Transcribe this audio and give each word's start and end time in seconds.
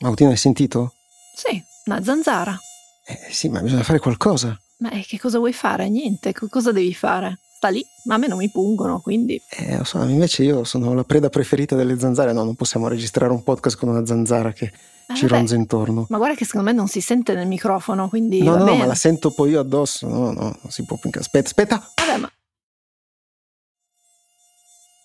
Mautino, 0.00 0.30
hai 0.30 0.36
sentito? 0.36 0.94
Sì, 1.34 1.62
una 1.86 2.02
zanzara. 2.02 2.58
Eh 3.06 3.32
sì, 3.32 3.48
ma 3.48 3.60
bisogna 3.60 3.82
fare 3.82 3.98
qualcosa. 3.98 4.58
Ma 4.78 4.90
eh, 4.90 5.04
che 5.06 5.18
cosa 5.18 5.38
vuoi 5.38 5.52
fare? 5.52 5.88
Niente, 5.88 6.32
co- 6.32 6.48
cosa 6.48 6.70
devi 6.72 6.94
fare? 6.94 7.38
Sta 7.56 7.68
lì, 7.68 7.84
ma 8.04 8.14
a 8.14 8.18
me 8.18 8.28
non 8.28 8.38
mi 8.38 8.48
pungono, 8.50 9.00
quindi... 9.00 9.40
Eh, 9.50 9.76
lo 9.78 9.82
so, 9.84 10.00
invece 10.04 10.44
io 10.44 10.62
sono 10.62 10.94
la 10.94 11.02
preda 11.02 11.28
preferita 11.28 11.74
delle 11.74 11.98
zanzare. 11.98 12.32
No, 12.32 12.44
non 12.44 12.54
possiamo 12.54 12.86
registrare 12.86 13.32
un 13.32 13.42
podcast 13.42 13.76
con 13.76 13.88
una 13.88 14.06
zanzara 14.06 14.52
che 14.52 14.66
Eh, 14.66 15.14
ci 15.16 15.22
vabbè. 15.22 15.38
ronza 15.38 15.56
intorno. 15.56 16.06
Ma 16.10 16.18
guarda 16.18 16.36
che 16.36 16.44
secondo 16.44 16.70
me 16.70 16.76
non 16.76 16.86
si 16.86 17.00
sente 17.00 17.34
nel 17.34 17.48
microfono, 17.48 18.08
quindi 18.08 18.40
No, 18.42 18.56
no, 18.56 18.64
bene. 18.64 18.78
ma 18.78 18.84
la 18.86 18.94
sento 18.94 19.32
poi 19.32 19.50
io 19.50 19.60
addosso. 19.60 20.06
No, 20.06 20.30
no, 20.30 20.42
non 20.62 20.70
si 20.70 20.84
può 20.84 20.96
più. 20.96 21.10
Aspetta, 21.12 21.46
aspetta. 21.48 21.92
Vabbè, 21.96 22.18
ma... 22.20 22.30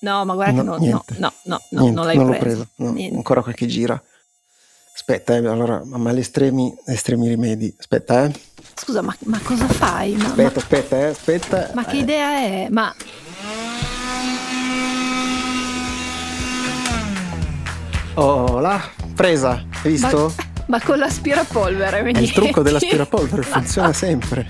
No, 0.01 0.25
ma 0.25 0.33
guarda 0.35 0.61
No, 0.61 0.61
che 0.61 0.65
no, 0.67 0.75
no, 0.75 0.77
niente. 0.83 1.15
no, 1.17 1.33
no, 1.45 1.61
no, 1.71 1.81
Niente, 1.81 1.95
non 1.95 2.05
l'hai 2.05 2.17
l'ho 2.17 2.25
preso. 2.37 2.67
preso. 2.75 2.91
No, 2.93 3.15
ancora 3.17 3.41
qualche 3.41 3.65
gira. 3.65 3.99
Aspetta, 4.95 5.35
eh, 5.35 5.47
allora, 5.47 5.81
ma 5.85 6.11
gli 6.13 6.19
estremi, 6.19 6.73
estremi 6.85 7.27
rimedi. 7.27 7.73
Aspetta, 7.77 8.25
eh. 8.25 8.31
Scusa, 8.75 9.01
ma, 9.01 9.15
ma 9.25 9.39
cosa 9.43 9.67
fai? 9.67 10.13
Ma, 10.13 10.25
Aspetta, 10.27 10.59
aspetta, 10.59 10.97
eh, 10.99 11.03
aspetta. 11.05 11.57
ma- 11.73 11.81
ma 11.81 11.85
che 11.85 11.97
Eh, 11.97 11.99
idea 11.99 12.29
è? 12.37 12.67
Ma 12.69 12.93
Oh, 18.15 18.59
là, 18.59 18.79
presa. 19.15 19.63
Hai 19.83 19.91
visto? 19.91 20.33
Ma, 20.37 20.77
ma 20.77 20.81
con 20.81 20.97
l'aspirapolvere, 20.99 22.01
È 22.11 22.19
il 22.19 22.31
trucco 22.31 22.61
dell'aspirapolvere, 22.61 23.41
funziona 23.43 23.91
sempre. 23.93 24.45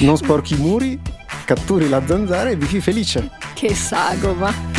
Non 0.00 0.16
sporchi 0.16 0.54
i 0.54 0.56
muri, 0.58 0.98
catturi 1.44 1.88
la 1.88 2.02
zanzara 2.06 2.48
e 2.50 2.56
vivi 2.56 2.80
felice. 2.80 3.30
Che 3.54 3.74
sagoma. 3.74 4.71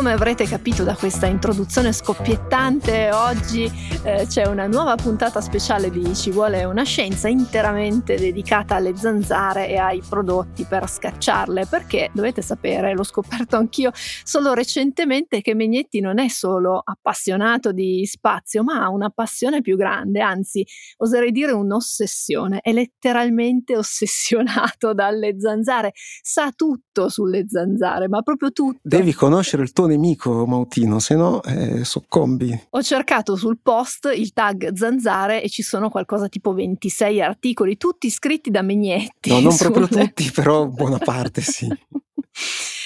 Come 0.00 0.12
avrete 0.12 0.46
capito 0.46 0.82
da 0.82 0.94
questa 0.94 1.26
introduzione 1.26 1.92
scoppiettante, 1.92 3.10
oggi 3.12 3.70
eh, 4.02 4.24
c'è 4.26 4.46
una 4.46 4.66
nuova 4.66 4.94
puntata 4.94 5.42
speciale 5.42 5.90
di 5.90 6.14
Ci 6.14 6.30
vuole 6.30 6.64
una 6.64 6.84
scienza 6.84 7.28
interamente 7.28 8.16
dedicata 8.16 8.76
alle 8.76 8.96
zanzare 8.96 9.68
e 9.68 9.76
ai 9.76 10.00
prodotti 10.00 10.64
per 10.64 10.88
scacciarle, 10.88 11.66
perché 11.66 12.08
dovete 12.14 12.40
sapere, 12.40 12.94
l'ho 12.94 13.02
scoperto 13.02 13.56
anch'io 13.56 13.90
solo 13.92 14.54
recentemente, 14.54 15.42
che 15.42 15.54
Megnetti 15.54 16.00
non 16.00 16.18
è 16.18 16.28
solo 16.28 16.80
appassionato 16.82 17.70
di 17.70 18.06
spazio, 18.06 18.62
ma 18.62 18.82
ha 18.82 18.88
una 18.88 19.10
passione 19.10 19.60
più 19.60 19.76
grande, 19.76 20.22
anzi 20.22 20.66
oserei 20.96 21.30
dire 21.30 21.52
un'ossessione, 21.52 22.60
è 22.62 22.72
letteralmente 22.72 23.76
ossessionato 23.76 24.94
dalle 24.94 25.38
zanzare, 25.38 25.92
sa 26.22 26.52
tutto 26.56 27.10
sulle 27.10 27.44
zanzare, 27.46 28.08
ma 28.08 28.22
proprio 28.22 28.50
tutto. 28.50 28.78
Devi 28.82 29.12
conoscere 29.12 29.62
il 29.62 29.72
tuo 29.72 29.88
nemico, 29.90 30.46
Mautino, 30.46 30.98
se 30.98 31.14
no 31.14 31.42
eh, 31.42 31.84
soccombi. 31.84 32.66
Ho 32.70 32.82
cercato 32.82 33.36
sul 33.36 33.58
post 33.62 34.10
il 34.14 34.32
tag 34.32 34.74
zanzare 34.74 35.42
e 35.42 35.48
ci 35.48 35.62
sono 35.62 35.90
qualcosa 35.90 36.28
tipo 36.28 36.52
26 36.52 37.20
articoli, 37.20 37.76
tutti 37.76 38.08
scritti 38.08 38.50
da 38.50 38.62
Megnetti. 38.62 39.30
No, 39.30 39.40
non 39.40 39.56
proprio 39.58 39.86
sulle- 39.86 40.06
tutti, 40.06 40.30
però 40.30 40.66
buona 40.66 40.98
parte 40.98 41.40
sì. 41.42 41.68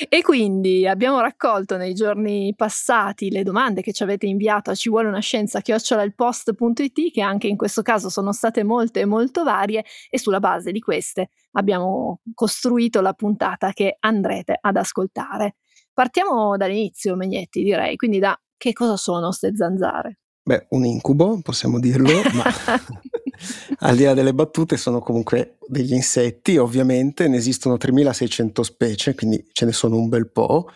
E 0.08 0.22
quindi 0.22 0.86
abbiamo 0.86 1.20
raccolto 1.20 1.76
nei 1.76 1.94
giorni 1.94 2.52
passati 2.56 3.30
le 3.30 3.42
domande 3.42 3.82
che 3.82 3.92
ci 3.92 4.02
avete 4.02 4.26
inviato 4.26 4.70
a 4.70 4.74
ci 4.74 4.88
vuole 4.88 5.08
una 5.08 5.20
scienza 5.20 5.60
chiocciolailpost.it 5.60 7.12
che 7.12 7.20
anche 7.20 7.46
in 7.46 7.56
questo 7.56 7.82
caso 7.82 8.08
sono 8.08 8.32
state 8.32 8.64
molte 8.64 9.00
e 9.00 9.04
molto 9.04 9.44
varie 9.44 9.84
e 10.10 10.18
sulla 10.18 10.40
base 10.40 10.72
di 10.72 10.80
queste 10.80 11.30
abbiamo 11.52 12.20
costruito 12.34 13.00
la 13.00 13.12
puntata 13.12 13.72
che 13.72 13.96
andrete 14.00 14.58
ad 14.60 14.76
ascoltare. 14.76 15.56
Partiamo 15.94 16.56
dall'inizio, 16.56 17.14
Megnetti, 17.14 17.62
direi, 17.62 17.94
quindi 17.94 18.18
da 18.18 18.36
che 18.56 18.72
cosa 18.72 18.96
sono 18.96 19.30
ste 19.30 19.54
zanzare? 19.54 20.18
Beh, 20.42 20.66
un 20.70 20.84
incubo, 20.84 21.38
possiamo 21.40 21.78
dirlo, 21.78 22.10
ma 22.34 22.44
al 23.78 23.96
di 23.96 24.02
là 24.02 24.12
delle 24.12 24.34
battute 24.34 24.76
sono 24.76 24.98
comunque 24.98 25.56
degli 25.68 25.92
insetti, 25.92 26.56
ovviamente, 26.56 27.28
ne 27.28 27.36
esistono 27.36 27.76
3600 27.76 28.62
specie, 28.64 29.14
quindi 29.14 29.46
ce 29.52 29.66
ne 29.66 29.72
sono 29.72 29.96
un 29.96 30.08
bel 30.08 30.28
po'. 30.28 30.68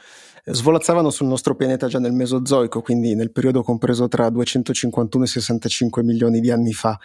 Svolazzavano 0.44 1.10
sul 1.10 1.26
nostro 1.26 1.56
pianeta 1.56 1.88
già 1.88 1.98
nel 1.98 2.12
Mesozoico, 2.12 2.80
quindi 2.80 3.14
nel 3.16 3.32
periodo 3.32 3.62
compreso 3.62 4.06
tra 4.06 4.30
251 4.30 5.24
e 5.24 5.26
65 5.26 6.02
milioni 6.04 6.40
di 6.40 6.52
anni 6.52 6.72
fa. 6.72 6.98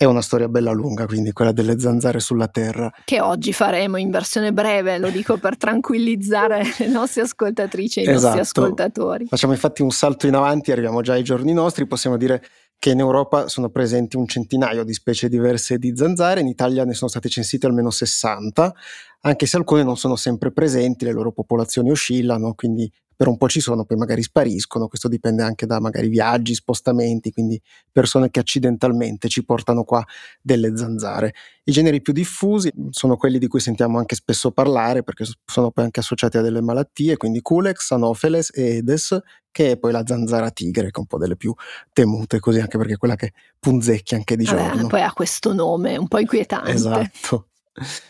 È 0.00 0.06
una 0.06 0.22
storia 0.22 0.48
bella 0.48 0.72
lunga, 0.72 1.04
quindi 1.04 1.30
quella 1.30 1.52
delle 1.52 1.78
zanzare 1.78 2.20
sulla 2.20 2.48
Terra. 2.48 2.90
Che 3.04 3.20
oggi 3.20 3.52
faremo 3.52 3.98
in 3.98 4.08
versione 4.08 4.50
breve, 4.50 4.96
lo 4.96 5.10
dico 5.10 5.36
per 5.36 5.58
tranquillizzare 5.58 6.62
le 6.78 6.86
nostre 6.86 7.20
ascoltatrici 7.20 8.00
e 8.00 8.04
i 8.04 8.06
nostri 8.06 8.40
Esatto. 8.40 8.62
ascoltatori. 8.62 9.26
Facciamo 9.26 9.52
infatti 9.52 9.82
un 9.82 9.90
salto 9.90 10.26
in 10.26 10.36
avanti, 10.36 10.72
arriviamo 10.72 11.02
già 11.02 11.12
ai 11.12 11.22
giorni 11.22 11.52
nostri, 11.52 11.86
possiamo 11.86 12.16
dire 12.16 12.42
che 12.78 12.92
in 12.92 13.00
Europa 13.00 13.46
sono 13.48 13.68
presenti 13.68 14.16
un 14.16 14.26
centinaio 14.26 14.84
di 14.84 14.94
specie 14.94 15.28
diverse 15.28 15.76
di 15.76 15.92
zanzare, 15.94 16.40
in 16.40 16.46
Italia 16.46 16.86
ne 16.86 16.94
sono 16.94 17.10
state 17.10 17.28
censite 17.28 17.66
almeno 17.66 17.90
60, 17.90 18.74
anche 19.20 19.46
se 19.46 19.56
alcune 19.56 19.82
non 19.82 19.96
sono 19.96 20.16
sempre 20.16 20.52
presenti, 20.52 21.04
le 21.04 21.12
loro 21.12 21.32
popolazioni 21.32 21.90
oscillano, 21.90 22.54
quindi 22.54 22.90
per 23.20 23.28
un 23.28 23.36
po' 23.36 23.50
ci 23.50 23.60
sono, 23.60 23.84
poi 23.84 23.98
magari 23.98 24.22
spariscono, 24.22 24.88
questo 24.88 25.06
dipende 25.06 25.42
anche 25.42 25.66
da 25.66 25.78
magari 25.78 26.08
viaggi, 26.08 26.54
spostamenti, 26.54 27.32
quindi 27.32 27.60
persone 27.92 28.30
che 28.30 28.40
accidentalmente 28.40 29.28
ci 29.28 29.44
portano 29.44 29.84
qua 29.84 30.02
delle 30.40 30.74
zanzare. 30.74 31.34
I 31.64 31.72
generi 31.72 32.00
più 32.00 32.14
diffusi 32.14 32.72
sono 32.88 33.18
quelli 33.18 33.38
di 33.38 33.46
cui 33.46 33.60
sentiamo 33.60 33.98
anche 33.98 34.14
spesso 34.14 34.52
parlare 34.52 35.02
perché 35.02 35.26
sono 35.44 35.70
poi 35.70 35.84
anche 35.84 36.00
associati 36.00 36.38
a 36.38 36.40
delle 36.40 36.62
malattie, 36.62 37.18
quindi 37.18 37.42
Culex, 37.42 37.90
Anopheles 37.90 38.52
e 38.54 38.62
Aedes, 38.62 39.18
che 39.50 39.72
è 39.72 39.76
poi 39.76 39.92
la 39.92 40.02
zanzara 40.06 40.50
tigre, 40.50 40.84
che 40.84 40.96
è 40.96 41.00
un 41.00 41.06
po' 41.06 41.18
delle 41.18 41.36
più 41.36 41.52
temute, 41.92 42.40
così 42.40 42.58
anche 42.58 42.78
perché 42.78 42.94
è 42.94 42.96
quella 42.96 43.16
che 43.16 43.32
punzecchia 43.58 44.16
anche 44.16 44.34
di 44.34 44.46
Vabbè, 44.46 44.70
giorno. 44.70 44.86
poi 44.86 45.02
ha 45.02 45.12
questo 45.12 45.52
nome 45.52 45.98
un 45.98 46.08
po' 46.08 46.20
inquietante. 46.20 46.70
Esatto. 46.70 47.48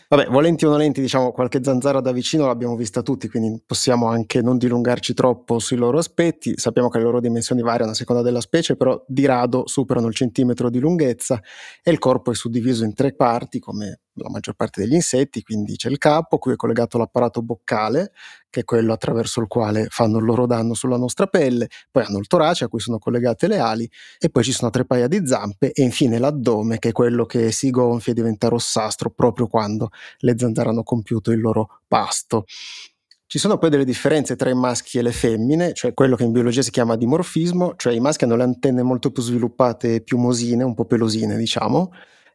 Vabbè, 0.09 0.25
volenti 0.27 0.65
o 0.65 0.69
nolenti, 0.69 1.01
diciamo 1.01 1.31
qualche 1.31 1.63
zanzara 1.63 2.01
da 2.01 2.11
vicino 2.11 2.47
l'abbiamo 2.47 2.75
vista 2.75 3.01
tutti, 3.01 3.29
quindi 3.29 3.61
possiamo 3.65 4.07
anche 4.07 4.41
non 4.41 4.57
dilungarci 4.57 5.13
troppo 5.13 5.59
sui 5.59 5.77
loro 5.77 5.99
aspetti. 5.99 6.53
Sappiamo 6.57 6.89
che 6.89 6.97
le 6.97 7.03
loro 7.03 7.19
dimensioni 7.19 7.61
variano 7.61 7.91
a 7.91 7.93
seconda 7.93 8.21
della 8.21 8.41
specie, 8.41 8.75
però 8.75 9.01
di 9.07 9.25
rado 9.25 9.67
superano 9.67 10.07
il 10.07 10.15
centimetro 10.15 10.69
di 10.69 10.79
lunghezza 10.79 11.39
e 11.83 11.91
il 11.91 11.99
corpo 11.99 12.31
è 12.31 12.35
suddiviso 12.35 12.83
in 12.83 12.93
tre 12.93 13.13
parti, 13.13 13.59
come 13.59 13.99
la 14.15 14.29
maggior 14.29 14.55
parte 14.55 14.81
degli 14.81 14.93
insetti, 14.93 15.41
quindi 15.41 15.75
c'è 15.75 15.89
il 15.89 15.97
capo, 15.97 16.37
cui 16.37 16.53
è 16.53 16.55
collegato 16.55 16.97
l'apparato 16.97 17.41
boccale, 17.41 18.11
che 18.49 18.61
è 18.61 18.63
quello 18.63 18.93
attraverso 18.93 19.39
il 19.39 19.47
quale 19.47 19.87
fanno 19.89 20.17
il 20.17 20.25
loro 20.25 20.45
danno 20.45 20.73
sulla 20.73 20.97
nostra 20.97 21.27
pelle, 21.27 21.69
poi 21.89 22.03
hanno 22.03 22.19
il 22.19 22.27
torace 22.27 22.65
a 22.65 22.67
cui 22.67 22.79
sono 22.79 22.99
collegate 22.99 23.47
le 23.47 23.59
ali 23.59 23.89
e 24.19 24.29
poi 24.29 24.43
ci 24.43 24.51
sono 24.51 24.69
tre 24.69 24.85
paia 24.85 25.07
di 25.07 25.25
zampe 25.25 25.71
e 25.71 25.83
infine 25.83 26.17
l'addome 26.19 26.77
che 26.77 26.89
è 26.89 26.91
quello 26.91 27.25
che 27.25 27.51
si 27.51 27.69
gonfia 27.69 28.11
e 28.11 28.15
diventa 28.15 28.49
rossastro 28.49 29.09
proprio 29.11 29.47
quando 29.47 29.89
le 30.19 30.35
zanzare 30.37 30.69
hanno 30.69 30.83
compiuto 30.83 31.31
il 31.31 31.39
loro 31.39 31.79
pasto. 31.87 32.45
Ci 33.31 33.39
sono 33.39 33.57
poi 33.57 33.69
delle 33.69 33.85
differenze 33.85 34.35
tra 34.35 34.49
i 34.49 34.53
maschi 34.53 34.97
e 34.97 35.01
le 35.01 35.13
femmine, 35.13 35.71
cioè 35.71 35.93
quello 35.93 36.17
che 36.17 36.25
in 36.25 36.33
biologia 36.33 36.61
si 36.61 36.69
chiama 36.69 36.97
dimorfismo, 36.97 37.75
cioè 37.77 37.93
i 37.93 38.01
maschi 38.01 38.25
hanno 38.25 38.35
le 38.35 38.43
antenne 38.43 38.83
molto 38.83 39.09
più 39.09 39.23
sviluppate 39.23 39.95
e 39.95 40.01
più 40.01 40.17
mosine, 40.17 40.63
un 40.65 40.73
po' 40.73 40.83
pelosine 40.83 41.37
diciamo, 41.37 41.91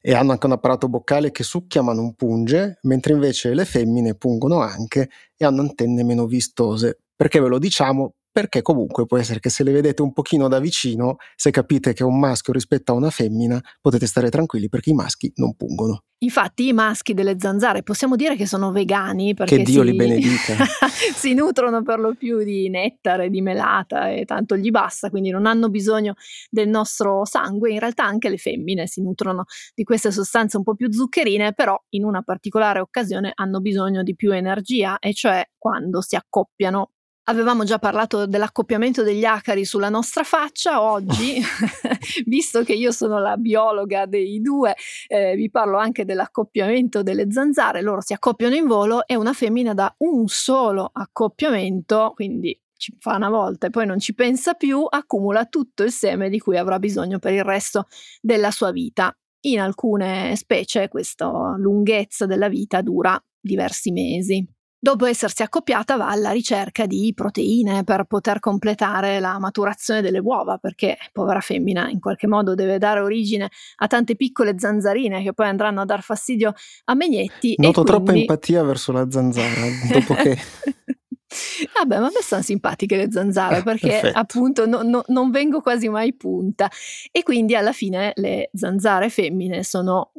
e 0.09 0.15
hanno 0.15 0.31
anche 0.31 0.47
un 0.47 0.53
apparato 0.53 0.89
boccale 0.89 1.33
che 1.33 1.43
succhia 1.43 1.83
ma 1.83 1.93
non 1.93 2.15
punge, 2.15 2.79
mentre 2.83 3.13
invece 3.13 3.55
le 3.55 3.65
femmine 3.65 4.15
pungono 4.15 4.61
anche 4.61 5.11
e 5.37 5.45
hanno 5.45 5.63
antenne 5.63 6.05
meno 6.05 6.27
vistose. 6.27 7.01
Perché 7.17 7.41
ve 7.41 7.49
lo 7.49 7.59
diciamo? 7.59 8.16
Perché 8.37 8.61
comunque 8.61 9.07
può 9.07 9.17
essere 9.17 9.41
che 9.41 9.49
se 9.49 9.65
le 9.65 9.73
vedete 9.73 10.03
un 10.03 10.13
pochino 10.13 10.47
da 10.47 10.59
vicino, 10.59 11.17
se 11.35 11.51
capite 11.51 11.95
che 11.95 12.03
è 12.03 12.07
un 12.07 12.19
maschio 12.19 12.53
rispetto 12.53 12.93
a 12.93 12.95
una 12.95 13.09
femmina, 13.09 13.59
potete 13.81 14.07
stare 14.07 14.29
tranquilli 14.29 14.69
perché 14.69 14.91
i 14.91 14.93
maschi 14.93 15.33
non 15.37 15.57
pungono. 15.57 16.03
Infatti 16.19 16.69
i 16.69 16.73
maschi 16.75 17.15
delle 17.15 17.37
zanzare 17.39 17.83
possiamo 17.83 18.15
dire 18.15 18.37
che 18.37 18.47
sono 18.47 18.73
vegani 18.73 19.33
perché 19.33 19.57
Che 19.57 19.63
Dio 19.63 19.83
si, 19.83 19.91
li 19.91 19.97
benedica. 19.97 20.55
si 21.15 21.33
nutrono 21.33 21.83
per 21.83 21.99
lo 21.99 22.15
più 22.15 22.43
di 22.43 22.69
nettare, 22.69 23.31
di 23.31 23.41
melata 23.41 24.11
e 24.11 24.27
tanto 24.27 24.57
gli 24.57 24.71
basta, 24.71 25.09
quindi 25.09 25.31
non 25.31 25.47
hanno 25.47 25.71
bisogno 25.71 26.15
del 26.51 26.69
nostro 26.69 27.25
sangue. 27.25 27.71
In 27.71 27.79
realtà 27.79 28.05
anche 28.05 28.29
le 28.29 28.37
femmine 28.37 28.87
si 28.87 29.01
nutrono 29.01 29.45
di 29.75 29.83
queste 29.83 30.11
sostanze 30.11 30.59
un 30.59 30.63
po' 30.63 30.75
più 30.75 30.93
zuccherine, 30.93 31.55
però 31.55 31.75
in 31.91 32.05
una 32.05 32.21
particolare 32.21 32.81
occasione 32.81 33.33
hanno 33.35 33.61
bisogno 33.61 34.03
di 34.03 34.15
più 34.15 34.31
energia, 34.33 34.99
e 34.99 35.15
cioè 35.15 35.43
quando 35.57 36.03
si 36.03 36.17
accoppiano. 36.17 36.93
Avevamo 37.29 37.65
già 37.65 37.81
parlato 37.81 38.25
dell'accoppiamento 38.27 39.03
degli 39.03 39.25
acari 39.25 39.65
sulla 39.65 39.89
nostra 39.89 40.23
faccia, 40.23 40.81
oggi, 40.81 41.43
visto 42.27 42.63
che 42.63 42.73
io 42.73 42.93
sono 42.93 43.19
la 43.19 43.37
biologa 43.37 44.07
dei 44.07 44.41
due, 44.41 44.77
eh, 45.09 45.35
vi 45.35 45.51
parlo 45.51 45.77
anche 45.77 46.05
dell'accoppiamento 46.05 47.03
delle 47.03 47.33
zanzare, 47.33 47.83
loro 47.83 48.01
si 48.01 48.13
accoppiano 48.13 48.55
in 48.55 48.67
volo 48.67 49.05
e 49.09 49.17
una 49.17 49.33
femmina 49.33 49.75
da 49.75 49.93
un 49.99 50.29
solo 50.29 50.89
accoppiamento, 50.93 52.13
quindi 52.15 52.57
ci 52.77 52.95
fa 53.01 53.17
una 53.17 53.29
volta 53.31 53.67
e 53.67 53.71
poi 53.71 53.87
non 53.87 53.99
ci 53.99 54.15
pensa 54.15 54.55
più, 54.55 54.87
accumula 54.89 55.47
tutto 55.47 55.83
il 55.83 55.91
seme 55.91 56.29
di 56.29 56.39
cui 56.39 56.57
avrà 56.57 56.79
bisogno 56.79 57.19
per 57.19 57.33
il 57.33 57.43
resto 57.43 57.89
della 58.21 58.53
sua 58.53 58.71
vita. 58.71 59.13
In 59.47 59.61
alcune 59.61 60.37
specie 60.37 60.89
questa 60.89 61.57
lunghezza 61.57 62.25
della 62.27 62.49
vita 62.49 62.83
dura 62.83 63.21
diversi 63.41 63.91
mesi. 63.91 64.56
Dopo 64.87 65.05
essersi 65.07 65.43
accoppiata 65.43 65.97
va 65.97 66.11
alla 66.11 66.31
ricerca 66.31 66.87
di 66.87 67.11
proteine 67.13 67.83
per 67.83 68.05
poter 68.05 68.39
completare 68.39 69.19
la 69.19 69.37
maturazione 69.41 70.01
delle 70.01 70.21
uova, 70.21 70.59
perché 70.59 70.97
povera 71.11 71.41
femmina 71.41 71.91
in 71.91 71.99
qualche 71.99 72.29
modo 72.29 72.55
deve 72.55 72.79
dare 72.79 73.01
origine 73.01 73.51
a 73.79 73.89
tante 73.89 74.15
piccole 74.15 74.55
zanzarine 74.57 75.25
che 75.25 75.33
poi 75.33 75.49
andranno 75.49 75.81
a 75.81 75.85
dar 75.85 76.03
fastidio 76.03 76.55
a 76.85 76.95
Megnetti. 76.95 77.57
Noto 77.59 77.83
quindi... 77.83 77.91
troppa 77.91 78.13
empatia 78.17 78.63
verso 78.63 78.93
la 78.93 79.11
zanzara, 79.11 79.61
dopo 79.91 80.15
che... 80.15 80.39
Vabbè, 81.75 81.99
ma 81.99 82.07
a 82.07 82.11
me 82.15 82.23
sono 82.23 82.43
simpatiche 82.43 82.97
le 82.97 83.11
zanzare 83.11 83.65
perché 83.65 83.89
Perfetto. 83.89 84.19
appunto 84.19 84.67
no, 84.69 84.83
no, 84.83 85.03
non 85.09 85.33
vengo 85.33 85.63
quasi 85.63 85.89
mai 85.89 86.15
punta 86.15 86.71
e 87.11 87.25
quindi 87.25 87.57
alla 87.57 87.73
fine 87.73 88.13
le 88.15 88.51
zanzare 88.55 89.11
femmine 89.11 89.65
sono 89.65 90.13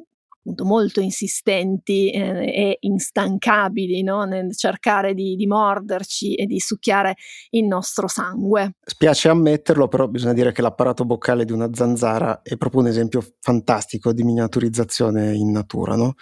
appunto 0.48 0.64
molto 0.64 1.02
insistenti 1.02 2.10
eh, 2.10 2.46
e 2.46 2.78
instancabili 2.80 4.02
no? 4.02 4.24
nel 4.24 4.56
cercare 4.56 5.14
di, 5.14 5.36
di, 5.36 5.46
morderci 5.46 6.36
e 6.36 6.46
di 6.46 6.60
succhiare 6.60 7.16
il 7.52 7.66
nostro 7.66 8.08
sangue. 8.08 8.76
Spiace 8.82 9.28
ammetterlo, 9.28 9.90
però 9.90 10.08
bisogna 10.08 10.34
dire 10.34 10.54
che 10.54 10.62
l'apparato 10.62 11.04
boccale 11.04 11.44
di 11.44 11.52
una 11.52 11.70
zanzara 11.74 12.42
è 12.42 12.56
proprio 12.56 12.82
un 12.82 12.88
esempio 12.88 13.22
fantastico 13.42 14.14
di 14.14 14.24
miniaturizzazione 14.24 15.36
in 15.36 15.52
natura, 15.52 15.96
no? 15.96 16.14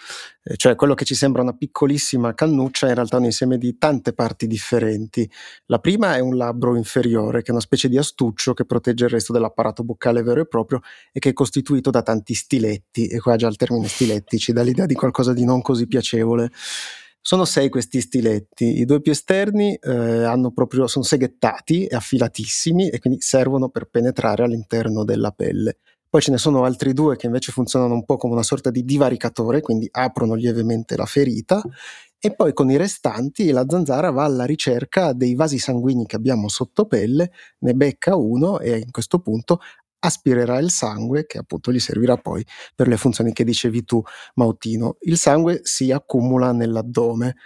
eh, 0.42 0.56
cioè 0.56 0.74
quello 0.74 0.94
che 0.94 1.04
ci 1.04 1.14
sembra 1.14 1.42
una 1.42 1.56
piccolissima 1.56 2.34
cannuccia 2.34 2.86
è 2.86 2.88
in 2.90 2.94
realtà 2.96 3.18
un 3.18 3.24
insieme 3.24 3.58
di 3.58 3.78
tante 3.78 4.12
parti 4.12 4.46
differenti. 4.46 5.30
La 5.66 5.78
prima 5.78 6.16
è 6.16 6.20
un 6.20 6.36
labbro 6.36 6.76
inferiore, 6.76 7.42
che 7.42 7.48
è 7.48 7.52
una 7.52 7.60
specie 7.60 7.88
di 7.88 7.96
astuccio 7.96 8.54
che 8.54 8.64
protegge 8.64 9.04
il 9.04 9.10
resto 9.10 9.32
dell'apparato 9.32 9.84
boccale 9.84 10.22
vero 10.22 10.40
e 10.40 10.46
proprio 10.46 10.80
e 11.12 11.20
che 11.20 11.28
è 11.30 11.32
costituito 11.32 11.90
da 11.90 12.02
tanti 12.02 12.34
stiletti, 12.34 13.06
e 13.06 13.20
qua 13.20 13.36
già 13.36 13.46
il 13.46 13.56
termine 13.56 13.86
stiletti 13.86 14.14
stiletti, 14.16 14.38
ci 14.38 14.52
dà 14.52 14.62
l'idea 14.62 14.86
di 14.86 14.94
qualcosa 14.94 15.32
di 15.32 15.44
non 15.44 15.62
così 15.62 15.86
piacevole. 15.86 16.50
Sono 17.20 17.44
sei 17.44 17.68
questi 17.68 18.00
stiletti, 18.00 18.78
i 18.78 18.84
due 18.84 19.00
più 19.00 19.10
esterni 19.10 19.74
eh, 19.74 20.50
proprio, 20.54 20.86
sono 20.86 21.04
seghettati 21.04 21.86
e 21.86 21.96
affilatissimi 21.96 22.88
e 22.88 23.00
quindi 23.00 23.20
servono 23.20 23.68
per 23.68 23.86
penetrare 23.86 24.44
all'interno 24.44 25.04
della 25.04 25.32
pelle. 25.32 25.78
Poi 26.08 26.20
ce 26.20 26.30
ne 26.30 26.38
sono 26.38 26.62
altri 26.62 26.92
due 26.92 27.16
che 27.16 27.26
invece 27.26 27.50
funzionano 27.50 27.94
un 27.94 28.04
po' 28.04 28.16
come 28.16 28.34
una 28.34 28.44
sorta 28.44 28.70
di 28.70 28.84
divaricatore, 28.84 29.60
quindi 29.60 29.88
aprono 29.90 30.34
lievemente 30.34 30.96
la 30.96 31.04
ferita 31.04 31.60
e 32.18 32.32
poi 32.32 32.52
con 32.52 32.70
i 32.70 32.76
restanti 32.76 33.50
la 33.50 33.66
zanzara 33.68 34.10
va 34.10 34.24
alla 34.24 34.44
ricerca 34.44 35.12
dei 35.12 35.34
vasi 35.34 35.58
sanguigni 35.58 36.06
che 36.06 36.16
abbiamo 36.16 36.48
sotto 36.48 36.86
pelle, 36.86 37.32
ne 37.58 37.74
becca 37.74 38.14
uno 38.14 38.60
e 38.60 38.78
in 38.78 38.90
questo 38.92 39.18
punto 39.18 39.58
aspirerà 40.06 40.58
il 40.58 40.70
sangue 40.70 41.26
che 41.26 41.38
appunto 41.38 41.72
gli 41.72 41.80
servirà 41.80 42.16
poi 42.16 42.44
per 42.74 42.88
le 42.88 42.96
funzioni 42.96 43.32
che 43.32 43.44
dicevi 43.44 43.84
tu 43.84 44.02
Mautino. 44.34 44.96
Il 45.00 45.18
sangue 45.18 45.60
si 45.62 45.90
accumula 45.90 46.52
nell'addome 46.52 47.36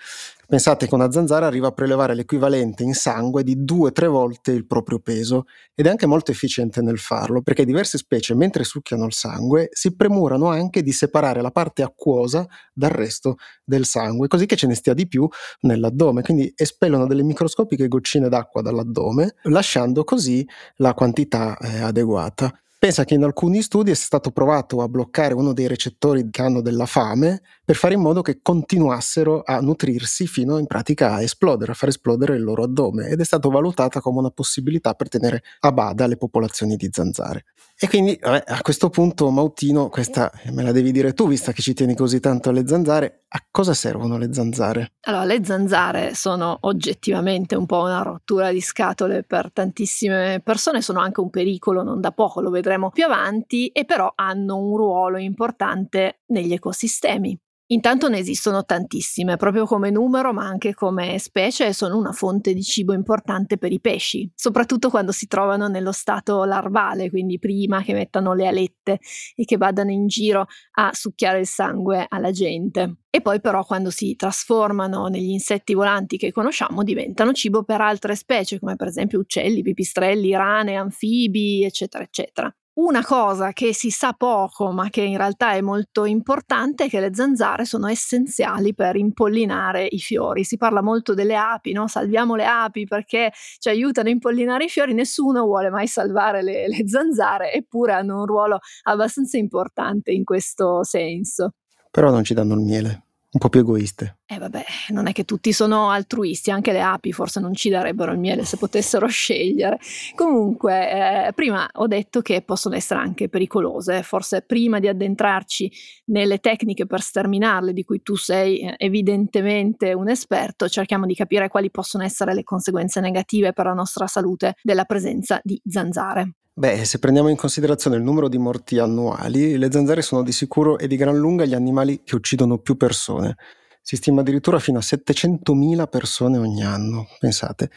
Pensate 0.51 0.89
che 0.89 0.95
una 0.97 1.13
zanzara 1.13 1.47
arriva 1.47 1.69
a 1.69 1.71
prelevare 1.71 2.13
l'equivalente 2.13 2.83
in 2.83 2.93
sangue 2.93 3.45
di 3.45 3.63
due 3.63 3.91
o 3.91 3.93
tre 3.93 4.09
volte 4.09 4.51
il 4.51 4.67
proprio 4.67 4.99
peso 4.99 5.45
ed 5.77 5.87
è 5.87 5.91
anche 5.91 6.07
molto 6.07 6.33
efficiente 6.33 6.83
nel 6.83 6.99
farlo 6.99 7.41
perché 7.41 7.65
diverse 7.65 7.99
specie 7.99 8.35
mentre 8.35 8.65
succhiano 8.65 9.05
il 9.05 9.13
sangue 9.13 9.69
si 9.71 9.95
premurano 9.95 10.49
anche 10.49 10.83
di 10.83 10.91
separare 10.91 11.41
la 11.41 11.53
parte 11.53 11.85
acquosa 11.85 12.45
dal 12.75 12.91
resto 12.91 13.37
del 13.63 13.85
sangue 13.85 14.27
così 14.27 14.47
che 14.47 14.57
ce 14.57 14.67
ne 14.67 14.75
stia 14.75 14.93
di 14.93 15.07
più 15.07 15.29
nell'addome, 15.61 16.23
quindi 16.23 16.53
espellono 16.57 17.07
delle 17.07 17.23
microscopiche 17.23 17.87
goccine 17.87 18.29
d'acqua 18.29 18.61
dall'addome 18.61 19.37
lasciando 19.43 20.03
così 20.03 20.45
la 20.79 20.95
quantità 20.95 21.57
eh, 21.59 21.81
adeguata. 21.81 22.53
Pensa 22.81 23.05
che 23.05 23.13
in 23.13 23.25
alcuni 23.25 23.61
studi 23.61 23.91
è 23.91 23.95
stato 23.95 24.31
provato 24.31 24.81
a 24.81 24.89
bloccare 24.89 25.35
uno 25.35 25.53
dei 25.53 25.67
recettori 25.67 26.31
che 26.31 26.41
hanno 26.41 26.63
della 26.63 26.87
fame 26.87 27.43
per 27.71 27.79
fare 27.79 27.95
in 27.95 28.01
modo 28.01 28.21
che 28.21 28.41
continuassero 28.43 29.43
a 29.45 29.61
nutrirsi 29.61 30.27
fino 30.27 30.59
in 30.59 30.67
pratica 30.67 31.13
a 31.13 31.23
esplodere, 31.23 31.71
a 31.71 31.75
far 31.77 31.91
esplodere 31.91 32.35
il 32.35 32.43
loro 32.43 32.65
addome 32.65 33.07
ed 33.07 33.21
è 33.21 33.25
stato 33.25 33.49
valutata 33.49 34.01
come 34.01 34.19
una 34.19 34.31
possibilità 34.31 34.95
per 34.95 35.09
tenere 35.09 35.45
a 35.61 35.71
bada 35.71 36.09
le 36.09 36.17
popolazioni 36.17 36.75
di 36.75 36.89
zanzare. 36.91 37.45
E 37.79 37.89
quindi 37.89 38.19
vabbè, 38.21 38.43
a 38.45 38.61
questo 38.63 38.91
punto, 38.91 39.31
Mautino, 39.31 39.89
questa 39.89 40.33
me 40.51 40.65
la 40.65 40.73
devi 40.73 40.91
dire 40.91 41.13
tu, 41.13 41.29
vista 41.29 41.53
che 41.53 41.63
ci 41.63 41.73
tieni 41.73 41.95
così 41.95 42.19
tanto 42.19 42.51
alle 42.51 42.67
zanzare, 42.67 43.27
a 43.29 43.47
cosa 43.49 43.73
servono 43.73 44.19
le 44.19 44.33
zanzare? 44.33 44.95
Allora, 45.03 45.25
le 45.25 45.45
zanzare 45.45 46.17
sono 46.17 46.59
oggettivamente 46.63 47.55
un 47.55 47.67
po' 47.67 47.83
una 47.83 48.03
rottura 48.03 48.51
di 48.51 48.61
scatole 48.61 49.23
per 49.23 49.53
tantissime 49.53 50.41
persone, 50.43 50.83
sono 50.83 50.99
anche 50.99 51.21
un 51.21 51.31
pericolo, 51.31 51.85
non 51.85 52.01
da 52.01 52.11
poco, 52.11 52.41
lo 52.41 52.51
vedremo 52.51 52.91
più 52.91 53.05
avanti, 53.05 53.69
e 53.69 53.85
però 53.85 54.11
hanno 54.17 54.57
un 54.57 54.77
ruolo 54.77 55.19
importante 55.19 56.23
negli 56.27 56.53
ecosistemi. 56.53 57.39
Intanto 57.73 58.09
ne 58.09 58.19
esistono 58.19 58.65
tantissime, 58.65 59.37
proprio 59.37 59.65
come 59.65 59.91
numero, 59.91 60.33
ma 60.33 60.45
anche 60.45 60.75
come 60.75 61.21
specie, 61.21 61.67
e 61.67 61.73
sono 61.73 61.97
una 61.97 62.11
fonte 62.11 62.53
di 62.53 62.65
cibo 62.65 62.93
importante 62.93 63.59
per 63.59 63.71
i 63.71 63.79
pesci, 63.79 64.29
soprattutto 64.35 64.91
quando 64.91 65.13
si 65.13 65.29
trovano 65.29 65.69
nello 65.69 65.93
stato 65.93 66.43
larvale, 66.43 67.11
quindi 67.11 67.39
prima 67.39 67.81
che 67.83 67.93
mettano 67.93 68.35
le 68.35 68.49
alette 68.49 68.99
e 69.37 69.45
che 69.45 69.57
vadano 69.57 69.93
in 69.93 70.09
giro 70.09 70.47
a 70.79 70.91
succhiare 70.93 71.39
il 71.39 71.47
sangue 71.47 72.07
alla 72.09 72.33
gente. 72.33 72.97
E 73.09 73.21
poi 73.21 73.41
però 73.41 73.65
quando 73.65 73.91
si 73.91 74.17
trasformano 74.17 75.07
negli 75.07 75.31
insetti 75.31 75.73
volanti 75.73 76.17
che 76.17 76.33
conosciamo 76.33 76.83
diventano 76.83 77.33
cibo 77.33 77.63
per 77.63 77.81
altre 77.81 78.17
specie, 78.17 78.59
come 78.59 78.75
per 78.75 78.89
esempio 78.89 79.21
uccelli, 79.21 79.63
pipistrelli, 79.63 80.33
rane, 80.33 80.75
anfibi, 80.75 81.63
eccetera, 81.63 82.03
eccetera. 82.03 82.53
Una 82.81 83.05
cosa 83.05 83.53
che 83.53 83.75
si 83.75 83.91
sa 83.91 84.15
poco, 84.15 84.71
ma 84.71 84.89
che 84.89 85.03
in 85.03 85.19
realtà 85.19 85.53
è 85.53 85.61
molto 85.61 86.07
importante, 86.07 86.85
è 86.85 86.89
che 86.89 86.99
le 86.99 87.13
zanzare 87.13 87.67
sono 87.67 87.89
essenziali 87.89 88.75
per 88.75 88.97
impollinare 88.97 89.85
i 89.85 89.99
fiori. 89.99 90.45
Si 90.45 90.57
parla 90.57 90.81
molto 90.81 91.13
delle 91.13 91.37
api, 91.37 91.73
no? 91.73 91.89
Salviamo 91.89 92.37
le 92.37 92.47
api 92.47 92.87
perché 92.87 93.33
ci 93.59 93.69
aiutano 93.69 94.09
a 94.09 94.13
impollinare 94.13 94.65
i 94.65 94.69
fiori. 94.71 94.95
Nessuno 94.95 95.45
vuole 95.45 95.69
mai 95.69 95.89
salvare 95.89 96.43
le, 96.43 96.69
le 96.69 96.89
zanzare, 96.89 97.53
eppure 97.53 97.93
hanno 97.93 98.21
un 98.21 98.25
ruolo 98.25 98.61
abbastanza 98.85 99.37
importante 99.37 100.11
in 100.11 100.25
questo 100.25 100.83
senso. 100.83 101.53
Però 101.91 102.11
non 102.11 102.25
ci 102.25 102.33
danno 102.33 102.55
il 102.55 102.61
miele 102.61 103.10
un 103.33 103.39
po' 103.39 103.49
più 103.49 103.61
egoiste. 103.61 104.19
Eh 104.27 104.39
vabbè, 104.39 104.65
non 104.89 105.07
è 105.07 105.13
che 105.13 105.25
tutti 105.25 105.53
sono 105.53 105.91
altruisti, 105.91 106.51
anche 106.51 106.73
le 106.73 106.81
api 106.81 107.13
forse 107.13 107.39
non 107.39 107.55
ci 107.55 107.69
darebbero 107.69 108.13
il 108.13 108.19
miele 108.19 108.45
se 108.45 108.57
potessero 108.57 109.07
scegliere. 109.09 109.79
Comunque, 110.17 111.27
eh, 111.27 111.33
prima 111.33 111.69
ho 111.75 111.87
detto 111.87 112.23
che 112.23 112.43
possono 112.43 112.75
essere 112.75 113.01
anche 113.01 113.29
pericolose, 113.29 114.03
forse 114.03 114.43
prima 114.43 114.81
di 114.81 114.89
addentrarci 114.89 115.71
nelle 116.07 116.39
tecniche 116.39 116.87
per 116.87 117.01
sterminarle, 117.01 117.73
di 117.73 117.85
cui 117.85 118.03
tu 118.03 118.17
sei 118.17 118.61
eh, 118.61 118.75
evidentemente 118.79 119.93
un 119.93 120.09
esperto, 120.09 120.69
cerchiamo 120.69 121.07
di 121.07 121.15
capire 121.15 121.49
quali 121.49 121.71
possono 121.71 122.03
essere 122.03 122.35
le 122.35 122.43
conseguenze 122.43 123.01
negative 123.01 123.53
per 123.53 123.67
la 123.67 123.75
nostra 123.75 124.09
salute 124.09 124.55
della 124.63 124.85
presenza 124.85 125.41
di 125.45 125.61
zanzare. 125.65 126.33
Beh, 126.53 126.85
se 126.85 126.99
prendiamo 126.99 127.29
in 127.29 127.37
considerazione 127.37 127.97
il 127.97 128.03
numero 128.03 128.29
di 128.29 128.37
morti 128.37 128.79
annuali, 128.79 129.57
le 129.57 129.71
zanzare 129.71 130.03
sono 130.03 130.23
di 130.23 130.33
sicuro 130.33 130.79
e 130.79 130.89
di 130.89 130.97
gran 130.97 131.17
lunga 131.17 131.45
gli 131.45 131.55
animali 131.55 132.03
che 132.05 132.17
uccidono 132.17 132.59
più 132.59 132.77
persone. 132.77 133.37
Si 133.81 133.97
stima 133.97 134.21
addirittura 134.21 134.59
fino 134.59 134.79
a 134.79 134.83
700.000 134.83 135.89
persone 135.89 136.39
ogni 136.39 136.63
anno, 136.63 137.07
pensate. 137.19 137.71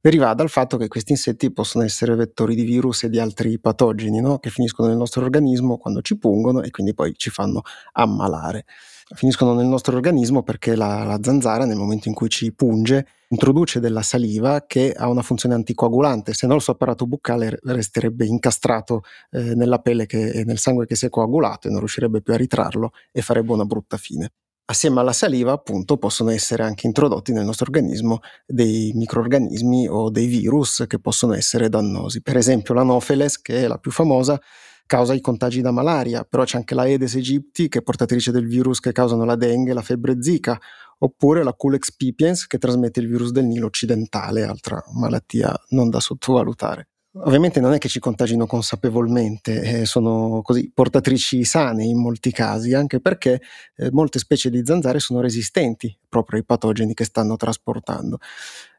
Deriva 0.00 0.34
dal 0.34 0.50
fatto 0.50 0.76
che 0.76 0.88
questi 0.88 1.12
insetti 1.12 1.50
possono 1.50 1.84
essere 1.84 2.14
vettori 2.14 2.54
di 2.54 2.64
virus 2.64 3.04
e 3.04 3.08
di 3.08 3.18
altri 3.18 3.58
patogeni, 3.58 4.20
no? 4.20 4.38
che 4.38 4.50
finiscono 4.50 4.88
nel 4.88 4.98
nostro 4.98 5.24
organismo 5.24 5.78
quando 5.78 6.02
ci 6.02 6.18
pungono 6.18 6.62
e 6.62 6.70
quindi 6.70 6.94
poi 6.94 7.14
ci 7.16 7.30
fanno 7.30 7.62
ammalare 7.92 8.66
finiscono 9.14 9.54
nel 9.54 9.66
nostro 9.66 9.94
organismo 9.94 10.42
perché 10.42 10.74
la, 10.74 11.04
la, 11.04 11.18
zanzara 11.22 11.64
nel 11.64 11.76
momento 11.76 12.08
in 12.08 12.14
cui 12.14 12.28
ci 12.28 12.52
punge 12.52 13.06
introduce 13.28 13.78
della 13.78 14.02
saliva 14.02 14.64
che 14.66 14.92
ha 14.92 15.08
una 15.08 15.22
funzione 15.22 15.54
anticoagulante, 15.54 16.34
se 16.34 16.46
no 16.46 16.54
il 16.56 16.60
suo 16.60 16.72
apparato 16.72 17.06
buccale 17.06 17.58
resterebbe 17.62 18.24
incastrato 18.24 19.02
eh, 19.30 19.54
nella 19.54 19.78
pelle 19.78 20.06
e 20.06 20.44
nel 20.44 20.58
sangue 20.58 20.86
che 20.86 20.96
si 20.96 21.06
è 21.06 21.08
coagulato 21.08 21.68
e 21.68 21.70
non 21.70 21.78
riuscirebbe 21.78 22.20
più 22.20 22.32
a 22.32 22.36
ritrarlo 22.36 22.90
e 23.12 23.22
farebbe 23.22 23.52
una 23.52 23.64
brutta 23.64 23.96
fine. 23.96 24.30
Assieme 24.68 24.98
alla 24.98 25.12
saliva, 25.12 25.52
appunto, 25.52 25.96
possono 25.96 26.30
essere 26.30 26.64
anche 26.64 26.88
introdotti 26.88 27.32
nel 27.32 27.44
nostro 27.44 27.66
organismo 27.66 28.18
dei 28.44 28.90
microorganismi 28.94 29.86
o 29.86 30.10
dei 30.10 30.26
virus 30.26 30.84
che 30.88 30.98
possono 30.98 31.34
essere 31.34 31.68
dannosi. 31.68 32.20
Per 32.20 32.36
esempio 32.36 32.74
l'anopheles, 32.74 33.40
che 33.40 33.62
è 33.62 33.66
la 33.68 33.78
più 33.78 33.92
famosa, 33.92 34.40
causa 34.86 35.14
i 35.14 35.20
contagi 35.20 35.60
da 35.60 35.70
malaria, 35.70 36.24
però 36.24 36.44
c'è 36.44 36.56
anche 36.56 36.74
la 36.74 36.82
Aedes 36.82 37.14
aegypti 37.14 37.68
che 37.68 37.80
è 37.80 37.82
portatrice 37.82 38.30
del 38.30 38.46
virus 38.46 38.80
che 38.80 38.92
causano 38.92 39.24
la 39.24 39.36
dengue 39.36 39.72
e 39.72 39.74
la 39.74 39.82
febbre 39.82 40.22
zika, 40.22 40.58
oppure 40.98 41.42
la 41.42 41.52
Culex 41.52 41.92
pipiens 41.92 42.46
che 42.46 42.58
trasmette 42.58 43.00
il 43.00 43.08
virus 43.08 43.30
del 43.30 43.44
Nilo 43.44 43.66
occidentale, 43.66 44.44
altra 44.44 44.82
malattia 44.92 45.54
non 45.70 45.90
da 45.90 46.00
sottovalutare. 46.00 46.88
Ovviamente 47.18 47.60
non 47.60 47.72
è 47.72 47.78
che 47.78 47.88
ci 47.88 47.98
contagino 47.98 48.46
consapevolmente, 48.46 49.62
eh, 49.62 49.84
sono 49.86 50.42
così 50.42 50.70
portatrici 50.72 51.44
sane 51.44 51.84
in 51.84 51.98
molti 51.98 52.30
casi, 52.30 52.74
anche 52.74 53.00
perché 53.00 53.40
eh, 53.76 53.90
molte 53.90 54.18
specie 54.18 54.50
di 54.50 54.60
zanzare 54.62 54.98
sono 54.98 55.20
resistenti 55.20 55.96
proprio 56.08 56.38
ai 56.38 56.44
patogeni 56.44 56.92
che 56.92 57.04
stanno 57.04 57.36
trasportando. 57.36 58.18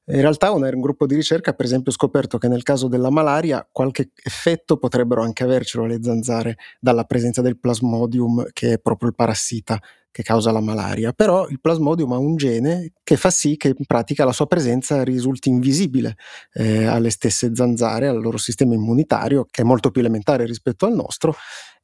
In 0.09 0.21
realtà 0.21 0.51
un, 0.51 0.63
un 0.63 0.81
gruppo 0.81 1.05
di 1.05 1.15
ricerca 1.15 1.51
ha 1.51 1.53
per 1.53 1.65
esempio 1.65 1.91
scoperto 1.91 2.37
che 2.37 2.47
nel 2.47 2.63
caso 2.63 2.87
della 2.87 3.09
malaria 3.09 3.67
qualche 3.69 4.11
effetto 4.23 4.77
potrebbero 4.77 5.21
anche 5.21 5.43
avercelo 5.43 5.85
le 5.85 5.99
zanzare 6.01 6.57
dalla 6.79 7.03
presenza 7.03 7.41
del 7.41 7.59
plasmodium 7.59 8.47
che 8.53 8.73
è 8.73 8.79
proprio 8.79 9.09
il 9.09 9.15
parassita 9.15 9.77
che 10.09 10.23
causa 10.23 10.51
la 10.51 10.61
malaria, 10.61 11.13
però 11.13 11.47
il 11.47 11.59
plasmodium 11.59 12.11
ha 12.13 12.17
un 12.17 12.37
gene 12.37 12.93
che 13.03 13.17
fa 13.17 13.29
sì 13.29 13.55
che 13.55 13.67
in 13.67 13.85
pratica 13.85 14.25
la 14.25 14.31
sua 14.31 14.47
presenza 14.47 15.03
risulti 15.03 15.49
invisibile 15.49 16.15
eh, 16.53 16.85
alle 16.85 17.11
stesse 17.11 17.51
zanzare, 17.53 18.07
al 18.07 18.19
loro 18.19 18.37
sistema 18.37 18.73
immunitario, 18.73 19.45
che 19.51 19.61
è 19.61 19.65
molto 19.65 19.91
più 19.91 20.01
elementare 20.01 20.45
rispetto 20.45 20.87
al 20.87 20.95
nostro, 20.95 21.35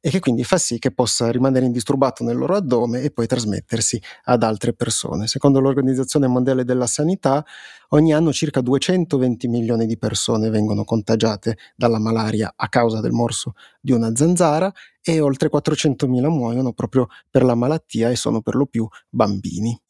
e 0.06 0.10
che 0.10 0.18
quindi 0.18 0.44
fa 0.44 0.58
sì 0.58 0.78
che 0.78 0.92
possa 0.92 1.30
rimanere 1.30 1.64
indisturbato 1.64 2.24
nel 2.24 2.36
loro 2.36 2.56
addome 2.56 3.00
e 3.00 3.10
poi 3.10 3.26
trasmettersi 3.26 3.98
ad 4.24 4.42
altre 4.42 4.74
persone. 4.74 5.26
Secondo 5.26 5.60
l'Organizzazione 5.60 6.26
Mondiale 6.26 6.66
della 6.66 6.86
Sanità, 6.86 7.42
ogni 7.88 8.12
anno 8.12 8.30
circa 8.30 8.60
220 8.60 9.48
milioni 9.48 9.86
di 9.86 9.96
persone 9.96 10.50
vengono 10.50 10.84
contagiate 10.84 11.56
dalla 11.74 11.98
malaria 11.98 12.52
a 12.54 12.68
causa 12.68 13.00
del 13.00 13.12
morso 13.12 13.54
di 13.80 13.92
una 13.92 14.14
zanzara 14.14 14.70
e 15.00 15.20
oltre 15.20 15.48
400.000 15.48 16.28
muoiono 16.28 16.74
proprio 16.74 17.06
per 17.30 17.42
la 17.42 17.54
malattia 17.54 18.10
e 18.10 18.16
sono 18.16 18.42
per 18.42 18.56
lo 18.56 18.66
più 18.66 18.86
bambini. 19.08 19.80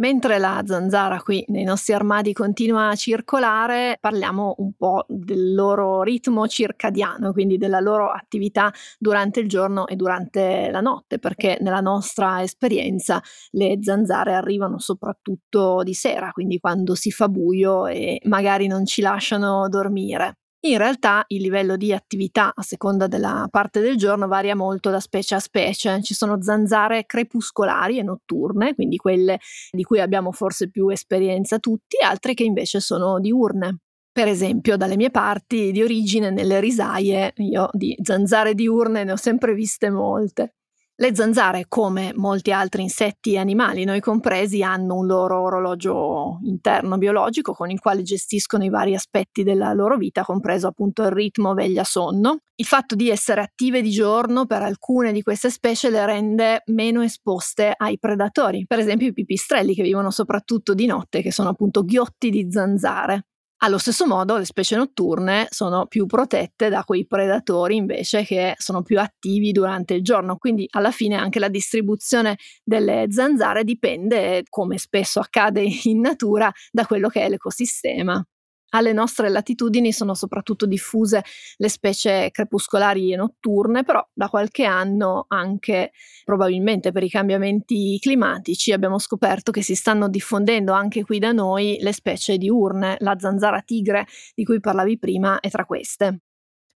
Mentre 0.00 0.38
la 0.38 0.62
zanzara 0.64 1.20
qui 1.20 1.44
nei 1.48 1.62
nostri 1.64 1.92
armadi 1.92 2.32
continua 2.32 2.88
a 2.88 2.94
circolare, 2.94 3.98
parliamo 4.00 4.54
un 4.56 4.72
po' 4.72 5.04
del 5.06 5.52
loro 5.52 6.02
ritmo 6.02 6.48
circadiano, 6.48 7.32
quindi 7.32 7.58
della 7.58 7.80
loro 7.80 8.10
attività 8.10 8.72
durante 8.98 9.40
il 9.40 9.48
giorno 9.48 9.86
e 9.86 9.96
durante 9.96 10.70
la 10.70 10.80
notte, 10.80 11.18
perché 11.18 11.58
nella 11.60 11.80
nostra 11.80 12.42
esperienza 12.42 13.22
le 13.50 13.78
zanzare 13.82 14.32
arrivano 14.32 14.78
soprattutto 14.78 15.82
di 15.82 15.92
sera, 15.92 16.30
quindi 16.32 16.58
quando 16.60 16.94
si 16.94 17.10
fa 17.10 17.28
buio 17.28 17.86
e 17.86 18.22
magari 18.24 18.68
non 18.68 18.86
ci 18.86 19.02
lasciano 19.02 19.68
dormire. 19.68 20.39
In 20.62 20.76
realtà 20.76 21.24
il 21.28 21.40
livello 21.40 21.76
di 21.76 21.90
attività 21.90 22.52
a 22.54 22.60
seconda 22.60 23.06
della 23.06 23.48
parte 23.50 23.80
del 23.80 23.96
giorno 23.96 24.28
varia 24.28 24.54
molto 24.54 24.90
da 24.90 25.00
specie 25.00 25.34
a 25.34 25.38
specie. 25.40 26.02
Ci 26.02 26.12
sono 26.12 26.42
zanzare 26.42 27.06
crepuscolari 27.06 27.98
e 27.98 28.02
notturne, 28.02 28.74
quindi 28.74 28.98
quelle 28.98 29.38
di 29.70 29.82
cui 29.84 30.00
abbiamo 30.00 30.32
forse 30.32 30.68
più 30.68 30.88
esperienza 30.90 31.58
tutti, 31.58 31.96
altre 32.04 32.34
che 32.34 32.44
invece 32.44 32.80
sono 32.80 33.18
diurne. 33.20 33.78
Per 34.12 34.28
esempio, 34.28 34.76
dalle 34.76 34.96
mie 34.96 35.10
parti 35.10 35.72
di 35.72 35.82
origine, 35.82 36.30
nelle 36.30 36.60
risaie, 36.60 37.32
io 37.36 37.70
di 37.72 37.96
zanzare 38.02 38.54
diurne 38.54 39.04
ne 39.04 39.12
ho 39.12 39.16
sempre 39.16 39.54
viste 39.54 39.88
molte. 39.88 40.56
Le 41.00 41.14
zanzare, 41.14 41.64
come 41.66 42.12
molti 42.14 42.52
altri 42.52 42.82
insetti 42.82 43.32
e 43.32 43.38
animali, 43.38 43.84
noi 43.84 44.00
compresi, 44.00 44.62
hanno 44.62 44.96
un 44.96 45.06
loro 45.06 45.40
orologio 45.40 46.40
interno 46.42 46.98
biologico 46.98 47.54
con 47.54 47.70
il 47.70 47.80
quale 47.80 48.02
gestiscono 48.02 48.64
i 48.64 48.68
vari 48.68 48.94
aspetti 48.94 49.42
della 49.42 49.72
loro 49.72 49.96
vita, 49.96 50.24
compreso 50.24 50.66
appunto 50.66 51.02
il 51.04 51.10
ritmo 51.10 51.54
veglia-sonno. 51.54 52.40
Il 52.54 52.66
fatto 52.66 52.96
di 52.96 53.08
essere 53.08 53.40
attive 53.40 53.80
di 53.80 53.88
giorno 53.88 54.44
per 54.44 54.60
alcune 54.60 55.12
di 55.12 55.22
queste 55.22 55.48
specie 55.48 55.88
le 55.88 56.04
rende 56.04 56.62
meno 56.66 57.00
esposte 57.00 57.72
ai 57.74 57.98
predatori, 57.98 58.66
per 58.66 58.78
esempio 58.78 59.06
i 59.06 59.14
pipistrelli 59.14 59.72
che 59.72 59.82
vivono 59.82 60.10
soprattutto 60.10 60.74
di 60.74 60.84
notte, 60.84 61.22
che 61.22 61.32
sono 61.32 61.48
appunto 61.48 61.82
ghiotti 61.82 62.28
di 62.28 62.46
zanzare. 62.50 63.29
Allo 63.62 63.76
stesso 63.76 64.06
modo 64.06 64.38
le 64.38 64.46
specie 64.46 64.74
notturne 64.76 65.46
sono 65.50 65.86
più 65.86 66.06
protette 66.06 66.70
da 66.70 66.82
quei 66.82 67.06
predatori 67.06 67.76
invece 67.76 68.24
che 68.24 68.54
sono 68.58 68.82
più 68.82 68.98
attivi 68.98 69.52
durante 69.52 69.94
il 69.94 70.02
giorno, 70.02 70.36
quindi 70.38 70.66
alla 70.70 70.90
fine 70.90 71.16
anche 71.16 71.38
la 71.38 71.48
distribuzione 71.48 72.38
delle 72.64 73.06
zanzare 73.10 73.62
dipende, 73.64 74.44
come 74.48 74.78
spesso 74.78 75.20
accade 75.20 75.62
in 75.84 76.00
natura, 76.00 76.50
da 76.70 76.86
quello 76.86 77.08
che 77.08 77.20
è 77.20 77.28
l'ecosistema. 77.28 78.24
Alle 78.70 78.92
nostre 78.92 79.28
latitudini 79.28 79.92
sono 79.92 80.14
soprattutto 80.14 80.66
diffuse 80.66 81.24
le 81.56 81.68
specie 81.68 82.30
crepuscolari 82.30 83.12
e 83.12 83.16
notturne, 83.16 83.82
però 83.82 84.06
da 84.12 84.28
qualche 84.28 84.64
anno 84.64 85.24
anche 85.28 85.92
probabilmente 86.24 86.92
per 86.92 87.02
i 87.02 87.08
cambiamenti 87.08 87.98
climatici 88.00 88.72
abbiamo 88.72 88.98
scoperto 88.98 89.50
che 89.50 89.62
si 89.62 89.74
stanno 89.74 90.08
diffondendo 90.08 90.72
anche 90.72 91.04
qui 91.04 91.18
da 91.18 91.32
noi 91.32 91.78
le 91.80 91.92
specie 91.92 92.38
diurne, 92.38 92.96
la 93.00 93.18
zanzara 93.18 93.60
tigre 93.62 94.06
di 94.34 94.44
cui 94.44 94.60
parlavi 94.60 94.98
prima 94.98 95.40
è 95.40 95.50
tra 95.50 95.64
queste. 95.64 96.20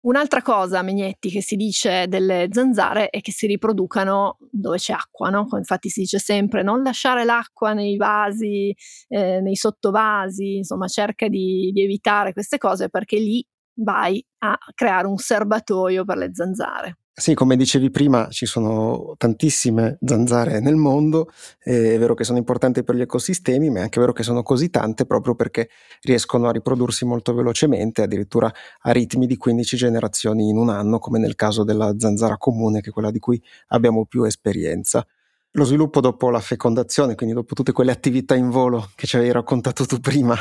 Un'altra 0.04 0.42
cosa, 0.42 0.82
Megnetti, 0.82 1.30
che 1.30 1.42
si 1.42 1.54
dice 1.54 2.06
delle 2.08 2.48
zanzare 2.50 3.08
è 3.08 3.20
che 3.20 3.30
si 3.30 3.46
riproducano 3.46 4.36
dove 4.50 4.76
c'è 4.76 4.92
acqua, 4.92 5.30
no? 5.30 5.46
Infatti 5.52 5.88
si 5.90 6.00
dice 6.00 6.18
sempre 6.18 6.64
non 6.64 6.82
lasciare 6.82 7.24
l'acqua 7.24 7.72
nei 7.72 7.96
vasi, 7.96 8.74
eh, 9.06 9.40
nei 9.40 9.54
sottovasi, 9.54 10.56
insomma 10.56 10.88
cerca 10.88 11.28
di, 11.28 11.70
di 11.72 11.82
evitare 11.82 12.32
queste 12.32 12.58
cose 12.58 12.88
perché 12.88 13.16
lì 13.16 13.46
vai 13.74 14.24
a 14.38 14.58
creare 14.74 15.06
un 15.06 15.18
serbatoio 15.18 16.04
per 16.04 16.16
le 16.16 16.30
zanzare. 16.32 16.96
Sì, 17.14 17.34
come 17.34 17.56
dicevi 17.56 17.90
prima, 17.90 18.28
ci 18.30 18.46
sono 18.46 19.14
tantissime 19.18 19.98
zanzare 20.02 20.60
nel 20.60 20.76
mondo, 20.76 21.28
è 21.58 21.98
vero 21.98 22.14
che 22.14 22.24
sono 22.24 22.38
importanti 22.38 22.82
per 22.84 22.94
gli 22.96 23.02
ecosistemi, 23.02 23.68
ma 23.68 23.80
è 23.80 23.82
anche 23.82 24.00
vero 24.00 24.12
che 24.14 24.22
sono 24.22 24.42
così 24.42 24.70
tante 24.70 25.04
proprio 25.04 25.34
perché 25.34 25.68
riescono 26.02 26.48
a 26.48 26.52
riprodursi 26.52 27.04
molto 27.04 27.34
velocemente, 27.34 28.00
addirittura 28.02 28.50
a 28.80 28.90
ritmi 28.92 29.26
di 29.26 29.36
15 29.36 29.76
generazioni 29.76 30.48
in 30.48 30.56
un 30.56 30.70
anno, 30.70 30.98
come 30.98 31.18
nel 31.18 31.34
caso 31.34 31.64
della 31.64 31.94
zanzara 31.98 32.38
comune, 32.38 32.80
che 32.80 32.88
è 32.88 32.92
quella 32.92 33.10
di 33.10 33.18
cui 33.18 33.40
abbiamo 33.68 34.06
più 34.06 34.24
esperienza. 34.24 35.06
Lo 35.52 35.64
sviluppo 35.64 36.00
dopo 36.00 36.30
la 36.30 36.40
fecondazione, 36.40 37.14
quindi 37.14 37.34
dopo 37.34 37.52
tutte 37.54 37.72
quelle 37.72 37.92
attività 37.92 38.34
in 38.34 38.48
volo 38.48 38.90
che 38.94 39.06
ci 39.06 39.16
avevi 39.16 39.32
raccontato 39.32 39.84
tu 39.84 40.00
prima, 40.00 40.34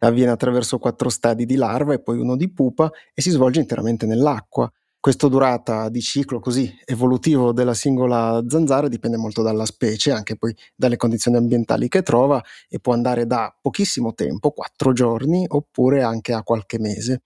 avviene 0.00 0.32
attraverso 0.32 0.78
quattro 0.78 1.08
stadi 1.08 1.46
di 1.46 1.54
larva 1.54 1.94
e 1.94 2.00
poi 2.00 2.18
uno 2.18 2.34
di 2.36 2.50
pupa 2.50 2.90
e 3.14 3.22
si 3.22 3.30
svolge 3.30 3.60
interamente 3.60 4.06
nell'acqua. 4.06 4.68
Questa 5.06 5.28
durata 5.28 5.88
di 5.88 6.00
ciclo 6.00 6.40
così 6.40 6.68
evolutivo 6.84 7.52
della 7.52 7.74
singola 7.74 8.42
zanzara 8.48 8.88
dipende 8.88 9.16
molto 9.16 9.40
dalla 9.40 9.64
specie, 9.64 10.10
anche 10.10 10.34
poi 10.34 10.52
dalle 10.74 10.96
condizioni 10.96 11.36
ambientali 11.36 11.86
che 11.86 12.02
trova 12.02 12.42
e 12.68 12.80
può 12.80 12.92
andare 12.92 13.24
da 13.24 13.56
pochissimo 13.62 14.14
tempo, 14.14 14.50
quattro 14.50 14.92
giorni, 14.92 15.44
oppure 15.46 16.02
anche 16.02 16.32
a 16.32 16.42
qualche 16.42 16.80
mese. 16.80 17.22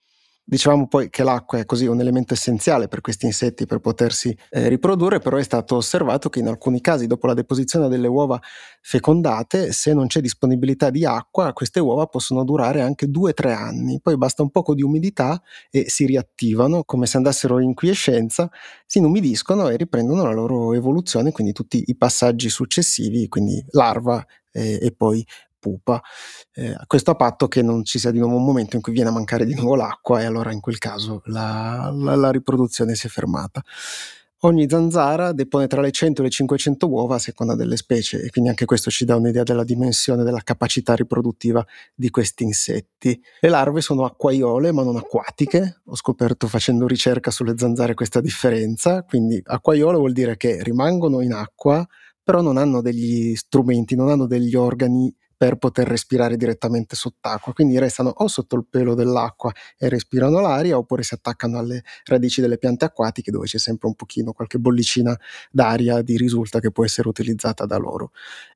Dicevamo 0.50 0.88
poi 0.88 1.10
che 1.10 1.22
l'acqua 1.22 1.58
è 1.60 1.64
così 1.64 1.86
un 1.86 2.00
elemento 2.00 2.34
essenziale 2.34 2.88
per 2.88 3.02
questi 3.02 3.24
insetti 3.24 3.66
per 3.66 3.78
potersi 3.78 4.36
eh, 4.50 4.68
riprodurre, 4.68 5.20
però 5.20 5.36
è 5.36 5.44
stato 5.44 5.76
osservato 5.76 6.28
che 6.28 6.40
in 6.40 6.48
alcuni 6.48 6.80
casi 6.80 7.06
dopo 7.06 7.28
la 7.28 7.34
deposizione 7.34 7.86
delle 7.86 8.08
uova 8.08 8.36
fecondate, 8.80 9.70
se 9.70 9.94
non 9.94 10.08
c'è 10.08 10.20
disponibilità 10.20 10.90
di 10.90 11.04
acqua, 11.04 11.52
queste 11.52 11.78
uova 11.78 12.06
possono 12.06 12.42
durare 12.42 12.80
anche 12.80 13.06
2-3 13.06 13.52
anni, 13.54 14.00
poi 14.00 14.16
basta 14.16 14.42
un 14.42 14.50
poco 14.50 14.74
di 14.74 14.82
umidità 14.82 15.40
e 15.70 15.84
si 15.88 16.04
riattivano 16.04 16.82
come 16.82 17.06
se 17.06 17.16
andassero 17.16 17.60
in 17.60 17.72
quiescenza, 17.72 18.50
si 18.86 18.98
inumidiscono 18.98 19.68
e 19.68 19.76
riprendono 19.76 20.24
la 20.24 20.32
loro 20.32 20.72
evoluzione, 20.72 21.30
quindi 21.30 21.52
tutti 21.52 21.84
i 21.86 21.96
passaggi 21.96 22.48
successivi, 22.48 23.28
quindi 23.28 23.64
larva 23.68 24.26
e, 24.50 24.80
e 24.82 24.92
poi 24.96 25.24
pupa. 25.60 26.02
Eh, 26.52 26.74
questo 26.86 27.12
a 27.12 27.14
patto 27.14 27.46
che 27.46 27.62
non 27.62 27.84
ci 27.84 28.00
sia 28.00 28.10
di 28.10 28.18
nuovo 28.18 28.36
un 28.36 28.44
momento 28.44 28.74
in 28.74 28.82
cui 28.82 28.92
viene 28.92 29.10
a 29.10 29.12
mancare 29.12 29.44
di 29.44 29.54
nuovo 29.54 29.76
l'acqua 29.76 30.20
e 30.20 30.24
allora 30.24 30.50
in 30.50 30.60
quel 30.60 30.78
caso 30.78 31.22
la, 31.26 31.92
la, 31.94 32.16
la 32.16 32.30
riproduzione 32.32 32.96
si 32.96 33.06
è 33.06 33.10
fermata. 33.10 33.62
Ogni 34.42 34.66
zanzara 34.70 35.32
depone 35.32 35.66
tra 35.66 35.82
le 35.82 35.90
100 35.90 36.22
e 36.22 36.24
le 36.24 36.30
500 36.30 36.88
uova 36.88 37.16
a 37.16 37.18
seconda 37.18 37.54
delle 37.54 37.76
specie 37.76 38.22
e 38.22 38.30
quindi 38.30 38.48
anche 38.48 38.64
questo 38.64 38.88
ci 38.88 39.04
dà 39.04 39.14
un'idea 39.14 39.42
della 39.42 39.64
dimensione 39.64 40.24
della 40.24 40.40
capacità 40.42 40.94
riproduttiva 40.94 41.62
di 41.94 42.08
questi 42.08 42.44
insetti. 42.44 43.20
Le 43.40 43.48
larve 43.50 43.82
sono 43.82 44.06
acquaiole 44.06 44.72
ma 44.72 44.82
non 44.82 44.96
acquatiche, 44.96 45.82
ho 45.84 45.94
scoperto 45.94 46.48
facendo 46.48 46.86
ricerca 46.86 47.30
sulle 47.30 47.52
zanzare 47.58 47.92
questa 47.92 48.22
differenza, 48.22 49.02
quindi 49.02 49.38
acquaiole 49.44 49.98
vuol 49.98 50.12
dire 50.12 50.38
che 50.38 50.62
rimangono 50.62 51.20
in 51.20 51.34
acqua 51.34 51.86
però 52.22 52.40
non 52.40 52.56
hanno 52.56 52.80
degli 52.80 53.34
strumenti, 53.34 53.96
non 53.96 54.08
hanno 54.08 54.26
degli 54.26 54.54
organi 54.54 55.12
per 55.40 55.56
poter 55.56 55.88
respirare 55.88 56.36
direttamente 56.36 56.96
sott'acqua, 56.96 57.54
quindi 57.54 57.78
restano 57.78 58.10
o 58.14 58.28
sotto 58.28 58.56
il 58.56 58.66
pelo 58.68 58.94
dell'acqua 58.94 59.50
e 59.78 59.88
respirano 59.88 60.38
l'aria 60.40 60.76
oppure 60.76 61.02
si 61.02 61.14
attaccano 61.14 61.56
alle 61.58 61.82
radici 62.04 62.42
delle 62.42 62.58
piante 62.58 62.84
acquatiche 62.84 63.30
dove 63.30 63.46
c'è 63.46 63.56
sempre 63.58 63.88
un 63.88 63.94
pochino 63.94 64.32
qualche 64.32 64.58
bollicina 64.58 65.18
d'aria 65.50 66.02
di 66.02 66.18
risulta 66.18 66.60
che 66.60 66.70
può 66.70 66.84
essere 66.84 67.08
utilizzata 67.08 67.64
da 67.64 67.78
loro. 67.78 68.10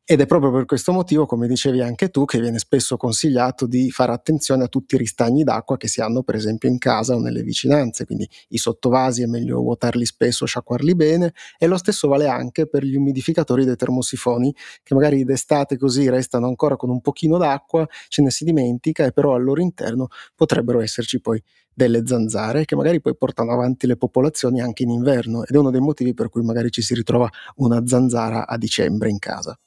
Ed 0.07 0.21
è 0.21 0.27
proprio 0.27 0.51
per 0.53 0.67
questo 0.67 0.93
motivo, 0.93 1.25
come 1.25 1.49
dicevi 1.49 1.81
anche 1.81 2.11
tu, 2.11 2.27
che 2.27 2.39
viene 2.39 2.59
spesso 2.59 2.99
consigliato 2.99 3.67
di 3.67 3.91
fare 3.91 4.13
attenzione 4.13 4.65
a 4.65 4.69
tutti 4.69 4.97
i 4.97 4.99
ristagni 4.99 5.45
d'acqua 5.45 5.79
che 5.79 5.89
si 5.89 6.03
hanno 6.03 6.23
per 6.23 6.35
esempio 6.35 6.69
in 6.69 6.77
casa 6.77 7.15
o 7.15 7.21
nelle 7.21 7.43
vicinanze, 7.43 8.05
quindi 8.05 8.29
i 8.49 8.59
sottovasi 8.59 9.23
è 9.23 9.27
meglio 9.27 9.61
vuotarli 9.63 10.05
spesso, 10.05 10.45
sciacquarli 10.45 10.95
bene 10.95 11.33
e 11.57 11.67
lo 11.67 11.79
stesso 11.79 12.07
vale 12.07 12.27
anche 12.29 12.67
per 12.69 12.85
gli 12.85 12.97
umidificatori 12.97 13.65
dei 13.65 13.77
termosifoni 13.77 14.55
che 14.83 14.93
magari 14.95 15.25
d'estate 15.25 15.79
così 15.79 16.07
restano 16.11 16.49
ancora 16.49 16.77
con 16.77 16.91
un 16.91 17.01
pochino 17.01 17.39
d'acqua, 17.39 17.87
ce 18.09 18.21
ne 18.21 18.31
si 18.31 18.45
dimentica 18.45 19.07
e 19.07 19.13
però 19.13 19.35
al 19.35 19.43
loro 19.43 19.63
interno 19.63 20.09
potrebbero 20.35 20.81
esserci 20.83 21.19
poi 21.19 21.43
delle 21.73 22.03
zanzare 22.05 22.67
che 22.67 22.77
magari 22.77 23.01
poi 23.01 23.17
portano 23.17 23.53
avanti 23.53 23.87
le 23.87 23.97
popolazioni 23.97 24.61
anche 24.61 24.83
in 24.83 24.91
inverno 24.91 25.45
ed 25.45 25.55
è 25.55 25.59
uno 25.59 25.71
dei 25.71 25.81
motivi 25.81 26.13
per 26.13 26.29
cui 26.29 26.43
magari 26.43 26.71
ci 26.71 26.83
si 26.83 26.93
ritrova 26.95 27.27
una 27.57 27.83
zanzara 27.87 28.47
a 28.47 28.59
dicembre 28.59 29.09
in 29.09 29.19
casa. 29.19 29.59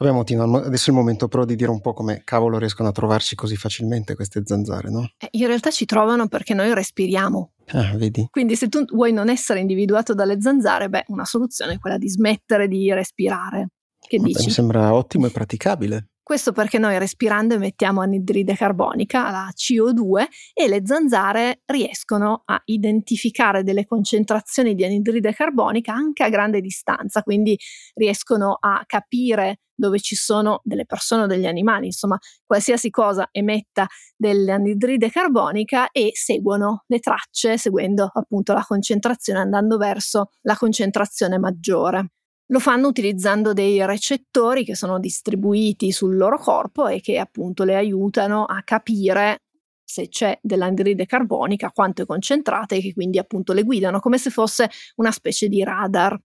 Vabbè 0.00 0.12
Motina, 0.12 0.44
adesso 0.44 0.88
è 0.88 0.92
il 0.94 0.98
momento 0.98 1.28
però 1.28 1.44
di 1.44 1.54
dire 1.54 1.70
un 1.70 1.82
po' 1.82 1.92
come 1.92 2.22
cavolo 2.24 2.56
riescono 2.56 2.88
a 2.88 2.92
trovarci 2.92 3.34
così 3.34 3.54
facilmente 3.56 4.14
queste 4.14 4.40
zanzare, 4.46 4.88
no? 4.90 5.10
Eh, 5.18 5.28
in 5.32 5.46
realtà 5.46 5.70
ci 5.70 5.84
trovano 5.84 6.26
perché 6.26 6.54
noi 6.54 6.72
respiriamo. 6.72 7.52
Ah, 7.72 7.94
vedi? 7.96 8.26
Quindi 8.30 8.56
se 8.56 8.68
tu 8.68 8.82
vuoi 8.86 9.12
non 9.12 9.28
essere 9.28 9.60
individuato 9.60 10.14
dalle 10.14 10.40
zanzare, 10.40 10.88
beh, 10.88 11.04
una 11.08 11.26
soluzione 11.26 11.74
è 11.74 11.78
quella 11.78 11.98
di 11.98 12.08
smettere 12.08 12.66
di 12.66 12.90
respirare. 12.94 13.72
Che 14.00 14.16
Vabbè, 14.16 14.28
dici? 14.28 14.46
Mi 14.46 14.50
sembra 14.50 14.94
ottimo 14.94 15.26
e 15.26 15.30
praticabile. 15.30 16.09
Questo 16.22 16.52
perché 16.52 16.78
noi 16.78 16.96
respirando 16.98 17.54
emettiamo 17.54 18.00
anidride 18.02 18.54
carbonica, 18.54 19.30
la 19.30 19.50
CO2, 19.52 20.26
e 20.54 20.68
le 20.68 20.82
zanzare 20.84 21.62
riescono 21.66 22.42
a 22.44 22.60
identificare 22.66 23.64
delle 23.64 23.84
concentrazioni 23.84 24.74
di 24.74 24.84
anidride 24.84 25.32
carbonica 25.32 25.92
anche 25.92 26.22
a 26.22 26.28
grande 26.28 26.60
distanza, 26.60 27.22
quindi 27.22 27.58
riescono 27.94 28.56
a 28.60 28.84
capire 28.86 29.60
dove 29.74 29.98
ci 29.98 30.14
sono 30.14 30.60
delle 30.62 30.84
persone 30.84 31.22
o 31.22 31.26
degli 31.26 31.46
animali, 31.46 31.86
insomma 31.86 32.18
qualsiasi 32.46 32.90
cosa 32.90 33.28
emetta 33.32 33.86
dell'anidride 34.14 35.10
carbonica 35.10 35.90
e 35.90 36.10
seguono 36.12 36.84
le 36.86 36.98
tracce 37.00 37.56
seguendo 37.56 38.08
appunto 38.12 38.52
la 38.52 38.64
concentrazione 38.64 39.40
andando 39.40 39.78
verso 39.78 40.30
la 40.42 40.54
concentrazione 40.54 41.38
maggiore. 41.38 42.10
Lo 42.50 42.58
fanno 42.58 42.88
utilizzando 42.88 43.52
dei 43.52 43.84
recettori 43.86 44.64
che 44.64 44.74
sono 44.74 44.98
distribuiti 44.98 45.92
sul 45.92 46.16
loro 46.16 46.36
corpo 46.36 46.88
e 46.88 47.00
che 47.00 47.16
appunto 47.18 47.62
le 47.62 47.76
aiutano 47.76 48.44
a 48.44 48.62
capire 48.64 49.42
se 49.84 50.08
c'è 50.08 50.36
dell'anidride 50.42 51.06
carbonica, 51.06 51.70
quanto 51.70 52.02
è 52.02 52.06
concentrata 52.06 52.74
e 52.74 52.80
che 52.80 52.92
quindi 52.92 53.18
appunto 53.18 53.52
le 53.52 53.62
guidano 53.62 54.00
come 54.00 54.18
se 54.18 54.30
fosse 54.30 54.68
una 54.96 55.12
specie 55.12 55.48
di 55.48 55.62
radar. 55.62 56.18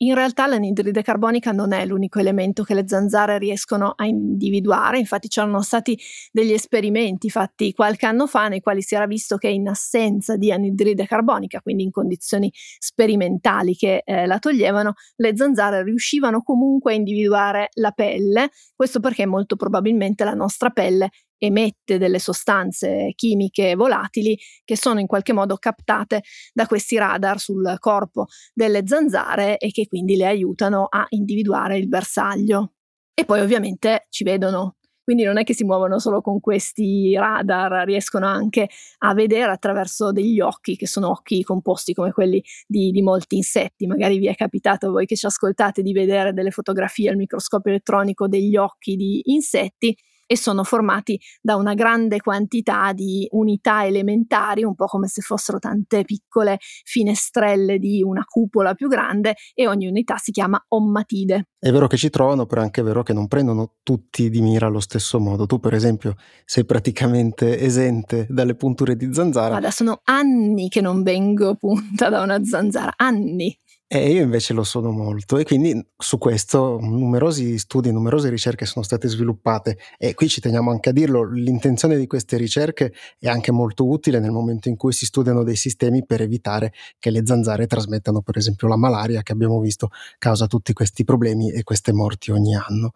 In 0.00 0.14
realtà 0.14 0.46
l'anidride 0.46 1.02
carbonica 1.02 1.50
non 1.50 1.72
è 1.72 1.84
l'unico 1.84 2.20
elemento 2.20 2.62
che 2.62 2.72
le 2.72 2.86
zanzare 2.86 3.36
riescono 3.36 3.94
a 3.96 4.06
individuare, 4.06 5.00
infatti 5.00 5.26
c'erano 5.26 5.60
stati 5.60 5.98
degli 6.30 6.52
esperimenti 6.52 7.30
fatti 7.30 7.72
qualche 7.72 8.06
anno 8.06 8.28
fa 8.28 8.46
nei 8.46 8.60
quali 8.60 8.80
si 8.80 8.94
era 8.94 9.06
visto 9.06 9.36
che 9.38 9.48
in 9.48 9.66
assenza 9.66 10.36
di 10.36 10.52
anidride 10.52 11.04
carbonica, 11.04 11.60
quindi 11.60 11.82
in 11.82 11.90
condizioni 11.90 12.48
sperimentali 12.78 13.74
che 13.74 14.02
eh, 14.04 14.26
la 14.26 14.38
toglievano, 14.38 14.94
le 15.16 15.36
zanzare 15.36 15.82
riuscivano 15.82 16.42
comunque 16.42 16.92
a 16.92 16.94
individuare 16.96 17.70
la 17.74 17.90
pelle, 17.90 18.50
questo 18.76 19.00
perché 19.00 19.26
molto 19.26 19.56
probabilmente 19.56 20.22
la 20.22 20.34
nostra 20.34 20.70
pelle 20.70 21.10
emette 21.38 21.98
delle 21.98 22.18
sostanze 22.18 23.12
chimiche 23.14 23.74
volatili 23.74 24.38
che 24.64 24.76
sono 24.76 25.00
in 25.00 25.06
qualche 25.06 25.32
modo 25.32 25.56
captate 25.56 26.22
da 26.52 26.66
questi 26.66 26.96
radar 26.96 27.38
sul 27.38 27.76
corpo 27.78 28.26
delle 28.52 28.82
zanzare 28.84 29.58
e 29.58 29.70
che 29.70 29.86
quindi 29.86 30.16
le 30.16 30.26
aiutano 30.26 30.86
a 30.88 31.06
individuare 31.10 31.78
il 31.78 31.88
bersaglio. 31.88 32.72
E 33.14 33.24
poi 33.24 33.40
ovviamente 33.40 34.06
ci 34.10 34.24
vedono. 34.24 34.76
Quindi 35.08 35.24
non 35.24 35.38
è 35.38 35.42
che 35.42 35.54
si 35.54 35.64
muovono 35.64 35.98
solo 35.98 36.20
con 36.20 36.38
questi 36.38 37.16
radar, 37.16 37.86
riescono 37.86 38.26
anche 38.26 38.68
a 38.98 39.14
vedere 39.14 39.50
attraverso 39.50 40.12
degli 40.12 40.38
occhi, 40.38 40.76
che 40.76 40.86
sono 40.86 41.08
occhi 41.08 41.42
composti 41.42 41.94
come 41.94 42.12
quelli 42.12 42.44
di, 42.66 42.90
di 42.90 43.00
molti 43.00 43.36
insetti. 43.36 43.86
Magari 43.86 44.18
vi 44.18 44.26
è 44.26 44.34
capitato 44.34 44.90
voi 44.90 45.06
che 45.06 45.16
ci 45.16 45.24
ascoltate 45.24 45.80
di 45.80 45.92
vedere 45.92 46.34
delle 46.34 46.50
fotografie 46.50 47.08
al 47.08 47.16
microscopio 47.16 47.70
elettronico 47.70 48.28
degli 48.28 48.54
occhi 48.56 48.96
di 48.96 49.22
insetti 49.32 49.96
e 50.28 50.36
sono 50.36 50.62
formati 50.62 51.18
da 51.40 51.56
una 51.56 51.72
grande 51.72 52.20
quantità 52.20 52.92
di 52.92 53.26
unità 53.30 53.86
elementari, 53.86 54.62
un 54.62 54.74
po' 54.74 54.84
come 54.84 55.08
se 55.08 55.22
fossero 55.22 55.58
tante 55.58 56.04
piccole 56.04 56.58
finestrelle 56.60 57.78
di 57.78 58.02
una 58.02 58.24
cupola 58.28 58.74
più 58.74 58.88
grande 58.88 59.36
e 59.54 59.66
ogni 59.66 59.86
unità 59.86 60.18
si 60.18 60.30
chiama 60.30 60.62
ommatide. 60.68 61.48
È 61.58 61.70
vero 61.72 61.86
che 61.86 61.96
ci 61.96 62.10
trovano, 62.10 62.44
però 62.44 62.60
è 62.60 62.64
anche 62.64 62.82
vero 62.82 63.02
che 63.02 63.14
non 63.14 63.26
prendono 63.26 63.76
tutti 63.82 64.28
di 64.28 64.42
mira 64.42 64.66
allo 64.66 64.80
stesso 64.80 65.18
modo. 65.18 65.46
Tu, 65.46 65.58
per 65.58 65.72
esempio, 65.72 66.14
sei 66.44 66.66
praticamente 66.66 67.58
esente 67.58 68.26
dalle 68.28 68.54
punture 68.54 68.96
di 68.96 69.12
zanzara. 69.12 69.48
Guarda, 69.48 69.70
sono 69.70 70.02
anni 70.04 70.68
che 70.68 70.82
non 70.82 71.02
vengo 71.02 71.54
punta 71.56 72.10
da 72.10 72.20
una 72.20 72.44
zanzara, 72.44 72.92
anni. 72.96 73.58
E 73.90 74.10
io 74.10 74.22
invece 74.22 74.52
lo 74.52 74.64
sono 74.64 74.90
molto 74.90 75.38
e 75.38 75.44
quindi 75.44 75.82
su 75.96 76.18
questo 76.18 76.78
numerosi 76.78 77.56
studi, 77.56 77.90
numerose 77.90 78.28
ricerche 78.28 78.66
sono 78.66 78.84
state 78.84 79.08
sviluppate 79.08 79.78
e 79.96 80.12
qui 80.12 80.28
ci 80.28 80.42
teniamo 80.42 80.70
anche 80.70 80.90
a 80.90 80.92
dirlo, 80.92 81.24
l'intenzione 81.24 81.96
di 81.96 82.06
queste 82.06 82.36
ricerche 82.36 82.92
è 83.18 83.28
anche 83.28 83.50
molto 83.50 83.88
utile 83.88 84.20
nel 84.20 84.30
momento 84.30 84.68
in 84.68 84.76
cui 84.76 84.92
si 84.92 85.06
studiano 85.06 85.42
dei 85.42 85.56
sistemi 85.56 86.04
per 86.04 86.20
evitare 86.20 86.74
che 86.98 87.10
le 87.10 87.22
zanzare 87.24 87.66
trasmettano 87.66 88.20
per 88.20 88.36
esempio 88.36 88.68
la 88.68 88.76
malaria 88.76 89.22
che 89.22 89.32
abbiamo 89.32 89.58
visto 89.58 89.88
causa 90.18 90.46
tutti 90.46 90.74
questi 90.74 91.04
problemi 91.04 91.50
e 91.50 91.62
queste 91.62 91.94
morti 91.94 92.30
ogni 92.30 92.54
anno. 92.54 92.92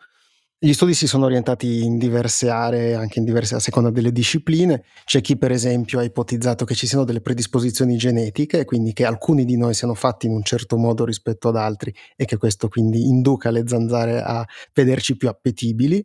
Gli 0.64 0.74
studi 0.74 0.94
si 0.94 1.08
sono 1.08 1.24
orientati 1.24 1.82
in 1.82 1.98
diverse 1.98 2.48
aree, 2.48 2.94
anche 2.94 3.18
in 3.18 3.24
diverse 3.24 3.56
a 3.56 3.58
seconda 3.58 3.90
delle 3.90 4.12
discipline. 4.12 4.84
C'è 5.04 5.20
chi, 5.20 5.36
per 5.36 5.50
esempio, 5.50 5.98
ha 5.98 6.04
ipotizzato 6.04 6.64
che 6.64 6.76
ci 6.76 6.86
siano 6.86 7.02
delle 7.02 7.20
predisposizioni 7.20 7.96
genetiche, 7.96 8.64
quindi 8.64 8.92
che 8.92 9.04
alcuni 9.04 9.44
di 9.44 9.56
noi 9.56 9.74
siano 9.74 9.94
fatti 9.94 10.26
in 10.26 10.32
un 10.34 10.44
certo 10.44 10.76
modo 10.76 11.04
rispetto 11.04 11.48
ad 11.48 11.56
altri 11.56 11.92
e 12.14 12.26
che 12.26 12.36
questo 12.36 12.68
quindi 12.68 13.08
induca 13.08 13.50
le 13.50 13.64
zanzare 13.66 14.22
a 14.22 14.46
vederci 14.72 15.16
più 15.16 15.28
appetibili. 15.28 15.96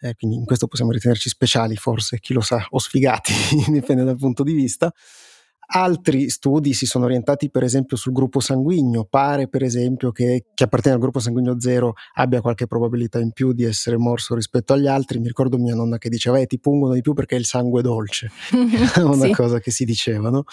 Eh, 0.00 0.16
quindi 0.16 0.36
in 0.36 0.46
questo 0.46 0.66
possiamo 0.66 0.90
ritenerci 0.90 1.28
speciali, 1.28 1.76
forse, 1.76 2.18
chi 2.18 2.32
lo 2.32 2.40
sa, 2.40 2.66
o 2.70 2.80
sfigati, 2.80 3.32
dipende 3.70 4.02
dal 4.02 4.16
punto 4.16 4.42
di 4.42 4.52
vista. 4.52 4.92
Altri 5.74 6.28
studi 6.28 6.74
si 6.74 6.84
sono 6.84 7.06
orientati 7.06 7.48
per 7.48 7.62
esempio 7.62 7.96
sul 7.96 8.12
gruppo 8.12 8.40
sanguigno, 8.40 9.04
pare 9.04 9.48
per 9.48 9.62
esempio 9.62 10.12
che 10.12 10.44
chi 10.52 10.62
appartiene 10.64 10.96
al 10.96 11.02
gruppo 11.02 11.18
sanguigno 11.18 11.58
zero 11.58 11.94
abbia 12.16 12.42
qualche 12.42 12.66
probabilità 12.66 13.18
in 13.20 13.32
più 13.32 13.52
di 13.52 13.64
essere 13.64 13.96
morso 13.96 14.34
rispetto 14.34 14.74
agli 14.74 14.86
altri, 14.86 15.18
mi 15.18 15.28
ricordo 15.28 15.56
mia 15.56 15.74
nonna 15.74 15.96
che 15.96 16.10
diceva 16.10 16.38
eh, 16.38 16.46
ti 16.46 16.58
pungono 16.58 16.92
di 16.92 17.00
più 17.00 17.14
perché 17.14 17.36
il 17.36 17.46
sangue 17.46 17.80
è 17.80 17.82
dolce, 17.82 18.30
una 19.00 19.26
sì. 19.26 19.32
cosa 19.32 19.60
che 19.60 19.70
si 19.70 19.86
dicevano, 19.86 20.44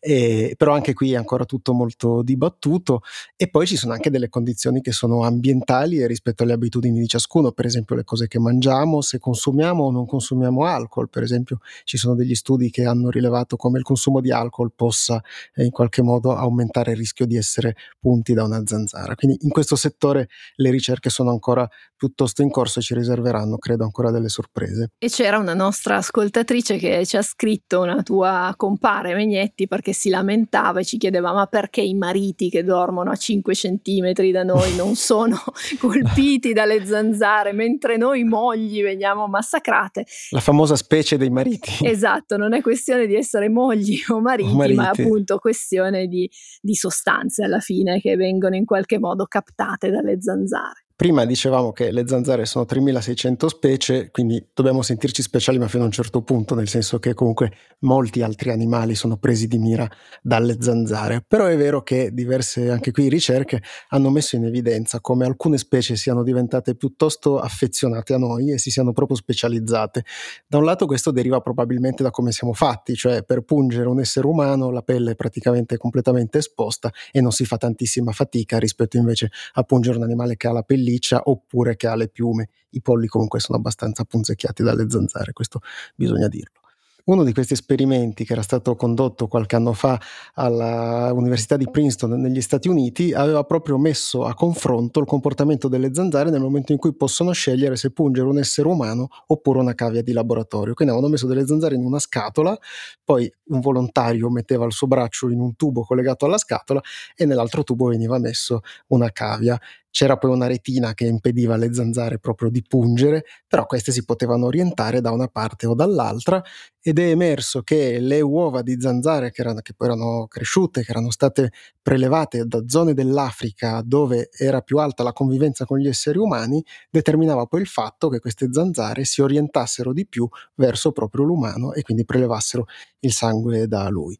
e, 0.00 0.54
però 0.56 0.72
anche 0.72 0.94
qui 0.94 1.12
è 1.12 1.16
ancora 1.16 1.44
tutto 1.44 1.74
molto 1.74 2.22
dibattuto. 2.22 3.02
E 3.36 3.50
poi 3.50 3.66
ci 3.66 3.76
sono 3.76 3.92
anche 3.92 4.08
delle 4.08 4.30
condizioni 4.30 4.80
che 4.80 4.92
sono 4.92 5.22
ambientali 5.24 5.98
e 5.98 6.06
rispetto 6.06 6.44
alle 6.44 6.54
abitudini 6.54 6.98
di 6.98 7.06
ciascuno, 7.06 7.52
per 7.52 7.66
esempio 7.66 7.94
le 7.94 8.04
cose 8.04 8.26
che 8.26 8.38
mangiamo, 8.38 9.02
se 9.02 9.18
consumiamo 9.18 9.84
o 9.84 9.90
non 9.90 10.06
consumiamo 10.06 10.64
alcol, 10.64 11.10
per 11.10 11.22
esempio 11.22 11.58
ci 11.84 11.98
sono 11.98 12.14
degli 12.14 12.34
studi 12.34 12.70
che 12.70 12.86
hanno 12.86 13.10
rilevato 13.10 13.56
come 13.56 13.76
il 13.76 13.84
consumo 13.84 14.22
di 14.22 14.32
alcol 14.32 14.61
alcol 14.62 14.72
possa 14.74 15.22
eh, 15.54 15.64
in 15.64 15.70
qualche 15.70 16.02
modo 16.02 16.34
aumentare 16.34 16.92
il 16.92 16.96
rischio 16.96 17.26
di 17.26 17.36
essere 17.36 17.74
punti 17.98 18.32
da 18.32 18.44
una 18.44 18.62
zanzara. 18.64 19.14
Quindi 19.14 19.38
in 19.42 19.50
questo 19.50 19.76
settore 19.76 20.28
le 20.56 20.70
ricerche 20.70 21.10
sono 21.10 21.30
ancora 21.30 21.68
piuttosto 21.96 22.42
in 22.42 22.50
corso 22.50 22.80
e 22.80 22.82
ci 22.82 22.94
riserveranno, 22.94 23.58
credo, 23.58 23.84
ancora 23.84 24.10
delle 24.10 24.28
sorprese. 24.28 24.90
E 24.98 25.08
c'era 25.08 25.38
una 25.38 25.54
nostra 25.54 25.96
ascoltatrice 25.96 26.76
che 26.76 27.06
ci 27.06 27.16
ha 27.16 27.22
scritto 27.22 27.80
una 27.80 28.02
tua 28.02 28.52
compare 28.56 29.14
Megnetti 29.14 29.68
perché 29.68 29.92
si 29.92 30.08
lamentava 30.08 30.80
e 30.80 30.84
ci 30.84 30.96
chiedeva 30.96 31.32
ma 31.32 31.46
perché 31.46 31.80
i 31.80 31.94
mariti 31.94 32.50
che 32.50 32.64
dormono 32.64 33.10
a 33.10 33.16
5 33.16 33.54
centimetri 33.54 34.32
da 34.32 34.42
noi 34.42 34.74
non 34.76 34.96
sono 34.96 35.40
colpiti 35.78 36.52
dalle 36.52 36.84
zanzare 36.84 37.52
mentre 37.52 37.96
noi 37.96 38.24
mogli 38.24 38.82
veniamo 38.82 39.28
massacrate. 39.28 40.04
La 40.30 40.40
famosa 40.40 40.74
specie 40.74 41.16
dei 41.16 41.30
mariti. 41.30 41.70
Esatto, 41.86 42.36
non 42.36 42.52
è 42.52 42.60
questione 42.60 43.06
di 43.06 43.14
essere 43.14 43.48
mogli 43.48 44.00
o 44.08 44.20
mariti 44.20 44.41
mariti, 44.42 44.74
ma 44.76 44.90
appunto 44.90 45.38
questione 45.38 46.06
di, 46.06 46.30
di 46.60 46.74
sostanze 46.74 47.44
alla 47.44 47.60
fine 47.60 48.00
che 48.00 48.16
vengono 48.16 48.56
in 48.56 48.64
qualche 48.64 48.98
modo 48.98 49.26
captate 49.26 49.90
dalle 49.90 50.20
zanzare. 50.20 50.86
Prima 51.02 51.24
dicevamo 51.24 51.72
che 51.72 51.90
le 51.90 52.06
zanzare 52.06 52.46
sono 52.46 52.64
3600 52.64 53.48
specie, 53.48 54.10
quindi 54.12 54.40
dobbiamo 54.54 54.82
sentirci 54.82 55.20
speciali 55.20 55.58
ma 55.58 55.66
fino 55.66 55.82
a 55.82 55.86
un 55.86 55.90
certo 55.90 56.22
punto, 56.22 56.54
nel 56.54 56.68
senso 56.68 57.00
che 57.00 57.12
comunque 57.12 57.50
molti 57.80 58.22
altri 58.22 58.50
animali 58.50 58.94
sono 58.94 59.16
presi 59.16 59.48
di 59.48 59.58
mira 59.58 59.90
dalle 60.22 60.58
zanzare. 60.60 61.24
Però 61.26 61.46
è 61.46 61.56
vero 61.56 61.82
che 61.82 62.10
diverse 62.12 62.70
anche 62.70 62.92
qui 62.92 63.08
ricerche 63.08 63.60
hanno 63.88 64.10
messo 64.10 64.36
in 64.36 64.44
evidenza 64.44 65.00
come 65.00 65.26
alcune 65.26 65.58
specie 65.58 65.96
siano 65.96 66.22
diventate 66.22 66.76
piuttosto 66.76 67.40
affezionate 67.40 68.14
a 68.14 68.18
noi 68.18 68.52
e 68.52 68.58
si 68.58 68.70
siano 68.70 68.92
proprio 68.92 69.16
specializzate. 69.16 70.04
Da 70.46 70.58
un 70.58 70.64
lato 70.64 70.86
questo 70.86 71.10
deriva 71.10 71.40
probabilmente 71.40 72.04
da 72.04 72.12
come 72.12 72.30
siamo 72.30 72.52
fatti, 72.52 72.94
cioè 72.94 73.24
per 73.24 73.40
pungere 73.40 73.88
un 73.88 73.98
essere 73.98 74.28
umano 74.28 74.70
la 74.70 74.82
pelle 74.82 75.10
è 75.10 75.14
praticamente 75.16 75.78
completamente 75.78 76.38
esposta 76.38 76.92
e 77.10 77.20
non 77.20 77.32
si 77.32 77.44
fa 77.44 77.56
tantissima 77.56 78.12
fatica 78.12 78.60
rispetto 78.60 78.98
invece 78.98 79.32
a 79.54 79.64
pungere 79.64 79.96
un 79.96 80.04
animale 80.04 80.36
che 80.36 80.46
ha 80.46 80.52
la 80.52 80.62
pelliccia 80.62 80.90
pelliccia 80.92 81.22
oppure 81.24 81.76
che 81.76 81.86
ha 81.86 81.94
le 81.94 82.08
piume. 82.08 82.48
I 82.70 82.82
polli 82.82 83.06
comunque 83.06 83.40
sono 83.40 83.58
abbastanza 83.58 84.04
punzecchiati 84.04 84.62
dalle 84.62 84.88
zanzare, 84.88 85.32
questo 85.32 85.60
bisogna 85.94 86.28
dirlo. 86.28 86.60
Uno 87.04 87.24
di 87.24 87.32
questi 87.32 87.54
esperimenti 87.54 88.24
che 88.24 88.32
era 88.32 88.42
stato 88.42 88.76
condotto 88.76 89.26
qualche 89.26 89.56
anno 89.56 89.72
fa 89.72 90.00
all'Università 90.34 91.56
di 91.56 91.68
Princeton 91.68 92.12
negli 92.20 92.40
Stati 92.40 92.68
Uniti 92.68 93.12
aveva 93.12 93.42
proprio 93.42 93.76
messo 93.76 94.24
a 94.24 94.34
confronto 94.34 95.00
il 95.00 95.06
comportamento 95.06 95.66
delle 95.66 95.92
zanzare 95.92 96.30
nel 96.30 96.40
momento 96.40 96.70
in 96.70 96.78
cui 96.78 96.94
possono 96.94 97.32
scegliere 97.32 97.74
se 97.74 97.90
pungere 97.90 98.28
un 98.28 98.38
essere 98.38 98.68
umano 98.68 99.08
oppure 99.26 99.58
una 99.58 99.74
cavia 99.74 100.00
di 100.00 100.12
laboratorio. 100.12 100.74
Quindi 100.74 100.94
avevano 100.94 101.12
messo 101.12 101.26
delle 101.26 101.44
zanzare 101.44 101.74
in 101.74 101.84
una 101.84 101.98
scatola, 101.98 102.56
poi 103.02 103.28
un 103.46 103.58
volontario 103.58 104.30
metteva 104.30 104.64
il 104.64 104.72
suo 104.72 104.86
braccio 104.86 105.28
in 105.28 105.40
un 105.40 105.56
tubo 105.56 105.82
collegato 105.82 106.26
alla 106.26 106.38
scatola 106.38 106.80
e 107.16 107.26
nell'altro 107.26 107.64
tubo 107.64 107.86
veniva 107.86 108.16
messo 108.20 108.60
una 108.88 109.10
cavia 109.10 109.58
c'era 109.92 110.16
poi 110.16 110.32
una 110.32 110.48
retina 110.48 110.94
che 110.94 111.04
impediva 111.04 111.54
alle 111.54 111.72
zanzare 111.74 112.18
proprio 112.18 112.50
di 112.50 112.64
pungere, 112.66 113.24
però 113.46 113.66
queste 113.66 113.92
si 113.92 114.04
potevano 114.04 114.46
orientare 114.46 115.00
da 115.02 115.12
una 115.12 115.28
parte 115.28 115.66
o 115.66 115.74
dall'altra 115.74 116.42
ed 116.80 116.98
è 116.98 117.10
emerso 117.10 117.62
che 117.62 118.00
le 118.00 118.20
uova 118.22 118.62
di 118.62 118.76
zanzare 118.80 119.30
che, 119.30 119.42
erano, 119.42 119.60
che 119.60 119.74
poi 119.74 119.88
erano 119.88 120.26
cresciute, 120.28 120.82
che 120.82 120.90
erano 120.90 121.10
state 121.10 121.52
prelevate 121.80 122.46
da 122.46 122.62
zone 122.66 122.94
dell'Africa 122.94 123.82
dove 123.84 124.30
era 124.36 124.62
più 124.62 124.78
alta 124.78 125.02
la 125.02 125.12
convivenza 125.12 125.64
con 125.66 125.78
gli 125.78 125.88
esseri 125.88 126.18
umani, 126.18 126.64
determinava 126.90 127.46
poi 127.46 127.60
il 127.60 127.66
fatto 127.68 128.08
che 128.08 128.18
queste 128.18 128.48
zanzare 128.50 129.04
si 129.04 129.20
orientassero 129.20 129.92
di 129.92 130.06
più 130.06 130.26
verso 130.54 130.92
proprio 130.92 131.24
l'umano 131.24 131.72
e 131.74 131.82
quindi 131.82 132.04
prelevassero 132.04 132.66
il 133.00 133.12
sangue 133.12 133.66
da 133.68 133.88
lui. 133.88 134.18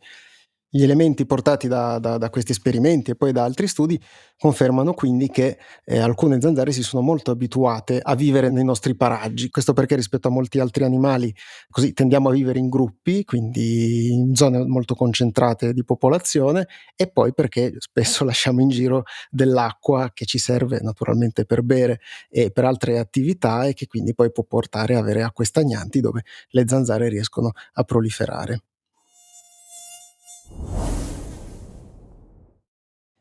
Gli 0.75 0.85
elementi 0.85 1.27
portati 1.27 1.69
da, 1.69 1.99
da, 1.99 2.17
da, 2.17 2.31
questi 2.31 2.53
esperimenti 2.53 3.11
e 3.11 3.15
poi 3.15 3.31
da 3.31 3.45
altri 3.45 3.67
studi 3.67 4.01
confermano 4.39 4.95
quindi 4.95 5.29
che 5.29 5.59
eh, 5.85 5.99
alcune 5.99 6.41
zanzare 6.41 6.73
si 6.73 6.83
sono 6.83 7.03
molto 7.03 7.31
abituate 7.31 8.01
a 8.03 8.15
vivere 8.15 8.49
nei 8.49 8.65
nostri 8.65 8.97
paraggi. 8.97 9.51
Questo 9.51 9.75
perché 9.75 9.97
rispetto 9.97 10.29
a 10.29 10.31
molti 10.31 10.61
altri 10.61 10.85
animali 10.85 11.31
così 11.69 11.93
tendiamo 11.93 12.31
a 12.31 12.33
vivere 12.33 12.59
in 12.59 12.71
gruppi, 12.71 13.23
quindi 13.25 14.13
in 14.13 14.35
zone 14.35 14.65
molto 14.65 14.95
concentrate 14.95 15.75
di 15.75 15.85
popolazione 15.85 16.67
e 16.97 17.07
poi 17.07 17.35
perché 17.35 17.75
spesso 17.77 18.25
lasciamo 18.25 18.63
in 18.63 18.71
giro 18.71 19.03
dell'acqua 19.29 20.11
che 20.15 20.25
ci 20.25 20.39
serve 20.39 20.81
naturalmente 20.81 21.45
per 21.45 21.63
bere 21.63 22.01
e 22.31 22.51
per 22.51 22.65
altre 22.65 22.99
attività 22.99 23.67
e 23.67 23.75
che 23.75 23.87
quindi 23.87 24.15
poi 24.15 24.33
può 24.33 24.45
portare 24.45 24.95
a 24.95 25.01
avere 25.01 25.23
acque 25.23 25.45
stagnanti 25.45 26.01
dove 26.01 26.23
le 26.49 26.65
zanzare 26.67 27.11
riescono 27.11 27.51
a 27.75 27.85
proliferare. 27.85 28.63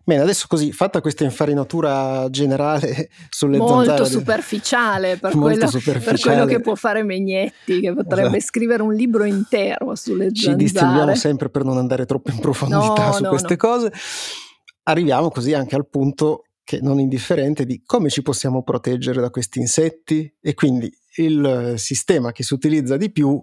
Bene, 0.04 0.24
adesso 0.24 0.48
così, 0.50 0.74
fatta 0.74 1.00
questa 1.00 1.24
infarinatura 1.24 2.28
generale 2.30 3.10
sulle 3.30 3.58
molto 3.58 3.86
zanzare... 3.86 4.10
Superficiale 4.10 5.18
per, 5.18 5.36
molto 5.36 5.58
quello, 5.58 5.70
superficiale 5.70 6.12
per 6.12 6.20
quello 6.20 6.46
che 6.46 6.60
può 6.60 6.76
fare 6.76 7.04
Megnetti, 7.04 7.80
che 7.80 7.94
potrebbe 7.94 8.38
esatto. 8.38 8.42
scrivere 8.42 8.84
un 8.84 8.94
libro 8.94 9.24
intero 9.24 9.96
sulle 9.96 10.34
Ci 10.34 10.44
zanzare. 10.44 10.58
Ci 10.58 10.64
distinguiamo 10.64 11.16
sempre 11.16 11.50
per 11.50 11.64
non 11.64 11.78
andare 11.78 12.06
troppo 12.06 12.32
in 12.32 12.40
profondità 12.40 13.06
no, 13.06 13.14
su 13.14 13.24
no, 13.24 13.30
queste 13.30 13.52
no. 13.52 13.58
cose. 13.58 13.92
Arriviamo 14.84 15.30
così 15.30 15.54
anche 15.54 15.76
al 15.76 15.88
punto 15.88 16.44
che 16.62 16.80
non 16.82 17.00
indifferente 17.00 17.66
di 17.66 17.82
come 17.86 18.10
ci 18.10 18.22
possiamo 18.22 18.64
proteggere 18.64 19.22
da 19.22 19.30
questi 19.30 19.60
insetti 19.60 20.34
e 20.42 20.54
quindi 20.54 20.92
il 21.18 21.76
sistema 21.78 22.32
che 22.32 22.44
si 22.44 22.54
utilizza 22.54 22.98
di 22.98 23.12
più 23.12 23.42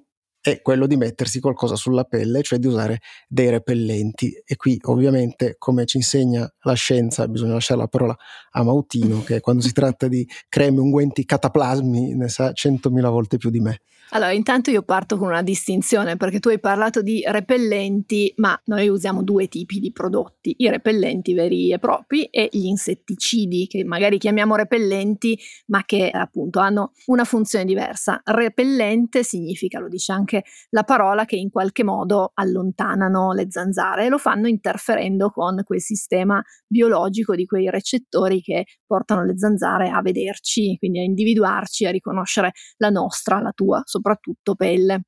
è 0.50 0.62
quello 0.62 0.86
di 0.86 0.96
mettersi 0.96 1.40
qualcosa 1.40 1.76
sulla 1.76 2.04
pelle, 2.04 2.42
cioè 2.42 2.58
di 2.58 2.66
usare 2.66 3.00
dei 3.28 3.50
repellenti. 3.50 4.32
E 4.44 4.56
qui 4.56 4.78
ovviamente, 4.82 5.56
come 5.58 5.84
ci 5.84 5.98
insegna 5.98 6.50
la 6.62 6.74
scienza, 6.74 7.28
bisogna 7.28 7.54
lasciare 7.54 7.80
la 7.80 7.88
parola 7.88 8.16
a 8.52 8.62
Mautino, 8.62 9.22
che 9.22 9.40
quando 9.40 9.62
si 9.62 9.72
tratta 9.72 10.08
di 10.08 10.26
creme, 10.48 10.80
unguenti, 10.80 11.24
cataplasmi, 11.24 12.14
ne 12.14 12.28
sa 12.28 12.52
centomila 12.52 13.10
volte 13.10 13.36
più 13.36 13.50
di 13.50 13.60
me. 13.60 13.80
Allora, 14.10 14.32
intanto 14.32 14.70
io 14.70 14.80
parto 14.82 15.18
con 15.18 15.28
una 15.28 15.42
distinzione, 15.42 16.16
perché 16.16 16.40
tu 16.40 16.48
hai 16.48 16.58
parlato 16.58 17.02
di 17.02 17.22
repellenti, 17.26 18.32
ma 18.36 18.58
noi 18.64 18.88
usiamo 18.88 19.22
due 19.22 19.48
tipi 19.48 19.80
di 19.80 19.92
prodotti, 19.92 20.54
i 20.56 20.70
repellenti 20.70 21.34
veri 21.34 21.70
e 21.72 21.78
propri 21.78 22.24
e 22.24 22.48
gli 22.50 22.64
insetticidi, 22.64 23.66
che 23.66 23.84
magari 23.84 24.16
chiamiamo 24.16 24.56
repellenti, 24.56 25.38
ma 25.66 25.84
che 25.84 26.08
appunto 26.08 26.58
hanno 26.58 26.92
una 27.06 27.24
funzione 27.24 27.66
diversa. 27.66 28.22
Repellente 28.24 29.22
significa, 29.22 29.78
lo 29.78 29.88
dice 29.88 30.12
anche 30.38 30.44
la 30.70 30.82
parola, 30.84 31.24
che 31.24 31.36
in 31.36 31.50
qualche 31.50 31.84
modo 31.84 32.32
allontanano 32.34 33.32
le 33.32 33.46
zanzare 33.50 34.06
e 34.06 34.08
lo 34.08 34.18
fanno 34.18 34.46
interferendo 34.46 35.30
con 35.30 35.62
quel 35.64 35.80
sistema 35.80 36.42
biologico 36.66 37.34
di 37.34 37.46
quei 37.46 37.70
recettori 37.70 38.40
che 38.40 38.64
portano 38.86 39.24
le 39.24 39.38
zanzare 39.38 39.88
a 39.90 40.00
vederci, 40.00 40.76
quindi 40.78 41.00
a 41.00 41.02
individuarci, 41.02 41.86
a 41.86 41.90
riconoscere 41.90 42.52
la 42.76 42.90
nostra, 42.90 43.40
la 43.40 43.52
tua 43.52 43.82
soprattutto 43.84 44.54
pelle. 44.54 45.02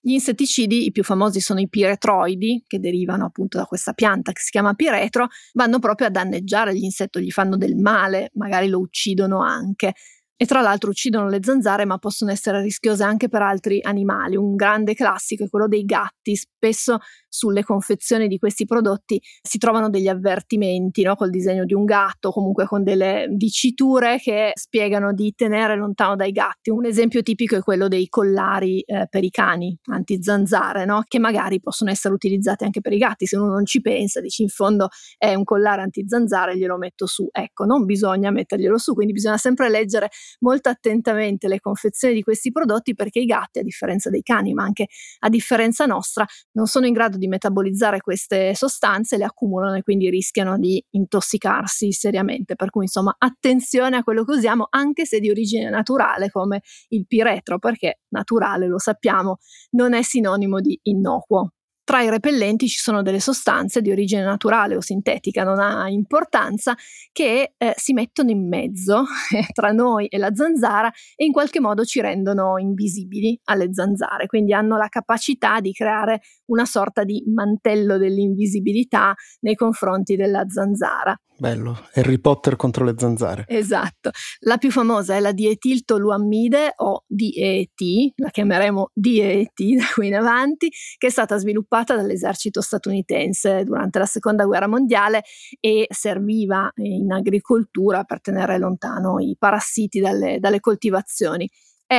Gli 0.00 0.12
insetticidi, 0.12 0.86
i 0.86 0.92
più 0.92 1.02
famosi 1.02 1.40
sono 1.40 1.58
i 1.58 1.68
piretroidi, 1.68 2.62
che 2.64 2.78
derivano 2.78 3.24
appunto 3.24 3.58
da 3.58 3.64
questa 3.64 3.92
pianta 3.92 4.30
che 4.30 4.40
si 4.40 4.50
chiama 4.50 4.74
piretro, 4.74 5.26
vanno 5.54 5.80
proprio 5.80 6.06
a 6.06 6.10
danneggiare 6.10 6.72
l'insetto, 6.72 7.18
gli 7.18 7.30
fanno 7.30 7.56
del 7.56 7.74
male, 7.74 8.30
magari 8.34 8.68
lo 8.68 8.78
uccidono 8.78 9.40
anche 9.40 9.94
e 10.36 10.46
tra 10.46 10.60
l'altro 10.60 10.90
uccidono 10.90 11.28
le 11.28 11.40
zanzare 11.42 11.84
ma 11.84 11.98
possono 11.98 12.30
essere 12.30 12.60
rischiose 12.60 13.04
anche 13.04 13.28
per 13.28 13.42
altri 13.42 13.80
animali. 13.82 14.36
Un 14.36 14.54
grande 14.54 14.94
classico 14.94 15.44
è 15.44 15.48
quello 15.48 15.68
dei 15.68 15.84
gatti, 15.84 16.36
spesso 16.36 16.98
sulle 17.34 17.64
confezioni 17.64 18.28
di 18.28 18.38
questi 18.38 18.64
prodotti 18.64 19.20
si 19.42 19.58
trovano 19.58 19.90
degli 19.90 20.06
avvertimenti 20.06 21.02
no? 21.02 21.16
col 21.16 21.30
disegno 21.30 21.64
di 21.64 21.74
un 21.74 21.84
gatto, 21.84 22.30
comunque 22.30 22.64
con 22.64 22.84
delle 22.84 23.26
diciture 23.28 24.18
che 24.18 24.52
spiegano 24.54 25.12
di 25.12 25.34
tenere 25.34 25.74
lontano 25.74 26.14
dai 26.14 26.30
gatti. 26.30 26.70
Un 26.70 26.84
esempio 26.84 27.22
tipico 27.22 27.56
è 27.56 27.60
quello 27.60 27.88
dei 27.88 28.08
collari 28.08 28.82
eh, 28.82 29.08
per 29.10 29.24
i 29.24 29.30
cani 29.30 29.76
anti-zanzare, 29.86 30.84
no? 30.84 31.02
che 31.08 31.18
magari 31.18 31.58
possono 31.58 31.90
essere 31.90 32.14
utilizzati 32.14 32.62
anche 32.62 32.80
per 32.80 32.92
i 32.92 32.98
gatti. 32.98 33.26
Se 33.26 33.36
uno 33.36 33.50
non 33.50 33.66
ci 33.66 33.80
pensa, 33.80 34.20
dici 34.20 34.42
in 34.42 34.48
fondo 34.48 34.88
è 35.18 35.34
un 35.34 35.42
collare 35.42 35.82
anti-zanzare, 35.82 36.56
glielo 36.56 36.78
metto 36.78 37.06
su. 37.06 37.28
Ecco, 37.32 37.64
non 37.64 37.84
bisogna 37.84 38.30
metterglielo 38.30 38.78
su, 38.78 38.94
quindi 38.94 39.12
bisogna 39.12 39.38
sempre 39.38 39.68
leggere 39.68 40.10
molto 40.38 40.68
attentamente 40.68 41.48
le 41.48 41.58
confezioni 41.58 42.14
di 42.14 42.22
questi 42.22 42.52
prodotti 42.52 42.94
perché 42.94 43.18
i 43.18 43.24
gatti, 43.24 43.58
a 43.58 43.62
differenza 43.62 44.08
dei 44.08 44.22
cani, 44.22 44.54
ma 44.54 44.62
anche 44.62 44.86
a 45.18 45.28
differenza 45.28 45.84
nostra, 45.84 46.24
non 46.52 46.66
sono 46.66 46.86
in 46.86 46.92
grado 46.92 47.16
di 47.16 47.22
metabolizzare 47.28 48.00
queste 48.00 48.54
sostanze, 48.54 49.16
le 49.16 49.24
accumulano 49.24 49.76
e 49.76 49.82
quindi 49.82 50.10
rischiano 50.10 50.58
di 50.58 50.82
intossicarsi 50.90 51.92
seriamente. 51.92 52.56
Per 52.56 52.70
cui, 52.70 52.84
insomma, 52.84 53.14
attenzione 53.18 53.96
a 53.96 54.02
quello 54.02 54.24
che 54.24 54.32
usiamo, 54.32 54.66
anche 54.70 55.06
se 55.06 55.20
di 55.20 55.30
origine 55.30 55.70
naturale, 55.70 56.30
come 56.30 56.62
il 56.88 57.06
piretro, 57.06 57.58
perché 57.58 58.00
naturale, 58.08 58.66
lo 58.66 58.78
sappiamo, 58.78 59.38
non 59.70 59.94
è 59.94 60.02
sinonimo 60.02 60.60
di 60.60 60.78
innocuo. 60.82 61.50
Tra 61.84 62.00
i 62.00 62.08
repellenti 62.08 62.66
ci 62.66 62.78
sono 62.78 63.02
delle 63.02 63.20
sostanze 63.20 63.82
di 63.82 63.90
origine 63.90 64.22
naturale 64.22 64.74
o 64.74 64.80
sintetica, 64.80 65.44
non 65.44 65.60
ha 65.60 65.86
importanza, 65.90 66.74
che 67.12 67.52
eh, 67.58 67.74
si 67.76 67.92
mettono 67.92 68.30
in 68.30 68.48
mezzo 68.48 69.04
eh, 69.36 69.46
tra 69.52 69.70
noi 69.70 70.06
e 70.06 70.16
la 70.16 70.34
zanzara 70.34 70.90
e 71.14 71.26
in 71.26 71.32
qualche 71.32 71.60
modo 71.60 71.84
ci 71.84 72.00
rendono 72.00 72.58
invisibili 72.58 73.38
alle 73.44 73.68
zanzare, 73.74 74.26
quindi 74.26 74.54
hanno 74.54 74.78
la 74.78 74.88
capacità 74.88 75.60
di 75.60 75.72
creare 75.72 76.22
una 76.46 76.64
sorta 76.64 77.04
di 77.04 77.22
mantello 77.26 77.98
dell'invisibilità 77.98 79.14
nei 79.40 79.54
confronti 79.54 80.16
della 80.16 80.44
zanzara. 80.48 81.16
Bello, 81.36 81.88
Harry 81.94 82.20
Potter 82.20 82.54
contro 82.54 82.84
le 82.84 82.94
zanzare. 82.96 83.44
Esatto. 83.48 84.10
La 84.40 84.56
più 84.56 84.70
famosa 84.70 85.16
è 85.16 85.20
la 85.20 85.32
dietiltoluammide 85.32 86.74
o 86.76 87.02
DET, 87.08 88.12
la 88.16 88.30
chiameremo 88.30 88.90
DET 88.94 89.50
da 89.76 89.84
qui 89.92 90.06
in 90.06 90.14
avanti, 90.14 90.70
che 90.96 91.08
è 91.08 91.10
stata 91.10 91.36
sviluppata 91.36 91.96
dall'esercito 91.96 92.60
statunitense 92.60 93.64
durante 93.64 93.98
la 93.98 94.06
seconda 94.06 94.44
guerra 94.44 94.68
mondiale 94.68 95.22
e 95.58 95.86
serviva 95.90 96.70
in 96.76 97.10
agricoltura 97.10 98.04
per 98.04 98.20
tenere 98.20 98.56
lontano 98.58 99.18
i 99.18 99.34
parassiti 99.36 99.98
dalle, 99.98 100.38
dalle 100.38 100.60
coltivazioni 100.60 101.50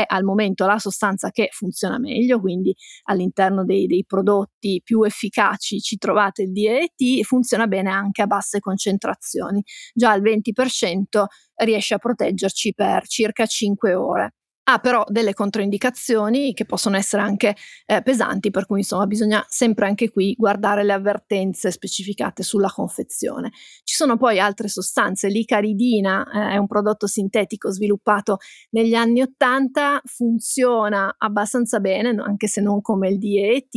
è 0.02 0.04
al 0.08 0.24
momento 0.24 0.66
la 0.66 0.78
sostanza 0.80 1.30
che 1.32 1.50
funziona 1.52 1.98
meglio, 1.98 2.40
quindi 2.40 2.76
all'interno 3.04 3.64
dei, 3.64 3.88
dei 3.88 4.06
prodotti 4.06 4.82
più 4.84 5.04
efficaci 5.04 5.80
ci 5.80 5.98
trovate 5.98 6.44
il 6.44 6.52
DET, 6.52 7.24
funziona 7.24 7.68
bene 7.68 7.90
anche 7.90 8.22
a 8.22 8.28
basse 8.28 8.60
concentrazioni, 8.60 9.64
già 9.94 10.12
al 10.12 10.22
20% 10.22 11.26
riesce 11.56 11.94
a 11.94 11.98
proteggerci 11.98 12.74
per 12.74 13.08
circa 13.08 13.46
5 13.46 13.94
ore 13.94 14.34
ha 14.68 14.80
però 14.80 15.04
delle 15.08 15.34
controindicazioni 15.34 16.54
che 16.54 16.66
possono 16.66 16.98
essere 16.98 17.22
anche 17.22 17.56
eh, 17.86 18.02
pesanti, 18.02 18.50
per 18.50 18.66
cui 18.66 18.80
insomma 18.80 19.06
bisogna 19.06 19.46
sempre 19.48 19.86
anche 19.86 20.10
qui 20.10 20.34
guardare 20.36 20.84
le 20.84 20.94
avvertenze 20.94 21.70
specificate 21.70 22.42
sulla 22.42 22.70
confezione. 22.70 23.52
Ci 23.84 23.94
sono 23.94 24.18
poi 24.18 24.40
altre 24.40 24.68
sostanze, 24.68 25.28
l'icaridina 25.28 26.26
eh, 26.26 26.54
è 26.54 26.58
un 26.58 26.66
prodotto 26.66 27.06
sintetico 27.06 27.72
sviluppato 27.72 28.38
negli 28.72 28.96
anni 28.96 29.22
80, 29.22 30.02
funziona 30.06 31.14
abbastanza 31.16 31.80
bene, 31.80 32.16
anche 32.20 32.48
se 32.48 32.60
non 32.60 32.82
come 32.82 33.10
il 33.10 33.20
DET, 33.20 33.70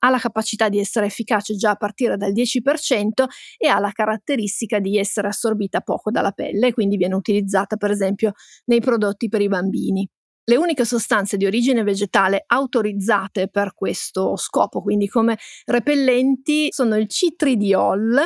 ha 0.00 0.10
la 0.10 0.18
capacità 0.18 0.68
di 0.68 0.80
essere 0.80 1.06
efficace 1.06 1.54
già 1.54 1.70
a 1.70 1.76
partire 1.76 2.16
dal 2.16 2.32
10% 2.32 3.26
e 3.58 3.68
ha 3.68 3.78
la 3.78 3.92
caratteristica 3.92 4.80
di 4.80 4.98
essere 4.98 5.28
assorbita 5.28 5.82
poco 5.82 6.10
dalla 6.10 6.32
pelle, 6.32 6.72
quindi 6.72 6.96
viene 6.96 7.14
utilizzata 7.14 7.76
per 7.76 7.92
esempio 7.92 8.32
nei 8.64 8.80
prodotti 8.80 9.28
per 9.28 9.40
i 9.40 9.48
bambini. 9.48 10.08
Le 10.52 10.58
uniche 10.58 10.84
sostanze 10.84 11.38
di 11.38 11.46
origine 11.46 11.82
vegetale 11.82 12.44
autorizzate 12.46 13.48
per 13.48 13.72
questo 13.72 14.36
scopo, 14.36 14.82
quindi 14.82 15.08
come 15.08 15.38
repellenti, 15.64 16.68
sono 16.70 16.98
il 16.98 17.08
citridiol 17.08 18.20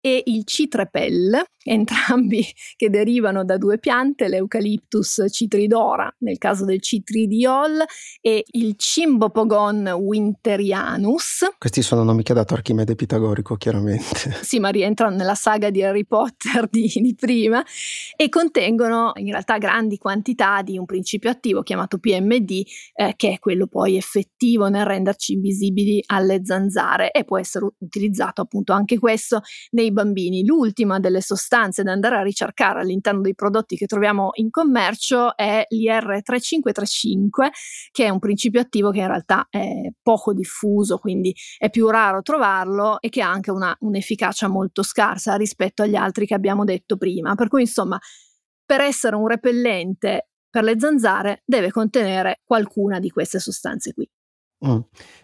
e 0.00 0.22
il 0.24 0.46
citrepel, 0.46 1.44
entrambi 1.64 2.44
che 2.76 2.90
derivano 2.90 3.44
da 3.44 3.56
due 3.56 3.78
piante, 3.78 4.28
l'Eucalyptus 4.28 5.24
citridora 5.30 6.12
nel 6.18 6.38
caso 6.38 6.64
del 6.64 6.80
citridiol 6.80 7.84
e 8.20 8.44
il 8.52 8.74
Cimbopogon 8.76 9.88
winterianus. 9.88 11.46
Questi 11.58 11.82
sono 11.82 12.02
nomi 12.02 12.22
che 12.22 12.32
ha 12.32 12.36
dato 12.36 12.54
Archimede 12.54 12.94
Pitagorico, 12.94 13.56
chiaramente. 13.56 14.40
Sì, 14.52 14.58
ma 14.58 14.68
rientrano 14.68 15.16
nella 15.16 15.34
saga 15.34 15.70
di 15.70 15.82
Harry 15.82 16.04
Potter 16.04 16.68
di, 16.68 16.90
di 16.94 17.14
prima 17.14 17.64
e 18.16 18.28
contengono 18.28 19.12
in 19.16 19.30
realtà 19.30 19.56
grandi 19.58 19.96
quantità 19.96 20.62
di 20.62 20.76
un 20.76 20.84
principio 20.84 21.30
attivo 21.30 21.62
chiamato 21.62 21.98
PMD, 21.98 22.62
eh, 22.94 23.14
che 23.16 23.32
è 23.32 23.38
quello 23.38 23.66
poi 23.66 23.96
effettivo 23.96 24.68
nel 24.68 24.84
renderci 24.84 25.34
invisibili 25.34 26.02
alle 26.06 26.40
zanzare 26.44 27.12
e 27.12 27.24
può 27.24 27.38
essere 27.38 27.68
utilizzato 27.78 28.42
appunto 28.42 28.72
anche 28.72 28.98
questo 28.98 29.42
nei 29.70 29.92
bambini. 29.92 30.44
L'ultima 30.44 30.98
delle 30.98 31.20
sostanze 31.20 31.51
sostanze 31.52 31.82
da 31.82 31.92
andare 31.92 32.16
a 32.16 32.22
ricercare 32.22 32.80
all'interno 32.80 33.20
dei 33.20 33.34
prodotti 33.34 33.76
che 33.76 33.84
troviamo 33.84 34.30
in 34.34 34.48
commercio 34.50 35.36
è 35.36 35.66
l'IR3535, 35.68 37.48
che 37.90 38.06
è 38.06 38.08
un 38.08 38.18
principio 38.18 38.60
attivo 38.60 38.90
che 38.90 39.00
in 39.00 39.06
realtà 39.06 39.46
è 39.50 39.90
poco 40.00 40.32
diffuso, 40.32 40.96
quindi 40.96 41.34
è 41.58 41.68
più 41.68 41.90
raro 41.90 42.22
trovarlo 42.22 43.00
e 43.00 43.10
che 43.10 43.20
ha 43.20 43.30
anche 43.30 43.50
una, 43.50 43.76
un'efficacia 43.80 44.48
molto 44.48 44.82
scarsa 44.82 45.36
rispetto 45.36 45.82
agli 45.82 45.94
altri 45.94 46.24
che 46.26 46.34
abbiamo 46.34 46.64
detto 46.64 46.96
prima. 46.96 47.34
Per 47.34 47.48
cui, 47.48 47.62
insomma, 47.62 47.98
per 48.64 48.80
essere 48.80 49.16
un 49.16 49.28
repellente 49.28 50.30
per 50.48 50.64
le 50.64 50.78
zanzare 50.78 51.42
deve 51.44 51.70
contenere 51.70 52.40
qualcuna 52.44 52.98
di 52.98 53.10
queste 53.10 53.38
sostanze 53.38 53.92
qui. 53.92 54.08
Mm. 54.66 54.78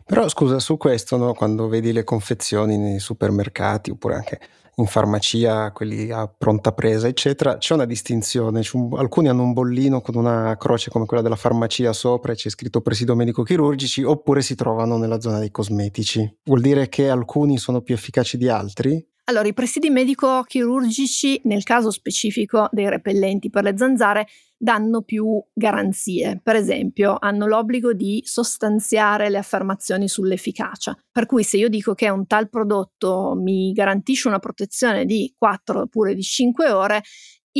Però 0.05 0.29
scusa, 0.29 0.59
su 0.59 0.77
questo, 0.77 1.17
no, 1.17 1.33
quando 1.33 1.69
vedi 1.69 1.93
le 1.93 2.05
confezioni 2.05 2.77
nei 2.77 2.99
supermercati 2.99 3.91
oppure 3.91 4.15
anche 4.17 4.41
in 4.79 4.87
farmacia, 4.87 5.73
quelli 5.73 6.11
a 6.11 6.27
pronta 6.29 6.73
presa, 6.73 7.09
eccetera, 7.09 7.59
c'è 7.59 7.75
una 7.75 7.85
distinzione. 7.85 8.61
C'è 8.61 8.77
un, 8.77 8.97
alcuni 8.97 9.29
hanno 9.29 9.43
un 9.43 9.53
bollino 9.53 10.01
con 10.01 10.15
una 10.15 10.57
croce 10.57 10.91
come 10.91 11.05
quella 11.05 11.23
della 11.23 11.37
farmacia 11.37 11.93
sopra 11.93 12.33
e 12.33 12.37
c'è 12.37 12.49
scritto 12.49 12.81
presidio 12.81 13.15
medico-chirurgici, 13.15 14.03
oppure 14.03 14.41
si 14.41 14.55
trovano 14.55 14.97
nella 14.97 15.21
zona 15.21 15.39
dei 15.39 15.51
cosmetici. 15.51 16.39
Vuol 16.45 16.61
dire 16.61 16.89
che 16.89 17.09
alcuni 17.09 17.59
sono 17.59 17.81
più 17.81 17.95
efficaci 17.95 18.37
di 18.37 18.49
altri? 18.49 19.05
Allora, 19.29 19.47
i 19.47 19.53
presidi 19.53 19.91
medico-chirurgici, 19.91 21.43
nel 21.45 21.63
caso 21.63 21.91
specifico 21.91 22.67
dei 22.73 22.89
repellenti 22.89 23.51
per 23.51 23.63
le 23.63 23.77
zanzare, 23.77 24.27
danno 24.57 25.03
più 25.03 25.39
garanzie. 25.53 26.41
Per 26.43 26.57
esempio, 26.57 27.15
hanno 27.21 27.47
l'obbligo 27.47 27.93
di 27.93 28.23
sostanziare 28.25 29.29
le 29.29 29.37
affermazioni 29.37 30.09
sull'efficacia. 30.09 30.97
Per 31.13 31.27
cui 31.27 31.43
se 31.45 31.59
io 31.59 31.69
dico 31.69 31.93
che 31.93 32.09
un 32.09 32.27
tal 32.27 32.49
prodotto 32.49 33.35
mi 33.37 33.73
garantisce 33.73 34.29
una 34.29 34.39
protezione 34.39 35.05
di 35.05 35.35
4 35.37 35.83
oppure 35.83 36.15
di 36.15 36.23
5 36.23 36.71
ore, 36.71 37.03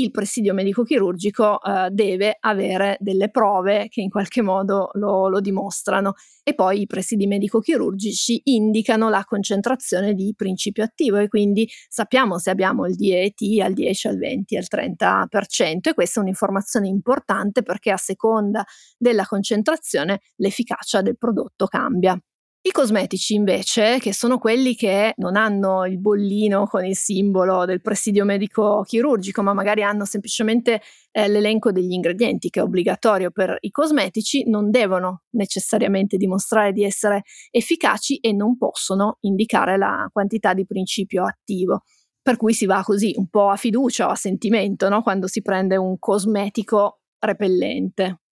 il 0.01 0.11
presidio 0.11 0.55
medico-chirurgico 0.55 1.63
eh, 1.63 1.89
deve 1.91 2.37
avere 2.41 2.97
delle 3.01 3.31
prove 3.31 3.89
che 3.89 4.01
in 4.01 4.11
qualche 4.11 4.43
modo 4.43 4.91
lo, 4.95 5.29
lo, 5.29 5.41
dimostrano 5.41 6.15
e 6.43 6.55
poi 6.55 6.83
i 6.83 6.87
presidi 6.87 7.27
medico-chirurgici 7.27 8.43
indicano 8.45 9.09
la 9.09 9.25
concentrazione 9.25 10.15
di 10.15 10.35
principio 10.37 10.85
attivo 10.85 11.17
e 11.17 11.29
quindi 11.29 11.69
sappiamo 11.89 12.39
se 12.39 12.51
abbiamo 12.51 12.87
il 12.87 12.95
DET 12.95 13.61
al 13.61 13.73
10, 13.73 14.09
al 14.09 14.19
20, 14.19 14.57
al 14.57 14.67
30% 14.71 15.79
e 15.89 15.95
questa 15.95 16.21
è 16.21 16.23
un'informazione 16.23 16.89
importante 16.89 17.63
perché 17.63 17.91
a 17.91 17.97
seconda 17.97 18.65
della 18.97 19.27
concentrazione 19.27 20.21
l'efficacia 20.37 21.03
del 21.03 21.19
prodotto 21.19 21.67
cambia. 21.67 22.19
I 22.69 22.71
cosmetici 22.71 23.33
invece, 23.33 23.97
che 23.99 24.13
sono 24.13 24.37
quelli 24.37 24.75
che 24.75 25.15
non 25.17 25.37
hanno 25.37 25.87
il 25.87 25.99
bollino 25.99 26.67
con 26.67 26.85
il 26.85 26.95
simbolo 26.95 27.65
del 27.65 27.81
presidio 27.81 28.27
medico 28.27 28.83
chirurgico, 28.87 29.43
ma 29.43 29.55
magari 29.55 29.83
hanno 29.83 30.05
semplicemente 30.05 30.83
eh, 31.11 31.29
l'elenco 31.29 31.73
degli 31.73 31.93
ingredienti 31.93 32.51
che 32.51 32.61
è 32.61 32.63
obbligatorio 32.63 33.31
per 33.31 33.57
i 33.61 33.71
cosmetici, 33.71 34.47
non 34.51 34.71
devono 34.71 35.23
necessariamente 35.31 36.19
dimostrare 36.19 36.73
di 36.73 36.85
essere 36.85 37.23
efficaci 37.51 38.19
e 38.19 38.35
non 38.35 38.59
possono 38.59 39.17
indicare 39.21 39.79
la 39.79 40.07
quantità 40.13 40.53
di 40.53 40.67
principio 40.67 41.25
attivo. 41.25 41.85
Per 42.21 42.37
cui 42.37 42.53
si 42.53 42.67
va 42.67 42.83
così 42.85 43.15
un 43.17 43.29
po' 43.29 43.49
a 43.49 43.57
fiducia 43.57 44.09
o 44.09 44.11
a 44.11 44.15
sentimento 44.15 44.91
no? 44.91 45.01
quando 45.01 45.27
si 45.27 45.41
prende 45.41 45.79
un 45.79 45.99
cosmetico 45.99 47.01
repellente. 47.19 48.25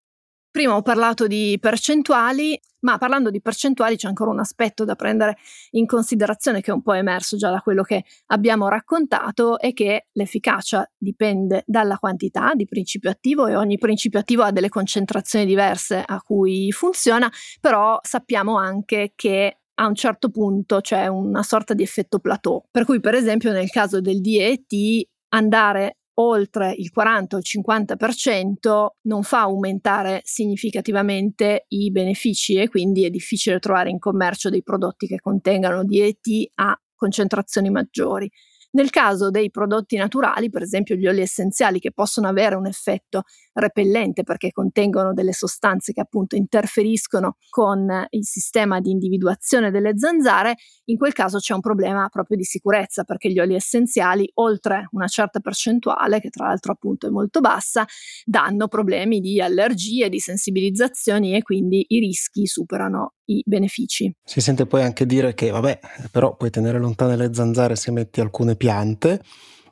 Prima 0.56 0.74
ho 0.74 0.80
parlato 0.80 1.26
di 1.26 1.58
percentuali, 1.60 2.58
ma 2.78 2.96
parlando 2.96 3.28
di 3.28 3.42
percentuali 3.42 3.96
c'è 3.96 4.08
ancora 4.08 4.30
un 4.30 4.40
aspetto 4.40 4.86
da 4.86 4.94
prendere 4.94 5.36
in 5.72 5.84
considerazione 5.84 6.62
che 6.62 6.70
è 6.70 6.74
un 6.74 6.80
po' 6.80 6.94
emerso 6.94 7.36
già 7.36 7.50
da 7.50 7.60
quello 7.60 7.82
che 7.82 8.04
abbiamo 8.28 8.66
raccontato 8.68 9.58
e 9.58 9.74
che 9.74 10.06
l'efficacia 10.12 10.90
dipende 10.96 11.62
dalla 11.66 11.98
quantità 11.98 12.54
di 12.54 12.64
principio 12.64 13.10
attivo 13.10 13.46
e 13.46 13.54
ogni 13.54 13.76
principio 13.76 14.18
attivo 14.18 14.44
ha 14.44 14.50
delle 14.50 14.70
concentrazioni 14.70 15.44
diverse 15.44 16.02
a 16.02 16.22
cui 16.22 16.72
funziona, 16.72 17.30
però 17.60 17.98
sappiamo 18.00 18.56
anche 18.56 19.12
che 19.14 19.58
a 19.74 19.86
un 19.86 19.94
certo 19.94 20.30
punto 20.30 20.80
c'è 20.80 21.06
una 21.06 21.42
sorta 21.42 21.74
di 21.74 21.82
effetto 21.82 22.18
plateau. 22.18 22.64
Per 22.70 22.86
cui, 22.86 22.98
per 23.00 23.12
esempio, 23.12 23.52
nel 23.52 23.68
caso 23.68 24.00
del 24.00 24.22
DET, 24.22 25.06
andare 25.34 25.98
oltre 26.18 26.72
il 26.76 26.90
40 26.90 27.36
o 27.36 27.38
il 27.38 27.44
50% 27.46 28.86
non 29.02 29.22
fa 29.22 29.40
aumentare 29.40 30.20
significativamente 30.24 31.64
i 31.68 31.90
benefici 31.90 32.54
e 32.54 32.68
quindi 32.68 33.04
è 33.04 33.10
difficile 33.10 33.58
trovare 33.58 33.90
in 33.90 33.98
commercio 33.98 34.48
dei 34.48 34.62
prodotti 34.62 35.06
che 35.06 35.20
contengano 35.20 35.84
DET 35.84 36.50
a 36.54 36.78
concentrazioni 36.94 37.70
maggiori. 37.70 38.30
Nel 38.76 38.90
caso 38.90 39.30
dei 39.30 39.50
prodotti 39.50 39.96
naturali, 39.96 40.50
per 40.50 40.60
esempio 40.60 40.96
gli 40.96 41.06
oli 41.06 41.22
essenziali 41.22 41.78
che 41.78 41.92
possono 41.92 42.28
avere 42.28 42.56
un 42.56 42.66
effetto 42.66 43.22
repellente 43.54 44.22
perché 44.22 44.52
contengono 44.52 45.14
delle 45.14 45.32
sostanze 45.32 45.94
che 45.94 46.02
appunto 46.02 46.36
interferiscono 46.36 47.38
con 47.48 47.88
il 48.10 48.26
sistema 48.26 48.80
di 48.80 48.90
individuazione 48.90 49.70
delle 49.70 49.96
zanzare, 49.96 50.56
in 50.90 50.98
quel 50.98 51.14
caso 51.14 51.38
c'è 51.38 51.54
un 51.54 51.60
problema 51.60 52.06
proprio 52.10 52.36
di 52.36 52.44
sicurezza 52.44 53.04
perché 53.04 53.32
gli 53.32 53.38
oli 53.38 53.54
essenziali, 53.54 54.30
oltre 54.34 54.88
una 54.90 55.06
certa 55.06 55.40
percentuale, 55.40 56.20
che 56.20 56.28
tra 56.28 56.48
l'altro 56.48 56.72
appunto 56.72 57.06
è 57.06 57.10
molto 57.10 57.40
bassa, 57.40 57.86
danno 58.26 58.68
problemi 58.68 59.20
di 59.20 59.40
allergie, 59.40 60.10
di 60.10 60.18
sensibilizzazioni 60.18 61.34
e 61.34 61.40
quindi 61.40 61.82
i 61.88 61.98
rischi 61.98 62.46
superano 62.46 63.14
i 63.26 63.42
benefici. 63.44 64.12
Si 64.24 64.40
sente 64.40 64.66
poi 64.66 64.82
anche 64.82 65.06
dire 65.06 65.34
che, 65.34 65.50
vabbè, 65.50 65.78
però 66.10 66.36
puoi 66.36 66.50
tenere 66.50 66.78
lontane 66.78 67.16
le 67.16 67.32
zanzare 67.32 67.76
se 67.76 67.90
metti 67.90 68.20
alcune 68.20 68.56
piante 68.56 69.20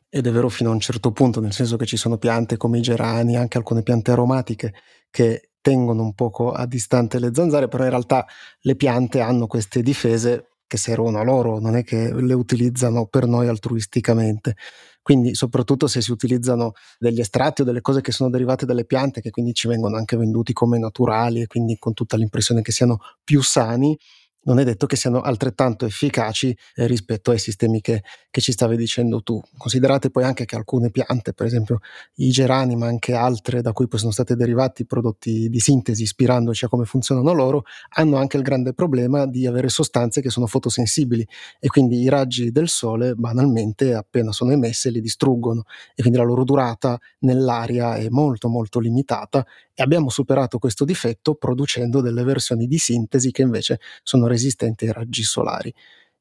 ed 0.09 0.27
è 0.27 0.31
vero 0.31 0.49
fino 0.49 0.71
a 0.71 0.73
un 0.73 0.81
certo 0.81 1.11
punto, 1.11 1.41
nel 1.41 1.53
senso 1.53 1.77
che 1.77 1.87
ci 1.87 1.97
sono 1.97 2.19
piante 2.19 2.57
come 2.57 2.79
i 2.79 2.83
gerani, 2.83 3.37
anche 3.37 3.59
alcune 3.59 3.83
piante 3.83 4.13
aromatiche 4.13 4.75
che 5.11 5.51
tengono 5.61 6.03
un 6.03 6.15
poco 6.15 6.53
a 6.53 6.67
distante 6.67 7.19
le 7.19 7.31
zanzare, 7.33 7.69
però 7.69 7.85
in 7.85 7.91
realtà 7.91 8.27
le 8.61 8.77
piante 8.77 9.21
hanno 9.21 9.47
queste 9.47 9.83
difese 9.83 10.51
che 10.75 10.77
servono 10.77 11.19
a 11.21 11.23
loro, 11.23 11.61
non 11.61 11.77
è 11.77 11.85
che 11.85 12.13
le 12.13 12.35
utilizzano 12.35 13.07
per 13.07 13.27
noi 13.27 13.47
altruisticamente. 13.47 14.57
Quindi, 15.03 15.35
soprattutto 15.35 15.87
se 15.87 16.01
si 16.01 16.11
utilizzano 16.11 16.73
degli 16.99 17.21
estratti 17.21 17.63
o 17.63 17.65
delle 17.65 17.81
cose 17.81 18.01
che 18.01 18.11
sono 18.11 18.31
derivate 18.31 18.67
dalle 18.67 18.85
piante, 18.85 19.21
che 19.21 19.31
quindi 19.31 19.53
ci 19.55 19.69
vengono 19.69 19.97
anche 19.97 20.17
venduti 20.17 20.53
come 20.53 20.79
naturali 20.79 21.43
e 21.43 21.47
quindi 21.47 21.77
con 21.79 21.93
tutta 21.93 22.17
l'impressione 22.17 22.63
che 22.63 22.73
siano 22.73 22.99
più 23.23 23.41
sani, 23.43 23.97
non 24.45 24.59
è 24.59 24.65
detto 24.65 24.87
che 24.87 24.97
siano 24.97 25.21
altrettanto 25.21 25.85
efficaci 25.87 26.57
eh, 26.75 26.87
rispetto 26.87 27.31
ai 27.31 27.39
sistemi 27.39 27.81
che, 27.81 28.03
che, 28.31 28.41
ci 28.41 28.53
stavi 28.53 28.77
dicendo 28.77 29.23
tu. 29.23 29.41
Considerate 29.57 30.11
poi 30.11 30.25
anche 30.25 30.45
che 30.45 30.57
alcune 30.57 30.91
piante, 30.91 31.33
per 31.33 31.47
esempio 31.47 31.81
i 32.17 32.31
gerani, 32.31 32.77
ma 32.77 32.87
anche 32.87 33.15
altre 33.15 33.63
da 33.63 33.73
cui 33.73 33.87
sono 33.95 34.13
stati 34.13 34.35
derivati 34.35 34.87
prodotti 34.87 35.49
di 35.49 35.61
sintesi 35.61 36.03
ispirandoci 36.03 36.65
a 36.65 36.69
come 36.69 36.85
funzionano 36.85 37.33
loro, 37.33 37.65
hanno 37.97 38.17
anche 38.17 38.37
il 38.37 38.43
grande 38.43 38.75
problema 38.75 39.27
di 39.27 39.47
avere 39.47 39.69
sostanze 39.69 40.21
che 40.21 40.31
sono 40.31 40.47
fotosensibili 40.47 41.27
e 41.59 41.69
quindi 41.69 42.01
i 42.01 42.09
raggi 42.09 42.51
del 42.51 42.69
sole 42.69 43.15
banalmente 43.15 43.95
appena 43.95 44.33
sono 44.33 44.53
emesse 44.53 44.91
li 44.91 45.01
distruggono 45.01 45.65
e 45.95 46.01
quindi 46.03 46.19
la 46.19 46.25
loro 46.25 46.45
durata 46.45 46.99
nell'aria 47.21 47.97
è 47.97 48.09
molto 48.09 48.49
molto 48.49 48.79
limitata 48.81 49.45
e 49.75 49.83
abbiamo 49.83 50.09
superato 50.09 50.59
questo 50.59 50.85
difetto 50.85 51.35
producendo 51.35 52.01
delle 52.01 52.23
versioni 52.23 52.67
di 52.67 52.79
sintesi 52.79 53.33
che 53.33 53.43
invece 53.43 53.81
sono 54.03 54.29
resistenti 54.35 54.87
ai 54.87 54.93
raggi 54.93 55.23
solari. 55.23 55.73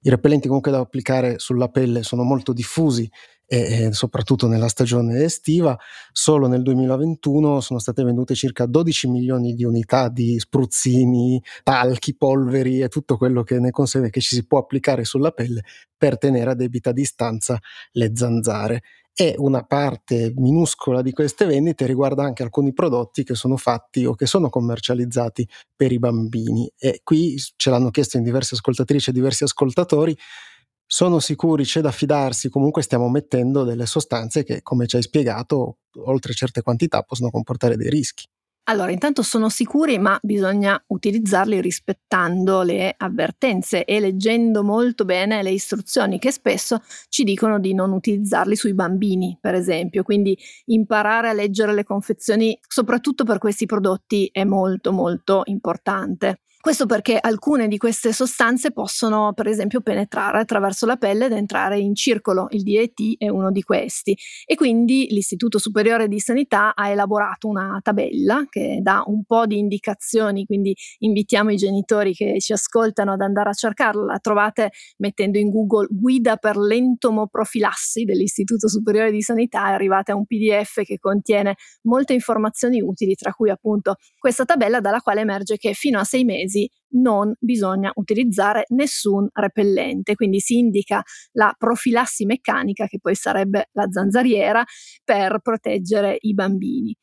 I 0.06 0.10
repellenti 0.10 0.48
comunque 0.48 0.72
da 0.72 0.80
applicare 0.80 1.40
sulla 1.40 1.70
pelle 1.70 2.04
sono 2.04 2.24
molto 2.24 2.52
diffusi 2.52 3.10
e, 3.46 3.86
e, 3.86 3.94
soprattutto 3.94 4.48
nella 4.48 4.68
stagione 4.68 5.24
estiva. 5.24 5.78
Solo 6.12 6.48
nel 6.48 6.62
2021 6.62 7.62
sono 7.62 7.80
state 7.80 8.04
vendute 8.04 8.36
circa 8.36 8.66
12 8.66 9.08
milioni 9.08 9.54
di 9.54 9.64
unità 9.64 10.10
di 10.10 10.40
spruzzini, 10.40 11.42
talchi, 11.64 12.16
polveri 12.16 12.82
e 12.82 12.90
tutto 12.90 13.16
quello 13.16 13.44
che 13.44 13.60
ne 13.60 13.72
consegue 13.72 14.10
che 14.10 14.20
ci 14.20 14.36
si 14.36 14.46
può 14.46 14.60
applicare 14.60 15.06
sulla 15.06 15.32
pelle 15.32 15.64
per 15.98 16.18
tenere 16.18 16.52
a 16.52 16.56
debita 16.56 16.92
distanza 16.92 17.58
le 17.92 18.12
zanzare 18.14 18.82
e 19.16 19.36
una 19.38 19.64
parte 19.64 20.34
minuscola 20.36 21.02
di 21.02 21.12
queste 21.12 21.46
vendite 21.46 21.86
riguarda 21.86 22.24
anche 22.24 22.44
alcuni 22.44 22.74
prodotti 22.74 23.24
che 23.24 23.36
sono 23.36 23.58
fatti 23.58 24.06
o 24.06 24.16
che 24.16 24.26
sono 24.26 24.50
commercializzati 24.50 25.48
per 25.76 25.92
i 25.92 26.00
bambini 26.00 26.72
e 26.78 27.02
qui 27.04 27.36
ce 27.56 27.70
l'hanno 27.70 27.92
chiesto 27.92 28.18
in 28.18 28.24
diverse 28.24 28.56
ascoltatrici 28.56 29.12
e 29.12 29.14
diversi 29.14 29.44
ascoltatori 29.44 30.18
sono 30.86 31.20
sicuri, 31.20 31.64
c'è 31.64 31.82
da 31.82 31.92
fidarsi, 31.92 32.50
comunque 32.50 32.84
stiamo 32.84 33.10
mettendo 33.10 33.64
delle 33.64 33.88
sostanze 33.88 34.44
che, 34.44 34.62
come 34.62 34.86
ci 34.86 34.96
hai 34.96 35.02
spiegato, 35.02 35.78
oltre 36.06 36.34
certe 36.34 36.62
quantità 36.62 37.02
possono 37.02 37.32
comportare 37.32 37.78
dei 37.78 37.90
rischi. 37.90 38.28
Allora, 38.68 38.92
intanto 38.92 39.24
sono 39.24 39.50
sicuri, 39.50 39.98
ma 40.00 40.18
bisogna 40.22 40.82
utilizzarli 40.88 41.60
rispettando 41.60 42.62
le 42.62 42.94
avvertenze 42.98 43.84
e 43.84 44.00
leggendo 44.00 44.64
molto 44.64 45.04
bene 45.04 45.44
le 45.44 45.52
istruzioni 45.52 46.18
che 46.18 46.32
spesso 46.32 46.82
ci 47.10 47.26
dicono 47.26 47.60
di 47.60 47.74
non 47.74 47.92
utilizzarli 47.92 48.56
sui 48.56 48.74
bambini, 48.74 49.38
per 49.42 49.54
esempio. 49.56 50.04
Quindi 50.04 50.38
imparare 50.68 51.28
a 51.28 51.34
leggere 51.34 51.74
le 51.74 51.84
confezioni, 51.84 52.58
soprattutto 52.66 53.26
per 53.26 53.38
questi 53.38 53.66
prodotti, 53.66 54.30
è 54.32 54.46
molto 54.46 54.94
molto 54.94 55.42
importante. 55.46 56.40
Questo 56.64 56.86
perché 56.86 57.18
alcune 57.20 57.68
di 57.68 57.78
queste 57.78 58.14
sostanze 58.14 58.72
possono, 58.72 59.34
per 59.34 59.48
esempio, 59.48 59.82
penetrare 59.82 60.40
attraverso 60.40 60.86
la 60.86 60.96
pelle 60.96 61.26
ed 61.26 61.34
entrare 61.34 61.78
in 61.78 61.94
circolo. 61.94 62.48
Il 62.52 62.64
DET 62.64 63.18
è 63.18 63.28
uno 63.28 63.52
di 63.52 63.64
questi. 63.64 64.18
E 64.46 64.56
quindi 64.56 65.08
l'Istituto 65.10 65.58
Superiore 65.58 66.08
di 66.08 66.22
Sanità 66.22 66.74
ha 66.74 66.88
elaborato 66.88 67.50
una 67.50 67.82
tabella 67.84 68.46
che 68.50 68.80
dà 68.82 69.04
un 69.08 69.26
po' 69.26 69.46
di 69.46 69.58
indicazioni, 69.58 70.46
quindi 70.46 70.74
invitiamo 71.00 71.52
i 71.52 71.58
genitori 71.58 72.14
che 72.14 72.40
ci 72.40 72.54
ascoltano 72.54 73.12
ad 73.12 73.20
andare 73.20 73.50
a 73.50 73.54
cercarla. 73.54 74.06
La 74.06 74.20
trovate 74.20 74.72
mettendo 75.00 75.38
in 75.40 75.50
Google 75.50 75.88
guida 75.90 76.38
per 76.38 76.56
l'entomoprofilassi 76.56 78.06
dell'Istituto 78.06 78.70
Superiore 78.70 79.12
di 79.12 79.22
Sanità 79.22 79.68
e 79.68 79.74
arrivate 79.74 80.14
a 80.14 80.16
un 80.16 80.26
PDF 80.26 80.82
che 80.86 80.98
contiene 80.98 81.56
molte 81.82 82.14
informazioni 82.14 82.82
utili, 82.82 83.16
tra 83.16 83.34
cui 83.34 83.50
appunto 83.50 83.98
questa 84.18 84.46
tabella 84.46 84.80
dalla 84.80 85.02
quale 85.02 85.20
emerge 85.20 85.58
che 85.58 85.74
fino 85.74 86.00
a 86.00 86.06
sei 86.06 86.24
mesi 86.24 86.52
mesi 86.54 86.70
non 86.96 87.34
bisogna 87.40 87.92
utilizzare 87.96 88.66
nessun 88.70 89.28
repellente, 89.34 90.14
quindi 90.14 90.40
si 90.40 90.58
indica 90.58 91.02
la 91.32 91.54
profilassi 91.58 92.26
meccanica, 92.26 92.86
che 92.86 93.00
poi 93.00 93.16
sarebbe 93.16 93.70
la 93.72 93.88
zanzariera, 93.90 94.64
per 95.04 95.40
proteggere 95.42 96.18
i 96.20 96.34
bambini. 96.34 96.96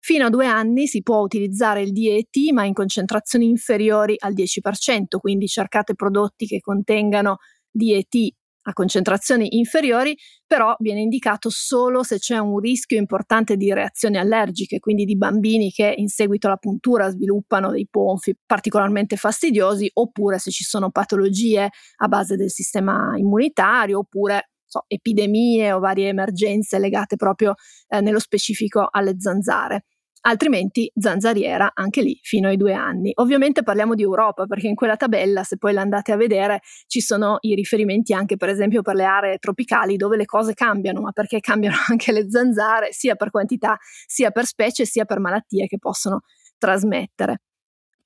Fino 0.00 0.26
a 0.26 0.30
due 0.30 0.46
anni 0.46 0.86
si 0.86 1.02
può 1.02 1.20
utilizzare 1.20 1.82
il 1.82 1.92
DET, 1.92 2.52
ma 2.52 2.64
in 2.64 2.74
concentrazioni 2.74 3.46
inferiori 3.46 4.16
al 4.18 4.34
10%, 4.34 5.18
quindi 5.18 5.46
cercate 5.46 5.94
prodotti 5.94 6.46
che 6.46 6.60
contengano 6.60 7.38
DET 7.70 8.34
a 8.64 8.72
concentrazioni 8.72 9.56
inferiori, 9.56 10.16
però 10.46 10.74
viene 10.78 11.00
indicato 11.00 11.48
solo 11.50 12.02
se 12.02 12.18
c'è 12.18 12.38
un 12.38 12.58
rischio 12.58 12.98
importante 12.98 13.56
di 13.56 13.72
reazioni 13.72 14.18
allergiche, 14.18 14.78
quindi 14.78 15.04
di 15.04 15.16
bambini 15.16 15.70
che 15.70 15.92
in 15.96 16.08
seguito 16.08 16.46
alla 16.46 16.56
puntura 16.56 17.08
sviluppano 17.10 17.70
dei 17.70 17.86
ponfi 17.90 18.36
particolarmente 18.44 19.16
fastidiosi, 19.16 19.90
oppure 19.94 20.38
se 20.38 20.50
ci 20.50 20.64
sono 20.64 20.90
patologie 20.90 21.68
a 21.96 22.08
base 22.08 22.36
del 22.36 22.50
sistema 22.50 23.14
immunitario, 23.16 23.98
oppure 23.98 24.50
so, 24.66 24.84
epidemie 24.88 25.72
o 25.72 25.78
varie 25.78 26.08
emergenze 26.08 26.78
legate 26.78 27.16
proprio 27.16 27.54
eh, 27.88 28.00
nello 28.00 28.18
specifico 28.18 28.88
alle 28.90 29.14
zanzare 29.18 29.84
altrimenti 30.26 30.90
zanzariera 30.94 31.72
anche 31.74 32.02
lì 32.02 32.18
fino 32.22 32.48
ai 32.48 32.56
due 32.56 32.72
anni. 32.72 33.12
Ovviamente 33.16 33.62
parliamo 33.62 33.94
di 33.94 34.02
Europa 34.02 34.46
perché 34.46 34.68
in 34.68 34.74
quella 34.74 34.96
tabella, 34.96 35.42
se 35.42 35.58
poi 35.58 35.72
l'andate 35.72 36.12
a 36.12 36.16
vedere, 36.16 36.60
ci 36.86 37.00
sono 37.00 37.38
i 37.40 37.54
riferimenti 37.54 38.12
anche 38.14 38.36
per 38.36 38.48
esempio 38.48 38.82
per 38.82 38.94
le 38.94 39.04
aree 39.04 39.38
tropicali 39.38 39.96
dove 39.96 40.16
le 40.16 40.24
cose 40.24 40.54
cambiano, 40.54 41.00
ma 41.00 41.12
perché 41.12 41.40
cambiano 41.40 41.76
anche 41.88 42.12
le 42.12 42.30
zanzare, 42.30 42.92
sia 42.92 43.14
per 43.16 43.30
quantità, 43.30 43.76
sia 44.06 44.30
per 44.30 44.46
specie, 44.46 44.86
sia 44.86 45.04
per 45.04 45.20
malattie 45.20 45.66
che 45.66 45.78
possono 45.78 46.20
trasmettere. 46.58 47.40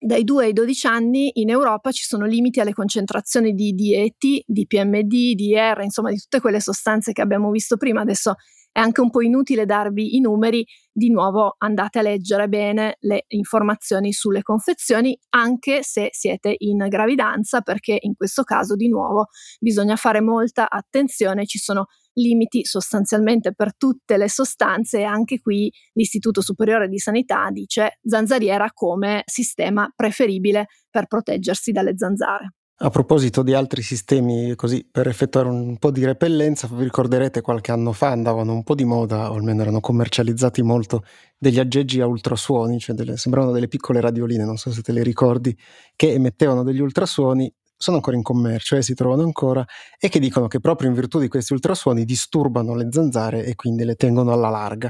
Dai 0.00 0.22
2 0.22 0.44
ai 0.44 0.52
12 0.52 0.86
anni 0.86 1.30
in 1.34 1.50
Europa 1.50 1.90
ci 1.90 2.04
sono 2.04 2.24
limiti 2.24 2.60
alle 2.60 2.72
concentrazioni 2.72 3.52
di 3.52 3.74
DET, 3.74 4.44
di 4.46 4.66
PMD, 4.66 5.34
di 5.34 5.54
R, 5.56 5.80
insomma 5.82 6.10
di 6.10 6.18
tutte 6.18 6.40
quelle 6.40 6.60
sostanze 6.60 7.12
che 7.12 7.20
abbiamo 7.20 7.50
visto 7.50 7.76
prima. 7.76 8.02
Adesso 8.02 8.34
è 8.70 8.80
anche 8.80 9.00
un 9.00 9.10
po' 9.10 9.22
inutile 9.22 9.66
darvi 9.66 10.16
i 10.16 10.20
numeri, 10.20 10.64
di 10.92 11.10
nuovo 11.10 11.54
andate 11.58 11.98
a 11.98 12.02
leggere 12.02 12.48
bene 12.48 12.96
le 13.00 13.24
informazioni 13.28 14.12
sulle 14.12 14.42
confezioni, 14.42 15.18
anche 15.30 15.82
se 15.82 16.08
siete 16.12 16.54
in 16.58 16.86
gravidanza, 16.88 17.60
perché 17.60 17.96
in 18.00 18.14
questo 18.14 18.42
caso 18.42 18.74
di 18.74 18.88
nuovo 18.88 19.26
bisogna 19.58 19.96
fare 19.96 20.20
molta 20.20 20.68
attenzione, 20.68 21.46
ci 21.46 21.58
sono 21.58 21.86
limiti 22.18 22.64
sostanzialmente 22.64 23.54
per 23.54 23.76
tutte 23.76 24.16
le 24.16 24.28
sostanze 24.28 24.98
e 24.98 25.04
anche 25.04 25.40
qui 25.40 25.72
l'Istituto 25.92 26.40
Superiore 26.40 26.88
di 26.88 26.98
Sanità 26.98 27.48
dice 27.50 27.98
zanzariera 28.02 28.70
come 28.72 29.22
sistema 29.26 29.90
preferibile 29.94 30.66
per 30.90 31.06
proteggersi 31.06 31.70
dalle 31.72 31.96
zanzare. 31.96 32.57
A 32.80 32.90
proposito 32.90 33.42
di 33.42 33.54
altri 33.54 33.82
sistemi 33.82 34.54
così 34.54 34.86
per 34.88 35.08
effettuare 35.08 35.48
un 35.48 35.78
po' 35.78 35.90
di 35.90 36.04
repellenza, 36.04 36.68
vi 36.70 36.84
ricorderete 36.84 37.40
qualche 37.40 37.72
anno 37.72 37.90
fa 37.90 38.10
andavano 38.10 38.52
un 38.52 38.62
po' 38.62 38.76
di 38.76 38.84
moda, 38.84 39.32
o 39.32 39.34
almeno 39.34 39.62
erano 39.62 39.80
commercializzati 39.80 40.62
molto, 40.62 41.02
degli 41.36 41.58
aggeggi 41.58 42.00
a 42.00 42.06
ultrasuoni, 42.06 42.78
cioè 42.78 42.94
delle, 42.94 43.16
sembravano 43.16 43.52
delle 43.52 43.66
piccole 43.66 44.00
radioline, 44.00 44.44
non 44.44 44.58
so 44.58 44.70
se 44.70 44.82
te 44.82 44.92
le 44.92 45.02
ricordi, 45.02 45.58
che 45.96 46.12
emettevano 46.12 46.62
degli 46.62 46.78
ultrasuoni, 46.78 47.52
sono 47.76 47.96
ancora 47.96 48.16
in 48.16 48.22
commercio 48.22 48.76
e 48.76 48.78
eh, 48.78 48.82
si 48.82 48.94
trovano 48.94 49.22
ancora, 49.24 49.64
e 49.98 50.08
che 50.08 50.20
dicono 50.20 50.46
che 50.46 50.60
proprio 50.60 50.88
in 50.88 50.94
virtù 50.94 51.18
di 51.18 51.26
questi 51.26 51.54
ultrasuoni 51.54 52.04
disturbano 52.04 52.76
le 52.76 52.90
zanzare 52.92 53.44
e 53.44 53.56
quindi 53.56 53.82
le 53.82 53.96
tengono 53.96 54.30
alla 54.30 54.50
larga. 54.50 54.88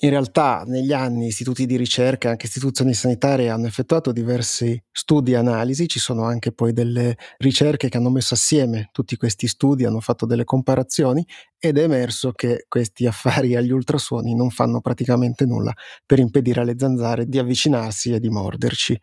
In 0.00 0.10
realtà 0.10 0.62
negli 0.66 0.92
anni 0.92 1.28
istituti 1.28 1.64
di 1.64 1.76
ricerca 1.76 2.28
e 2.28 2.30
anche 2.32 2.44
istituzioni 2.46 2.92
sanitarie 2.92 3.48
hanno 3.48 3.66
effettuato 3.66 4.12
diversi 4.12 4.78
studi 4.92 5.32
e 5.32 5.36
analisi, 5.36 5.88
ci 5.88 5.98
sono 5.98 6.24
anche 6.24 6.52
poi 6.52 6.74
delle 6.74 7.16
ricerche 7.38 7.88
che 7.88 7.96
hanno 7.96 8.10
messo 8.10 8.34
assieme 8.34 8.90
tutti 8.92 9.16
questi 9.16 9.46
studi, 9.46 9.86
hanno 9.86 10.00
fatto 10.00 10.26
delle 10.26 10.44
comparazioni 10.44 11.26
ed 11.58 11.78
è 11.78 11.84
emerso 11.84 12.32
che 12.32 12.66
questi 12.68 13.06
affari 13.06 13.56
agli 13.56 13.70
ultrasuoni 13.70 14.34
non 14.34 14.50
fanno 14.50 14.82
praticamente 14.82 15.46
nulla 15.46 15.72
per 16.04 16.18
impedire 16.18 16.60
alle 16.60 16.74
zanzare 16.76 17.24
di 17.26 17.38
avvicinarsi 17.38 18.12
e 18.12 18.20
di 18.20 18.28
morderci. 18.28 19.00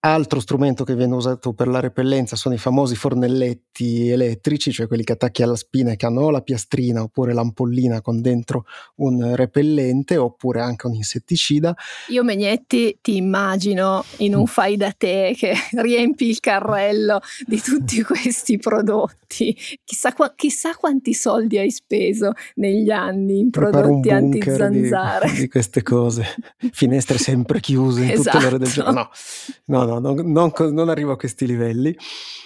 Altro 0.00 0.38
strumento 0.38 0.84
che 0.84 0.94
viene 0.94 1.16
usato 1.16 1.52
per 1.54 1.66
la 1.66 1.80
repellenza 1.80 2.36
sono 2.36 2.54
i 2.54 2.58
famosi 2.58 2.94
fornelletti 2.94 4.08
elettrici, 4.08 4.70
cioè 4.70 4.86
quelli 4.86 5.02
che 5.02 5.14
attacchi 5.14 5.42
alla 5.42 5.56
spina 5.56 5.90
e 5.90 5.96
che 5.96 6.06
hanno 6.06 6.20
o 6.20 6.30
la 6.30 6.40
piastrina 6.40 7.02
oppure 7.02 7.32
l'ampollina 7.32 8.00
con 8.00 8.20
dentro 8.20 8.64
un 8.96 9.34
repellente 9.34 10.16
oppure 10.16 10.60
anche 10.60 10.86
un 10.86 10.94
insetticida. 10.94 11.74
Io 12.10 12.22
Megnetti 12.22 12.98
ti 13.00 13.16
immagino 13.16 14.04
in 14.18 14.36
un 14.36 14.46
fai 14.46 14.76
da 14.76 14.92
te 14.92 15.34
che 15.36 15.54
riempi 15.82 16.28
il 16.28 16.38
carrello 16.38 17.20
di 17.44 17.60
tutti 17.60 18.00
questi 18.04 18.56
prodotti. 18.56 19.56
Chissà, 19.84 20.14
chissà 20.36 20.76
quanti 20.76 21.12
soldi 21.12 21.58
hai 21.58 21.72
speso 21.72 22.34
negli 22.54 22.90
anni 22.90 23.40
in 23.40 23.50
prodotti 23.50 24.10
anti-zanzare. 24.10 25.28
Di, 25.30 25.40
di, 25.40 25.48
queste 25.48 25.82
cose, 25.82 26.24
finestre 26.70 27.18
sempre 27.18 27.58
chiuse 27.58 28.04
in 28.04 28.10
esatto. 28.10 28.30
tutte 28.30 28.38
le 28.38 28.46
ore 28.46 28.58
del 28.58 28.70
giorno. 28.70 28.92
No, 28.92 29.08
no, 29.66 29.87
no, 29.88 29.98
non, 29.98 30.30
non, 30.30 30.52
non 30.72 30.88
arrivo 30.88 31.12
a 31.12 31.16
questi 31.16 31.46
livelli, 31.46 31.96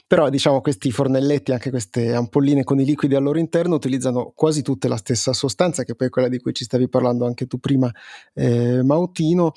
però 0.07 0.28
diciamo 0.28 0.61
questi 0.61 0.90
fornelletti, 0.90 1.52
anche 1.52 1.70
queste 1.70 2.14
ampolline 2.14 2.64
con 2.64 2.78
i 2.81 2.85
liquidi 2.85 3.14
al 3.14 3.22
loro 3.22 3.38
interno 3.38 3.74
utilizzano 3.74 4.33
quasi 4.35 4.62
tutte 4.62 4.88
la 4.88 4.96
stessa 4.96 5.33
sostanza, 5.33 5.85
che 5.85 5.94
poi 5.94 6.09
è 6.09 6.11
quella 6.11 6.28
di 6.28 6.38
cui 6.38 6.52
ci 6.52 6.64
stavi 6.64 6.88
parlando 6.88 7.26
anche 7.26 7.46
tu 7.46 7.59
prima, 7.59 7.90
eh, 8.35 8.83
Mautino, 8.83 9.52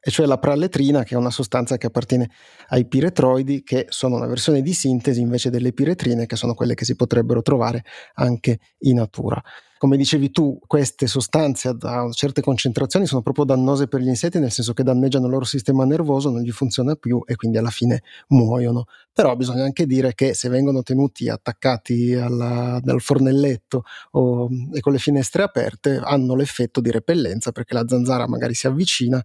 e 0.00 0.10
cioè 0.10 0.26
la 0.26 0.38
pralletrina, 0.38 1.02
che 1.02 1.14
è 1.14 1.18
una 1.18 1.30
sostanza 1.30 1.76
che 1.76 1.86
appartiene 1.86 2.30
ai 2.68 2.86
piretroidi, 2.86 3.62
che 3.62 3.86
sono 3.88 4.16
una 4.16 4.26
versione 4.26 4.62
di 4.62 4.72
sintesi 4.72 5.20
invece 5.20 5.50
delle 5.50 5.72
piretrine, 5.72 6.26
che 6.26 6.36
sono 6.36 6.54
quelle 6.54 6.74
che 6.74 6.84
si 6.84 6.94
potrebbero 6.94 7.42
trovare 7.42 7.82
anche 8.14 8.60
in 8.80 8.96
natura. 8.96 9.42
Come 9.78 9.96
dicevi 9.96 10.32
tu, 10.32 10.58
queste 10.66 11.06
sostanze 11.06 11.68
a 11.80 12.10
certe 12.10 12.42
concentrazioni 12.42 13.06
sono 13.06 13.22
proprio 13.22 13.44
dannose 13.44 13.86
per 13.86 14.00
gli 14.00 14.08
insetti, 14.08 14.40
nel 14.40 14.50
senso 14.50 14.72
che 14.72 14.82
danneggiano 14.82 15.26
il 15.26 15.32
loro 15.32 15.44
sistema 15.44 15.84
nervoso, 15.84 16.30
non 16.30 16.42
gli 16.42 16.50
funziona 16.50 16.96
più 16.96 17.22
e 17.24 17.36
quindi 17.36 17.58
alla 17.58 17.70
fine 17.70 18.02
muoiono. 18.28 18.86
Però 19.12 19.36
bisogna 19.36 19.62
anche 19.62 19.86
dire 19.86 20.14
che 20.14 20.34
se 20.34 20.48
vengono 20.48 20.82
tenuti 20.82 21.28
attaccati 21.28 22.14
alla, 22.14 22.80
dal 22.82 23.00
fornelletto 23.00 23.84
o, 24.12 24.48
e 24.72 24.80
con 24.80 24.92
le 24.92 24.98
finestre 24.98 25.44
aperte, 25.44 26.00
hanno 26.02 26.34
l'effetto 26.34 26.80
di 26.80 26.90
repellenza 26.90 27.52
perché 27.52 27.74
la 27.74 27.84
zanzara 27.86 28.26
magari 28.26 28.54
si 28.54 28.66
avvicina, 28.66 29.22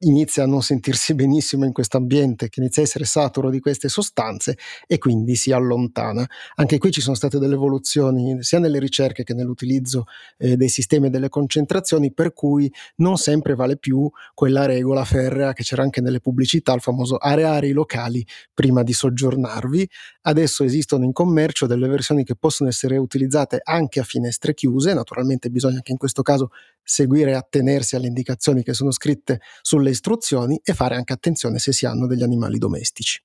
inizia 0.00 0.42
a 0.42 0.46
non 0.46 0.62
sentirsi 0.62 1.14
benissimo 1.14 1.64
in 1.64 1.72
questo 1.72 1.96
ambiente, 1.96 2.48
che 2.48 2.60
inizia 2.60 2.82
a 2.82 2.84
essere 2.84 3.04
saturo 3.04 3.48
di 3.48 3.60
queste 3.60 3.88
sostanze 3.88 4.58
e 4.86 4.98
quindi 4.98 5.34
si 5.36 5.52
allontana. 5.52 6.26
Anche 6.56 6.78
qui 6.78 6.90
ci 6.90 7.00
sono 7.00 7.14
state 7.16 7.38
delle 7.38 7.54
evoluzioni 7.54 8.42
sia 8.42 8.58
nelle 8.58 8.78
ricerche 8.78 9.24
che 9.24 9.34
nell'utilizzo 9.34 10.04
eh, 10.38 10.56
dei 10.56 10.68
sistemi 10.68 11.06
e 11.06 11.10
delle 11.10 11.28
concentrazioni, 11.28 12.12
per 12.12 12.32
cui 12.32 12.70
non 12.96 13.16
sempre 13.16 13.54
vale 13.54 13.78
più 13.78 14.10
quella 14.34 14.66
regola 14.66 15.04
ferrea 15.04 15.52
che 15.52 15.62
c'era 15.62 15.82
anche 15.82 16.00
nelle 16.00 16.20
pubblicità, 16.20 16.74
il 16.74 16.80
famoso 16.80 17.16
areare 17.16 17.68
i 17.68 17.72
locali 17.72 18.26
prima 18.52 18.82
di 18.82 18.92
soggiornarvi. 18.92 19.88
Adesso 20.22 20.64
esistono 20.64 21.04
in 21.04 21.12
commercio 21.12 21.66
delle 21.66 21.88
versioni 21.88 22.24
che 22.24 22.36
possono 22.36 22.68
essere 22.68 22.96
utilizzate 22.98 23.60
anche 23.62 24.00
a 24.00 24.04
finestre 24.04 24.54
chiuse, 24.54 24.92
naturalmente 24.92 25.48
bisogna 25.50 25.80
che 25.80 25.92
in 25.92 25.98
questo 25.98 26.22
caso 26.22 26.50
seguire 26.86 27.32
e 27.32 27.34
attenersi 27.34 27.96
alle 27.96 28.06
indicazioni 28.06 28.62
che 28.62 28.72
sono 28.72 28.92
scritte 28.92 29.40
sulle 29.60 29.90
istruzioni 29.90 30.60
e 30.62 30.72
fare 30.72 30.94
anche 30.94 31.12
attenzione 31.12 31.58
se 31.58 31.72
si 31.72 31.84
hanno 31.84 32.06
degli 32.06 32.22
animali 32.22 32.58
domestici. 32.58 33.20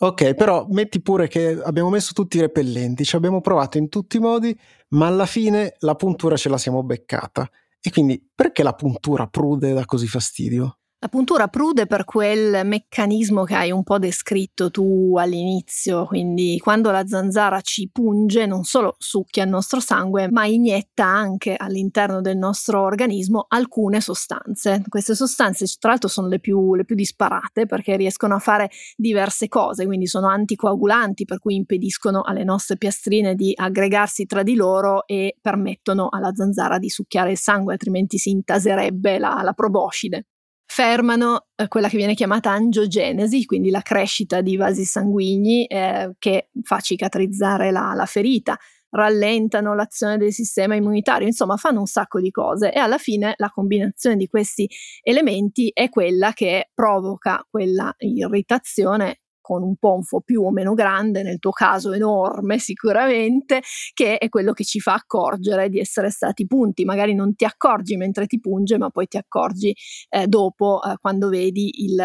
Ok, 0.00 0.34
però 0.34 0.66
metti 0.68 1.00
pure 1.00 1.26
che 1.28 1.60
abbiamo 1.60 1.90
messo 1.90 2.12
tutti 2.12 2.36
i 2.36 2.40
repellenti, 2.40 3.04
ci 3.04 3.16
abbiamo 3.16 3.40
provato 3.40 3.78
in 3.78 3.88
tutti 3.88 4.16
i 4.16 4.20
modi, 4.20 4.56
ma 4.90 5.06
alla 5.06 5.26
fine 5.26 5.74
la 5.78 5.94
puntura 5.94 6.36
ce 6.36 6.48
la 6.48 6.58
siamo 6.58 6.82
beccata. 6.84 7.48
E 7.80 7.90
quindi 7.90 8.24
perché 8.34 8.62
la 8.62 8.74
puntura 8.74 9.26
prude 9.26 9.72
dà 9.72 9.84
così 9.84 10.06
fastidio? 10.06 10.78
La 11.00 11.06
puntura 11.06 11.46
prude 11.46 11.86
per 11.86 12.04
quel 12.04 12.66
meccanismo 12.66 13.44
che 13.44 13.54
hai 13.54 13.70
un 13.70 13.84
po' 13.84 14.00
descritto 14.00 14.68
tu 14.68 15.14
all'inizio, 15.16 16.06
quindi 16.06 16.58
quando 16.58 16.90
la 16.90 17.06
zanzara 17.06 17.60
ci 17.60 17.88
punge 17.88 18.46
non 18.46 18.64
solo 18.64 18.96
succhia 18.98 19.44
il 19.44 19.48
nostro 19.48 19.78
sangue, 19.78 20.28
ma 20.28 20.46
inietta 20.46 21.04
anche 21.04 21.54
all'interno 21.54 22.20
del 22.20 22.36
nostro 22.36 22.80
organismo 22.80 23.46
alcune 23.46 24.00
sostanze. 24.00 24.82
Queste 24.88 25.14
sostanze 25.14 25.66
tra 25.78 25.90
l'altro 25.90 26.08
sono 26.08 26.26
le 26.26 26.40
più, 26.40 26.74
le 26.74 26.84
più 26.84 26.96
disparate 26.96 27.66
perché 27.66 27.94
riescono 27.94 28.34
a 28.34 28.40
fare 28.40 28.68
diverse 28.96 29.46
cose, 29.46 29.86
quindi 29.86 30.08
sono 30.08 30.26
anticoagulanti 30.26 31.26
per 31.26 31.38
cui 31.38 31.54
impediscono 31.54 32.22
alle 32.22 32.42
nostre 32.42 32.76
piastrine 32.76 33.36
di 33.36 33.52
aggregarsi 33.54 34.26
tra 34.26 34.42
di 34.42 34.56
loro 34.56 35.06
e 35.06 35.36
permettono 35.40 36.08
alla 36.10 36.32
zanzara 36.34 36.78
di 36.78 36.88
succhiare 36.88 37.30
il 37.30 37.38
sangue, 37.38 37.74
altrimenti 37.74 38.18
si 38.18 38.30
intaserebbe 38.30 39.20
la, 39.20 39.42
la 39.44 39.52
proboscide 39.52 40.26
fermano 40.70 41.46
eh, 41.56 41.66
quella 41.66 41.88
che 41.88 41.96
viene 41.96 42.14
chiamata 42.14 42.50
angiogenesi, 42.50 43.46
quindi 43.46 43.70
la 43.70 43.80
crescita 43.80 44.42
di 44.42 44.56
vasi 44.56 44.84
sanguigni 44.84 45.64
eh, 45.64 46.14
che 46.18 46.50
fa 46.62 46.78
cicatrizzare 46.80 47.70
la, 47.70 47.94
la 47.94 48.04
ferita, 48.04 48.56
rallentano 48.90 49.74
l'azione 49.74 50.18
del 50.18 50.32
sistema 50.32 50.74
immunitario, 50.74 51.26
insomma 51.26 51.56
fanno 51.56 51.80
un 51.80 51.86
sacco 51.86 52.20
di 52.20 52.30
cose 52.30 52.72
e 52.72 52.78
alla 52.78 52.98
fine 52.98 53.34
la 53.36 53.50
combinazione 53.50 54.16
di 54.16 54.28
questi 54.28 54.68
elementi 55.02 55.70
è 55.72 55.88
quella 55.88 56.32
che 56.32 56.70
provoca 56.74 57.44
quella 57.50 57.92
irritazione 57.98 59.20
con 59.48 59.62
un 59.62 59.76
ponfo 59.76 60.20
più 60.20 60.42
o 60.42 60.50
meno 60.50 60.74
grande, 60.74 61.22
nel 61.22 61.38
tuo 61.38 61.52
caso 61.52 61.92
enorme 61.92 62.58
sicuramente, 62.58 63.62
che 63.94 64.18
è 64.18 64.28
quello 64.28 64.52
che 64.52 64.62
ci 64.62 64.78
fa 64.78 64.92
accorgere 64.92 65.70
di 65.70 65.78
essere 65.78 66.10
stati 66.10 66.46
punti. 66.46 66.84
Magari 66.84 67.14
non 67.14 67.34
ti 67.34 67.46
accorgi 67.46 67.96
mentre 67.96 68.26
ti 68.26 68.40
punge, 68.40 68.76
ma 68.76 68.90
poi 68.90 69.06
ti 69.06 69.16
accorgi 69.16 69.74
eh, 70.10 70.26
dopo 70.26 70.82
eh, 70.82 70.96
quando 71.00 71.30
vedi 71.30 71.82
il, 71.82 71.96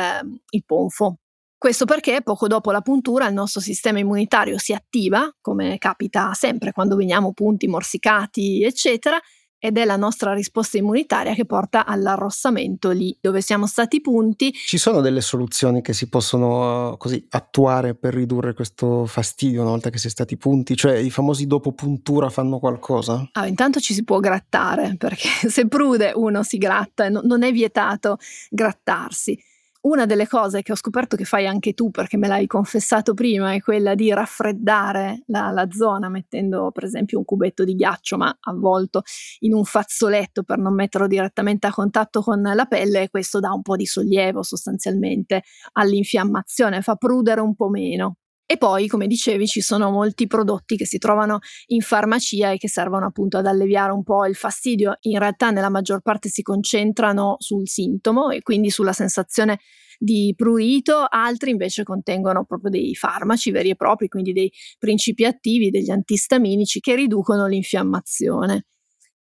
il 0.51 0.63
ponfo. 0.65 1.17
Questo 1.57 1.83
perché 1.83 2.21
poco 2.23 2.47
dopo 2.47 2.71
la 2.71 2.79
puntura 2.79 3.27
il 3.27 3.33
nostro 3.33 3.59
sistema 3.59 3.99
immunitario 3.99 4.57
si 4.57 4.71
attiva, 4.71 5.29
come 5.41 5.77
capita 5.79 6.33
sempre 6.33 6.71
quando 6.71 6.95
veniamo 6.95 7.33
punti, 7.33 7.67
morsicati, 7.67 8.63
eccetera, 8.63 9.19
ed 9.65 9.77
è 9.77 9.85
la 9.85 9.95
nostra 9.95 10.33
risposta 10.33 10.77
immunitaria 10.77 11.33
che 11.33 11.45
porta 11.45 11.85
all'arrossamento 11.85 12.91
lì 12.91 13.17
dove 13.21 13.39
siamo 13.39 13.65
stati 13.65 14.01
punti. 14.01 14.51
Ci 14.51 14.77
sono 14.77 14.99
delle 14.99 15.21
soluzioni 15.21 15.81
che 15.81 15.93
si 15.93 16.09
possono 16.09 16.97
così 16.97 17.25
attuare 17.29 17.95
per 17.95 18.13
ridurre 18.13 18.53
questo 18.53 19.05
fastidio 19.05 19.61
una 19.61 19.69
volta 19.69 19.89
che 19.89 19.99
si 19.99 20.07
è 20.07 20.09
stati 20.09 20.35
punti? 20.35 20.75
Cioè 20.75 20.97
i 20.97 21.09
famosi 21.09 21.47
dopo 21.47 21.71
puntura 21.71 22.29
fanno 22.29 22.59
qualcosa? 22.59 23.25
Ah, 23.31 23.47
intanto 23.47 23.79
ci 23.79 23.93
si 23.93 24.03
può 24.03 24.19
grattare 24.19 24.95
perché 24.99 25.29
se 25.47 25.65
prude 25.69 26.11
uno 26.13 26.43
si 26.43 26.57
gratta 26.57 27.05
e 27.05 27.09
no, 27.09 27.21
non 27.23 27.43
è 27.43 27.53
vietato 27.53 28.17
grattarsi 28.49 29.39
una 29.83 30.05
delle 30.05 30.27
cose 30.27 30.61
che 30.61 30.71
ho 30.71 30.75
scoperto 30.75 31.15
che 31.15 31.25
fai 31.25 31.47
anche 31.47 31.73
tu, 31.73 31.91
perché 31.91 32.17
me 32.17 32.27
l'hai 32.27 32.47
confessato 32.47 33.13
prima, 33.13 33.53
è 33.53 33.61
quella 33.61 33.95
di 33.95 34.13
raffreddare 34.13 35.23
la, 35.27 35.51
la, 35.51 35.67
zona 35.71 36.09
mettendo 36.09 36.71
per 36.71 36.85
esempio 36.85 37.17
un 37.17 37.25
cubetto 37.25 37.63
di 37.63 37.75
ghiaccio, 37.75 38.17
ma 38.17 38.35
avvolto 38.41 39.03
in 39.39 39.53
un 39.53 39.65
fazzoletto 39.65 40.43
per 40.43 40.57
non 40.57 40.73
metterlo 40.73 41.07
direttamente 41.07 41.67
a 41.67 41.73
contatto 41.73 42.21
con 42.21 42.41
la 42.41 42.65
pelle 42.65 43.03
e 43.03 43.09
questo 43.09 43.39
dà 43.39 43.51
un 43.51 43.61
po' 43.61 43.75
di 43.75 43.85
sollievo 43.85 44.41
sostanzialmente 44.43 45.43
all'infiammazione, 45.73 46.81
fa 46.81 46.95
prudere 46.95 47.41
un 47.41 47.55
po' 47.55 47.69
meno. 47.69 48.17
E 48.53 48.57
poi, 48.57 48.87
come 48.87 49.07
dicevi, 49.07 49.47
ci 49.47 49.61
sono 49.61 49.89
molti 49.89 50.27
prodotti 50.27 50.77
che 50.77 50.85
si 50.85 50.99
trovano 50.99 51.39
in 51.69 51.81
farmacia 51.81 52.51
e 52.51 52.57
che 52.57 52.69
servono 52.69 53.07
appunto 53.07 53.39
ad 53.39 53.47
alleviare 53.47 53.91
un 53.91 54.03
po' 54.03 54.27
il 54.27 54.35
fastidio. 54.35 54.97
In 55.01 55.17
realtà 55.17 55.49
nella 55.49 55.71
maggior 55.71 56.01
parte 56.01 56.29
si 56.29 56.43
concentrano 56.43 57.37
sul 57.39 57.67
sintomo 57.67 58.29
e 58.29 58.43
quindi 58.43 58.69
sulla 58.69 58.93
sensazione 58.93 59.59
di 59.97 60.35
prurito, 60.37 61.03
altri 61.09 61.49
invece 61.49 61.81
contengono 61.81 62.45
proprio 62.45 62.69
dei 62.69 62.93
farmaci 62.93 63.49
veri 63.49 63.71
e 63.71 63.75
propri, 63.75 64.07
quindi 64.07 64.33
dei 64.33 64.51
principi 64.77 65.25
attivi, 65.25 65.71
degli 65.71 65.89
antistaminici 65.89 66.79
che 66.79 66.93
riducono 66.93 67.47
l'infiammazione 67.47 68.65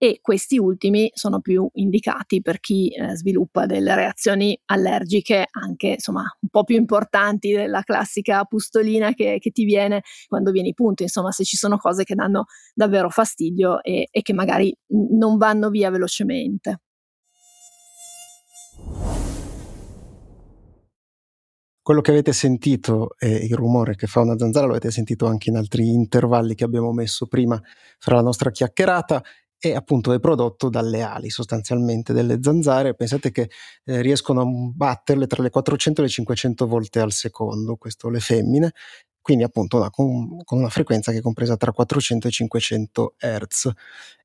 e 0.02 0.20
questi 0.22 0.56
ultimi 0.56 1.10
sono 1.12 1.40
più 1.40 1.68
indicati 1.74 2.40
per 2.40 2.58
chi 2.58 2.88
eh, 2.88 3.14
sviluppa 3.16 3.66
delle 3.66 3.94
reazioni 3.94 4.58
allergiche 4.64 5.46
anche 5.50 5.88
insomma 5.88 6.22
un 6.40 6.48
po' 6.48 6.64
più 6.64 6.76
importanti 6.76 7.52
della 7.52 7.82
classica 7.82 8.44
pustolina 8.44 9.12
che, 9.12 9.36
che 9.38 9.50
ti 9.50 9.64
viene 9.64 10.00
quando 10.26 10.52
vieni 10.52 10.72
punto, 10.72 11.02
insomma 11.02 11.32
se 11.32 11.44
ci 11.44 11.58
sono 11.58 11.76
cose 11.76 12.04
che 12.04 12.14
danno 12.14 12.46
davvero 12.72 13.10
fastidio 13.10 13.82
e, 13.82 14.08
e 14.10 14.22
che 14.22 14.32
magari 14.32 14.74
non 14.86 15.36
vanno 15.36 15.68
via 15.68 15.90
velocemente. 15.90 16.80
quello 21.82 22.02
che 22.02 22.12
avete 22.12 22.32
sentito 22.32 23.16
e 23.18 23.28
il 23.28 23.56
rumore 23.56 23.96
che 23.96 24.06
fa 24.06 24.20
una 24.20 24.38
zanzara 24.38 24.66
lo 24.66 24.72
avete 24.72 24.92
sentito 24.92 25.26
anche 25.26 25.50
in 25.50 25.56
altri 25.56 25.88
intervalli 25.88 26.54
che 26.54 26.62
abbiamo 26.62 26.92
messo 26.92 27.26
prima 27.26 27.60
fra 27.98 28.14
la 28.14 28.22
nostra 28.22 28.52
chiacchierata 28.52 29.20
e 29.60 29.74
appunto 29.74 30.12
è 30.12 30.18
prodotto 30.20 30.70
dalle 30.70 31.02
ali 31.02 31.28
sostanzialmente 31.30 32.12
delle 32.14 32.38
zanzare. 32.42 32.94
Pensate 32.94 33.30
che 33.30 33.50
eh, 33.84 34.00
riescono 34.00 34.40
a 34.40 34.46
batterle 34.46 35.26
tra 35.26 35.42
le 35.42 35.50
400 35.50 36.00
e 36.00 36.04
le 36.04 36.10
500 36.10 36.66
volte 36.66 37.00
al 37.00 37.12
secondo, 37.12 37.76
questo 37.76 38.08
le 38.08 38.20
femmine, 38.20 38.72
quindi 39.22 39.44
appunto 39.44 39.76
una, 39.76 39.90
con, 39.90 40.42
con, 40.44 40.58
una 40.58 40.68
frequenza 40.68 41.12
che 41.12 41.18
è 41.18 41.20
compresa 41.20 41.56
tra 41.56 41.72
400 41.72 42.28
e 42.28 42.30
500 42.30 43.14
Hz. 43.18 43.70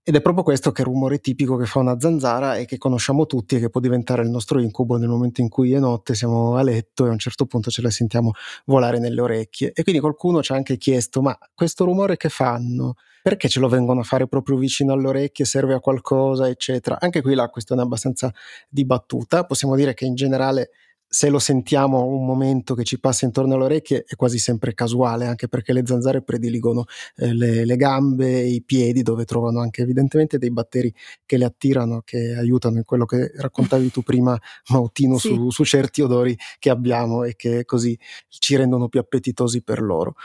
Ed 0.04 0.16
è 0.16 0.22
proprio 0.22 0.44
questo 0.44 0.72
che 0.72 0.84
è 0.84 0.86
il 0.86 0.92
rumore 0.92 1.20
tipico 1.20 1.58
che 1.58 1.66
fa 1.66 1.80
una 1.80 2.00
zanzara 2.00 2.58
e 2.58 2.66
che 2.66 2.78
conosciamo 2.78 3.26
tutti 3.26 3.56
e 3.56 3.60
che 3.60 3.70
può 3.70 3.82
diventare 3.82 4.22
il 4.22 4.30
nostro 4.30 4.60
incubo 4.60 4.98
nel 4.98 5.10
momento 5.10 5.42
in 5.42 5.50
cui 5.50 5.74
è 5.74 5.80
notte, 5.80 6.14
siamo 6.14 6.56
a 6.56 6.62
letto 6.62 7.06
e 7.06 7.10
a 7.10 7.12
un 7.12 7.18
certo 7.18 7.46
punto 7.46 7.72
ce 7.72 7.82
la 7.82 7.90
sentiamo 7.90 8.32
volare 8.66 9.00
nelle 9.00 9.20
orecchie. 9.20 9.72
E 9.74 9.82
quindi 9.82 10.00
qualcuno 10.02 10.44
ci 10.44 10.52
ha 10.52 10.56
anche 10.56 10.78
chiesto, 10.78 11.22
ma 11.22 11.38
questo 11.54 11.86
rumore 11.86 12.18
che 12.18 12.30
fanno? 12.30 12.96
perché 13.26 13.50
ce 13.50 13.60
lo 13.60 13.68
vengono 13.68 14.02
a 14.02 14.04
fare 14.04 14.28
proprio 14.28 14.56
vicino 14.56 14.94
alle 14.94 15.08
orecchie, 15.08 15.46
serve 15.46 15.74
a 15.74 15.80
qualcosa, 15.80 16.48
eccetera. 16.48 17.00
Anche 17.00 17.24
qui 17.24 17.34
la 17.34 17.50
questione 17.50 17.82
è 17.82 17.84
abbastanza 17.84 18.32
dibattuta, 18.70 19.46
possiamo 19.48 19.76
dire 19.76 19.96
che 19.96 20.06
in 20.06 20.14
generale 20.14 20.70
se 21.16 21.30
lo 21.30 21.40
sentiamo 21.40 22.04
un 22.04 22.26
momento 22.26 22.76
che 22.76 22.84
ci 22.84 23.00
passa 23.00 23.24
intorno 23.24 23.54
alle 23.56 23.64
orecchie 23.64 24.04
è 24.06 24.16
quasi 24.16 24.38
sempre 24.38 24.74
casuale, 24.74 25.26
anche 25.26 25.48
perché 25.48 25.72
le 25.72 25.84
zanzare 25.86 26.22
prediligono 26.22 26.84
eh, 27.16 27.34
le, 27.34 27.64
le, 27.64 27.76
gambe 27.78 28.42
e 28.42 28.48
i 28.50 28.62
piedi, 28.62 29.02
dove 29.02 29.24
trovano 29.24 29.62
anche 29.62 29.82
evidentemente 29.84 30.38
dei 30.38 30.52
batteri 30.52 30.94
che 31.26 31.38
le 31.38 31.46
attirano, 31.46 32.02
che 32.04 32.36
aiutano 32.38 32.80
in 32.80 32.84
quello 32.84 33.06
che 33.06 33.32
raccontavi 33.34 33.92
tu 33.92 34.02
prima, 34.02 34.38
Mautino, 34.72 35.18
sì. 35.18 35.30
su, 35.30 35.52
su 35.52 35.64
certi 35.64 36.02
odori 36.02 36.38
che 36.60 36.70
abbiamo 36.70 37.24
e 37.24 37.38
che 37.38 37.64
così 37.64 37.98
ci 38.28 38.58
rendono 38.58 38.90
più 38.90 39.00
appetitosi 39.00 39.64
per 39.64 39.82
loro. 39.82 40.16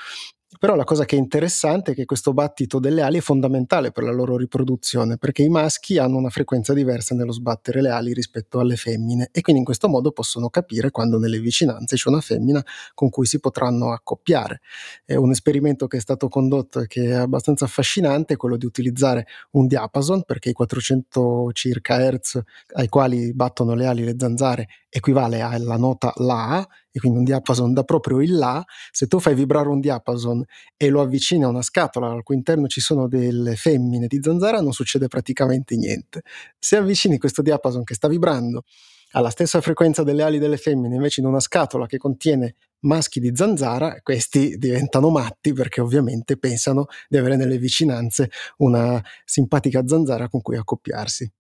Però 0.61 0.75
la 0.75 0.85
cosa 0.85 1.07
che 1.07 1.17
è 1.17 1.19
interessante 1.19 1.93
è 1.93 1.95
che 1.95 2.05
questo 2.05 2.35
battito 2.35 2.79
delle 2.79 3.01
ali 3.01 3.17
è 3.17 3.21
fondamentale 3.23 3.93
per 3.93 4.05
la 4.05 4.13
loro 4.13 4.37
riproduzione, 4.37 5.17
perché 5.17 5.41
i 5.41 5.49
maschi 5.49 5.97
hanno 5.97 6.19
una 6.19 6.29
frequenza 6.29 6.75
diversa 6.75 7.15
nello 7.15 7.33
sbattere 7.33 7.81
le 7.81 7.89
ali 7.89 8.13
rispetto 8.13 8.59
alle 8.61 8.77
femmine 8.77 9.31
e 9.33 9.41
quindi 9.41 9.61
in 9.61 9.65
questo 9.65 9.89
modo 9.89 10.13
possono 10.13 10.51
capire 10.51 10.91
quando 10.91 11.19
nelle 11.19 11.41
vicinanze 11.41 11.97
c'è 11.97 12.11
una 12.11 12.21
femmina 12.21 12.63
con 12.93 13.09
cui 13.09 13.25
si 13.25 13.41
potranno 13.41 13.91
accoppiare. 13.91 14.61
È 15.07 15.15
un 15.15 15.31
esperimento 15.31 15.87
che 15.87 15.97
è 15.97 16.01
stato 16.01 16.29
condotto 16.29 16.81
e 16.81 16.87
che 16.87 17.05
è 17.07 17.13
abbastanza 17.13 17.65
affascinante, 17.65 18.37
quello 18.37 18.59
di 18.59 18.67
utilizzare 18.67 19.27
un 19.53 19.67
diapason, 19.67 20.25
perché 20.25 20.51
i 20.51 20.53
400 20.53 21.53
circa 21.55 21.97
Hz 22.11 22.39
ai 22.75 22.89
quali 22.91 23.33
battono 23.33 23.73
le 23.73 23.87
ali 23.87 24.05
le 24.05 24.17
zanzare 24.19 24.69
equivale 24.91 25.41
alla 25.41 25.79
nota 25.79 26.13
La 26.17 26.67
e 26.93 26.99
quindi 26.99 27.19
un 27.19 27.25
diapason 27.25 27.73
da 27.73 27.83
proprio 27.85 28.21
il 28.21 28.37
La, 28.37 28.65
se 28.91 29.07
tu 29.07 29.21
fai 29.21 29.35
vibrare 29.35 29.69
un 29.69 29.81
diapason 29.81 30.45
e 30.77 30.89
lo 30.89 31.01
avvicini 31.01 31.45
a 31.45 31.49
una 31.49 31.63
scatola 31.63 32.11
al 32.11 32.23
cui 32.23 32.37
interno 32.37 32.67
ci 32.67 32.81
sono 32.81 33.09
delle 33.09 33.57
femmine 33.57 34.07
di 34.07 34.21
zanzara, 34.23 34.61
non 34.61 34.73
succede 34.73 35.09
praticamente 35.09 35.77
niente. 35.77 36.23
Se 36.59 36.77
avvicini 36.77 37.19
questo 37.19 37.43
diapason 37.43 37.85
che 37.85 37.95
sta 37.95 38.09
vibrando 38.09 38.65
alla 39.13 39.31
stessa 39.31 39.61
frequenza 39.61 40.03
delle 40.03 40.23
ali 40.23 40.39
delle 40.39 40.57
femmine 40.57 40.95
invece 40.95 41.21
in 41.21 41.27
una 41.27 41.41
scatola 41.41 41.87
che 41.87 41.99
contiene 41.99 42.55
maschi 42.81 43.21
di 43.21 43.33
zanzara, 43.35 44.01
questi 44.03 44.57
diventano 44.57 45.11
matti 45.11 45.53
perché 45.53 45.81
ovviamente 45.81 46.39
pensano 46.39 46.87
di 47.09 47.19
avere 47.19 47.37
nelle 47.37 47.59
vicinanze 47.59 48.31
una 48.59 49.03
simpatica 49.25 49.87
zanzara 49.87 50.29
con 50.29 50.41
cui 50.41 50.57
accoppiarsi. 50.57 51.31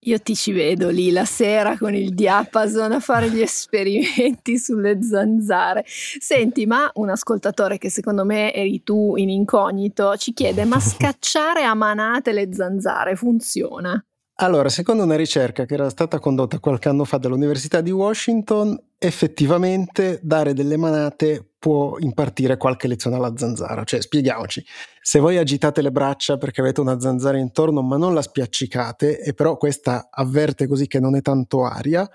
Io 0.00 0.20
ti 0.20 0.36
ci 0.36 0.52
vedo 0.52 0.88
lì 0.88 1.10
la 1.10 1.24
sera 1.24 1.76
con 1.76 1.94
il 1.94 2.14
diapason 2.14 2.92
a 2.92 3.00
fare 3.00 3.30
gli 3.30 3.40
esperimenti 3.40 4.56
sulle 4.58 5.02
zanzare. 5.02 5.84
Senti, 5.86 6.64
ma 6.66 6.88
un 6.94 7.10
ascoltatore 7.10 7.78
che 7.78 7.90
secondo 7.90 8.24
me 8.24 8.52
eri 8.54 8.82
tu 8.84 9.16
in 9.16 9.30
incognito 9.30 10.16
ci 10.16 10.32
chiede: 10.32 10.64
ma 10.64 10.78
scacciare 10.80 11.64
a 11.64 11.74
manate 11.74 12.32
le 12.32 12.52
zanzare 12.52 13.16
funziona? 13.16 14.00
Allora, 14.38 14.68
secondo 14.68 15.02
una 15.02 15.16
ricerca 15.16 15.64
che 15.64 15.72
era 15.72 15.88
stata 15.88 16.18
condotta 16.18 16.58
qualche 16.58 16.90
anno 16.90 17.04
fa 17.04 17.16
dall'Università 17.16 17.80
di 17.80 17.90
Washington, 17.90 18.78
effettivamente 18.98 20.20
dare 20.22 20.52
delle 20.52 20.76
manate 20.76 21.52
può 21.58 21.98
impartire 21.98 22.58
qualche 22.58 22.86
lezione 22.86 23.16
alla 23.16 23.32
zanzara. 23.34 23.84
Cioè, 23.84 24.02
spieghiamoci, 24.02 24.62
se 25.00 25.20
voi 25.20 25.38
agitate 25.38 25.80
le 25.80 25.90
braccia 25.90 26.36
perché 26.36 26.60
avete 26.60 26.82
una 26.82 27.00
zanzara 27.00 27.38
intorno 27.38 27.80
ma 27.80 27.96
non 27.96 28.12
la 28.12 28.20
spiaccicate 28.20 29.20
e 29.20 29.32
però 29.32 29.56
questa 29.56 30.08
avverte 30.10 30.66
così 30.66 30.86
che 30.86 31.00
non 31.00 31.16
è 31.16 31.22
tanto 31.22 31.64
aria, 31.64 32.06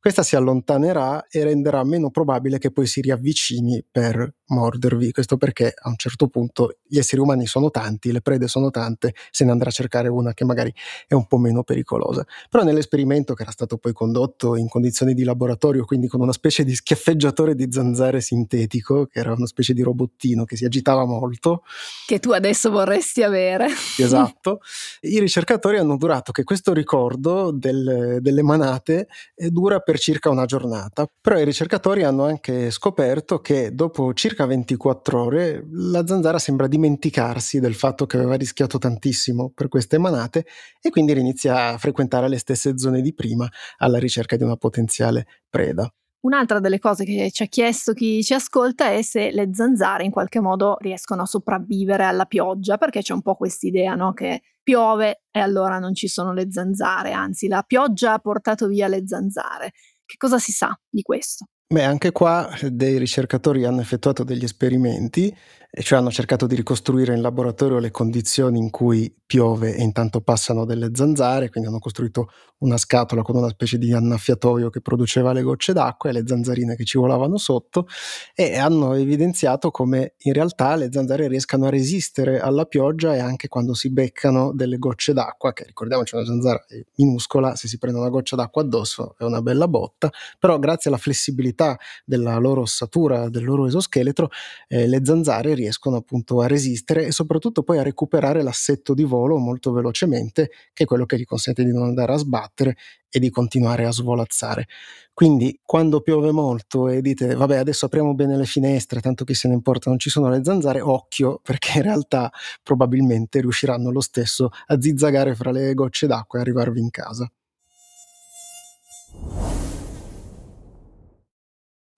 questa 0.00 0.24
si 0.24 0.34
allontanerà 0.34 1.26
e 1.28 1.44
renderà 1.44 1.84
meno 1.84 2.10
probabile 2.10 2.58
che 2.58 2.72
poi 2.72 2.86
si 2.86 3.00
riavvicini 3.00 3.84
per 3.88 4.34
mordervi. 4.48 5.12
Questo 5.12 5.36
perché 5.36 5.72
a 5.76 5.88
un 5.88 5.96
certo 5.96 6.28
punto 6.28 6.78
gli 6.86 6.98
esseri 6.98 7.20
umani 7.20 7.46
sono 7.46 7.70
tanti, 7.70 8.12
le 8.12 8.20
prede 8.20 8.48
sono 8.48 8.70
tante, 8.70 9.14
se 9.30 9.44
ne 9.44 9.50
andrà 9.50 9.68
a 9.68 9.72
cercare 9.72 10.08
una 10.08 10.34
che 10.34 10.44
magari 10.44 10.72
è 11.06 11.14
un 11.14 11.26
po' 11.26 11.38
meno 11.38 11.62
pericolosa. 11.62 12.24
Però 12.48 12.62
nell'esperimento 12.64 13.34
che 13.34 13.42
era 13.42 13.50
stato 13.50 13.76
poi 13.78 13.92
condotto 13.92 14.56
in 14.56 14.68
condizioni 14.68 15.14
di 15.14 15.24
laboratorio, 15.24 15.84
quindi 15.84 16.08
con 16.08 16.20
una 16.20 16.32
specie 16.32 16.64
di 16.64 16.74
schiaffeggiatore 16.74 17.54
di 17.54 17.68
zanzare 17.70 18.20
sintetico, 18.20 19.06
che 19.06 19.18
era 19.18 19.32
una 19.32 19.46
specie 19.46 19.72
di 19.72 19.82
robottino 19.82 20.44
che 20.44 20.56
si 20.56 20.64
agitava 20.64 21.04
molto. 21.04 21.62
Che 22.06 22.18
tu 22.18 22.30
adesso 22.30 22.70
vorresti 22.70 23.22
avere. 23.22 23.68
Esatto. 24.08 24.60
I 25.02 25.18
ricercatori 25.18 25.76
hanno 25.76 25.96
durato 25.96 26.32
che 26.32 26.44
questo 26.44 26.72
ricordo 26.72 27.50
del, 27.50 28.18
delle 28.20 28.42
manate 28.42 29.08
eh, 29.34 29.50
dura 29.50 29.80
per 29.80 29.98
circa 29.98 30.30
una 30.30 30.44
giornata. 30.44 31.06
Però 31.20 31.36
i 31.36 31.44
ricercatori 31.44 32.04
hanno 32.04 32.24
anche 32.24 32.70
scoperto 32.70 33.40
che 33.40 33.74
dopo 33.74 34.14
circa 34.14 34.37
24 34.46 35.22
ore 35.22 35.66
la 35.70 36.06
zanzara 36.06 36.38
sembra 36.38 36.66
dimenticarsi 36.66 37.60
del 37.60 37.74
fatto 37.74 38.06
che 38.06 38.16
aveva 38.16 38.34
rischiato 38.34 38.78
tantissimo 38.78 39.50
per 39.54 39.68
queste 39.68 39.98
manate 39.98 40.46
e 40.80 40.90
quindi 40.90 41.12
inizia 41.12 41.68
a 41.68 41.78
frequentare 41.78 42.28
le 42.28 42.38
stesse 42.38 42.78
zone 42.78 43.00
di 43.00 43.14
prima 43.14 43.48
alla 43.78 43.98
ricerca 43.98 44.36
di 44.36 44.44
una 44.44 44.56
potenziale 44.56 45.26
preda. 45.48 45.92
Un'altra 46.20 46.58
delle 46.58 46.80
cose 46.80 47.04
che 47.04 47.30
ci 47.30 47.44
ha 47.44 47.46
chiesto 47.46 47.92
chi 47.92 48.24
ci 48.24 48.34
ascolta 48.34 48.90
è 48.90 49.02
se 49.02 49.30
le 49.30 49.50
zanzare 49.52 50.04
in 50.04 50.10
qualche 50.10 50.40
modo 50.40 50.76
riescono 50.80 51.22
a 51.22 51.26
sopravvivere 51.26 52.04
alla 52.04 52.24
pioggia, 52.24 52.76
perché 52.76 53.02
c'è 53.02 53.12
un 53.12 53.22
po' 53.22 53.36
quest'idea 53.36 53.94
no? 53.94 54.12
che 54.12 54.42
piove 54.60 55.22
e 55.30 55.38
allora 55.38 55.78
non 55.78 55.94
ci 55.94 56.08
sono 56.08 56.32
le 56.32 56.50
zanzare, 56.50 57.12
anzi 57.12 57.46
la 57.46 57.62
pioggia 57.62 58.14
ha 58.14 58.18
portato 58.18 58.66
via 58.66 58.88
le 58.88 59.06
zanzare. 59.06 59.72
Che 60.04 60.16
cosa 60.16 60.38
si 60.38 60.50
sa 60.50 60.76
di 60.88 61.02
questo? 61.02 61.46
Beh, 61.70 61.84
anche 61.84 62.12
qua 62.12 62.48
dei 62.70 62.96
ricercatori 62.96 63.64
hanno 63.66 63.82
effettuato 63.82 64.24
degli 64.24 64.42
esperimenti, 64.42 65.34
cioè 65.70 65.98
hanno 65.98 66.10
cercato 66.10 66.46
di 66.46 66.54
ricostruire 66.54 67.14
in 67.14 67.20
laboratorio 67.20 67.78
le 67.78 67.90
condizioni 67.90 68.56
in 68.58 68.70
cui 68.70 69.14
piove 69.26 69.74
e 69.76 69.82
intanto 69.82 70.22
passano 70.22 70.64
delle 70.64 70.88
zanzare, 70.94 71.50
quindi 71.50 71.68
hanno 71.68 71.78
costruito 71.78 72.30
una 72.60 72.78
scatola 72.78 73.20
con 73.20 73.36
una 73.36 73.50
specie 73.50 73.76
di 73.76 73.92
annaffiatoio 73.92 74.70
che 74.70 74.80
produceva 74.80 75.32
le 75.34 75.42
gocce 75.42 75.74
d'acqua 75.74 76.08
e 76.08 76.14
le 76.14 76.22
zanzarine 76.26 76.74
che 76.74 76.84
ci 76.84 76.96
volavano 76.96 77.36
sotto 77.36 77.86
e 78.34 78.56
hanno 78.56 78.94
evidenziato 78.94 79.70
come 79.70 80.14
in 80.20 80.32
realtà 80.32 80.74
le 80.74 80.88
zanzare 80.90 81.28
riescano 81.28 81.66
a 81.66 81.70
resistere 81.70 82.40
alla 82.40 82.64
pioggia 82.64 83.14
e 83.14 83.18
anche 83.18 83.48
quando 83.48 83.74
si 83.74 83.90
beccano 83.92 84.52
delle 84.54 84.78
gocce 84.78 85.12
d'acqua, 85.12 85.52
che 85.52 85.64
ricordiamoci 85.66 86.14
una 86.14 86.24
zanzara 86.24 86.64
è 86.66 86.82
minuscola, 86.96 87.54
se 87.56 87.68
si 87.68 87.76
prende 87.76 87.98
una 87.98 88.08
goccia 88.08 88.36
d'acqua 88.36 88.62
addosso 88.62 89.14
è 89.18 89.24
una 89.24 89.42
bella 89.42 89.68
botta, 89.68 90.10
però 90.38 90.58
grazie 90.58 90.88
alla 90.88 90.98
flessibilità 90.98 91.57
della 92.04 92.36
loro 92.36 92.62
ossatura, 92.62 93.28
del 93.28 93.44
loro 93.44 93.66
esoscheletro, 93.66 94.30
eh, 94.68 94.86
le 94.86 95.00
zanzare 95.04 95.54
riescono 95.54 95.96
appunto 95.96 96.40
a 96.40 96.46
resistere 96.46 97.06
e 97.06 97.12
soprattutto 97.12 97.62
poi 97.62 97.78
a 97.78 97.82
recuperare 97.82 98.42
l'assetto 98.42 98.94
di 98.94 99.04
volo 99.04 99.38
molto 99.38 99.72
velocemente, 99.72 100.50
che 100.72 100.84
è 100.84 100.86
quello 100.86 101.06
che 101.06 101.18
gli 101.18 101.24
consente 101.24 101.64
di 101.64 101.72
non 101.72 101.84
andare 101.84 102.12
a 102.12 102.16
sbattere 102.16 102.76
e 103.10 103.18
di 103.18 103.30
continuare 103.30 103.84
a 103.86 103.92
svolazzare. 103.92 104.66
Quindi 105.12 105.58
quando 105.64 106.00
piove 106.00 106.30
molto 106.30 106.88
e 106.88 107.00
dite 107.00 107.34
vabbè 107.34 107.56
adesso 107.56 107.86
apriamo 107.86 108.14
bene 108.14 108.36
le 108.36 108.44
finestre, 108.44 109.00
tanto 109.00 109.24
chi 109.24 109.34
se 109.34 109.48
ne 109.48 109.54
importa, 109.54 109.90
non 109.90 109.98
ci 109.98 110.10
sono 110.10 110.28
le 110.28 110.44
zanzare, 110.44 110.80
occhio 110.80 111.40
perché 111.42 111.78
in 111.78 111.82
realtà 111.82 112.30
probabilmente 112.62 113.40
riusciranno 113.40 113.90
lo 113.90 114.00
stesso 114.00 114.50
a 114.66 114.80
zizzagare 114.80 115.34
fra 115.34 115.50
le 115.50 115.74
gocce 115.74 116.06
d'acqua 116.06 116.38
e 116.38 116.42
arrivarvi 116.42 116.80
in 116.80 116.90
casa. 116.90 117.30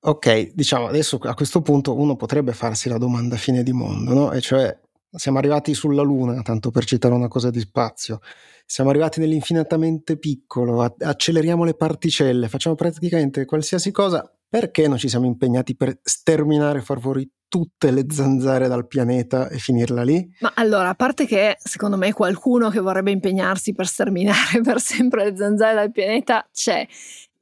Ok, 0.03 0.53
diciamo 0.55 0.87
adesso 0.87 1.19
a 1.21 1.35
questo 1.35 1.61
punto 1.61 1.95
uno 1.95 2.17
potrebbe 2.17 2.53
farsi 2.53 2.89
la 2.89 2.97
domanda 2.97 3.37
fine 3.37 3.63
di 3.63 3.73
mondo, 3.73 4.15
no? 4.15 4.33
E 4.33 4.41
cioè 4.41 4.75
siamo 5.13 5.39
arrivati 5.39 5.75
sulla 5.75 6.03
Luna, 6.03 6.41
tanto 6.43 6.71
per 6.71 6.85
citare 6.85 7.13
una 7.13 7.29
cosa 7.29 7.51
di 7.51 7.61
spazio. 7.61 8.21
Siamo 8.65 8.91
arrivati 8.91 9.21
nell'infinitamente 9.21 10.17
piccolo, 10.17 10.83
acceleriamo 10.83 11.65
le 11.65 11.75
particelle, 11.75 12.49
facciamo 12.49 12.77
praticamente 12.77 13.45
qualsiasi 13.45 13.91
cosa. 13.91 14.33
Perché 14.49 14.89
non 14.89 14.99
ci 14.99 15.09
siamo 15.09 15.27
impegnati 15.27 15.77
per 15.77 15.99
sterminare 16.03 16.79
e 16.79 16.83
far 16.83 16.99
fuori 16.99 17.29
tutte 17.47 17.91
le 17.91 18.07
zanzare 18.09 18.69
dal 18.69 18.87
pianeta 18.87 19.49
e 19.49 19.59
finirla 19.59 20.03
lì? 20.03 20.29
Ma 20.41 20.53
allora, 20.55 20.89
a 20.89 20.95
parte 20.95 21.27
che 21.27 21.57
secondo 21.59 21.97
me 21.97 22.13
qualcuno 22.13 22.71
che 22.71 22.81
vorrebbe 22.81 23.11
impegnarsi 23.11 23.73
per 23.73 23.87
sterminare 23.87 24.61
per 24.63 24.81
sempre 24.81 25.31
le 25.31 25.37
zanzare 25.37 25.75
dal 25.75 25.93
pianeta 25.93 26.49
c'è. 26.53 26.87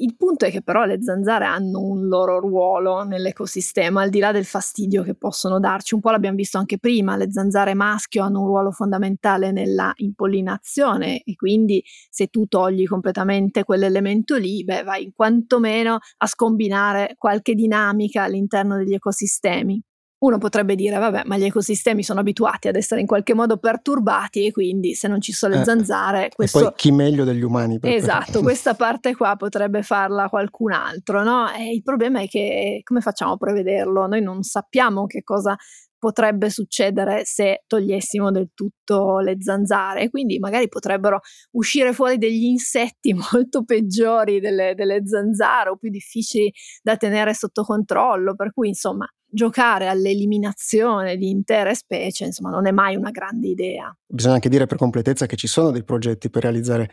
Il 0.00 0.14
punto 0.16 0.44
è 0.44 0.50
che 0.52 0.62
però 0.62 0.84
le 0.84 1.02
zanzare 1.02 1.44
hanno 1.44 1.80
un 1.80 2.06
loro 2.06 2.38
ruolo 2.38 3.02
nell'ecosistema, 3.02 4.00
al 4.02 4.10
di 4.10 4.20
là 4.20 4.30
del 4.30 4.44
fastidio 4.44 5.02
che 5.02 5.14
possono 5.16 5.58
darci. 5.58 5.94
Un 5.94 6.00
po' 6.00 6.10
l'abbiamo 6.10 6.36
visto 6.36 6.56
anche 6.56 6.78
prima, 6.78 7.16
le 7.16 7.32
zanzare 7.32 7.74
maschio 7.74 8.22
hanno 8.22 8.40
un 8.40 8.46
ruolo 8.46 8.70
fondamentale 8.70 9.50
nella 9.50 9.92
impollinazione 9.96 11.22
e 11.24 11.34
quindi 11.34 11.82
se 12.10 12.28
tu 12.28 12.46
togli 12.46 12.86
completamente 12.86 13.64
quell'elemento 13.64 14.36
lì, 14.36 14.62
beh, 14.62 14.84
vai 14.84 15.12
quantomeno 15.14 15.98
a 16.18 16.26
scombinare 16.28 17.14
qualche 17.18 17.54
dinamica 17.54 18.22
all'interno 18.22 18.76
degli 18.76 18.94
ecosistemi. 18.94 19.82
Uno 20.20 20.38
potrebbe 20.38 20.74
dire, 20.74 20.98
vabbè, 20.98 21.22
ma 21.26 21.36
gli 21.36 21.44
ecosistemi 21.44 22.02
sono 22.02 22.20
abituati 22.20 22.66
ad 22.66 22.74
essere 22.74 23.00
in 23.00 23.06
qualche 23.06 23.34
modo 23.34 23.56
perturbati 23.58 24.46
e 24.46 24.50
quindi 24.50 24.94
se 24.94 25.06
non 25.06 25.20
ci 25.20 25.32
sono 25.32 25.54
le 25.54 25.60
eh, 25.60 25.64
zanzare... 25.64 26.30
Questo... 26.34 26.58
E 26.58 26.62
poi 26.62 26.72
chi 26.74 26.90
meglio 26.90 27.24
degli 27.24 27.42
umani? 27.42 27.78
Per 27.78 27.92
esatto, 27.92 28.42
questa 28.42 28.74
parte 28.74 29.14
qua 29.14 29.36
potrebbe 29.36 29.82
farla 29.82 30.28
qualcun 30.28 30.72
altro, 30.72 31.22
no? 31.22 31.52
E 31.52 31.72
il 31.72 31.82
problema 31.82 32.20
è 32.20 32.26
che 32.26 32.80
come 32.82 33.00
facciamo 33.00 33.32
a 33.32 33.36
prevederlo? 33.36 34.06
Noi 34.06 34.20
non 34.20 34.42
sappiamo 34.42 35.06
che 35.06 35.22
cosa 35.22 35.56
potrebbe 35.98 36.48
succedere 36.48 37.24
se 37.24 37.64
togliessimo 37.66 38.30
del 38.30 38.50
tutto 38.54 39.18
le 39.18 39.36
zanzare. 39.40 40.08
Quindi 40.10 40.38
magari 40.38 40.68
potrebbero 40.68 41.20
uscire 41.52 41.92
fuori 41.92 42.18
degli 42.18 42.44
insetti 42.44 43.12
molto 43.32 43.64
peggiori 43.64 44.40
delle, 44.40 44.74
delle 44.74 45.06
zanzare 45.06 45.70
o 45.70 45.76
più 45.76 45.90
difficili 45.90 46.52
da 46.82 46.96
tenere 46.96 47.34
sotto 47.34 47.62
controllo. 47.62 48.34
Per 48.34 48.52
cui, 48.52 48.68
insomma, 48.68 49.06
giocare 49.30 49.88
all'eliminazione 49.88 51.16
di 51.16 51.28
intere 51.28 51.74
specie, 51.74 52.24
insomma, 52.24 52.50
non 52.50 52.66
è 52.66 52.70
mai 52.70 52.96
una 52.96 53.10
grande 53.10 53.48
idea. 53.48 53.94
Bisogna 54.06 54.34
anche 54.34 54.48
dire 54.48 54.66
per 54.66 54.78
completezza 54.78 55.26
che 55.26 55.36
ci 55.36 55.46
sono 55.46 55.70
dei 55.70 55.84
progetti 55.84 56.30
per 56.30 56.42
realizzare 56.42 56.90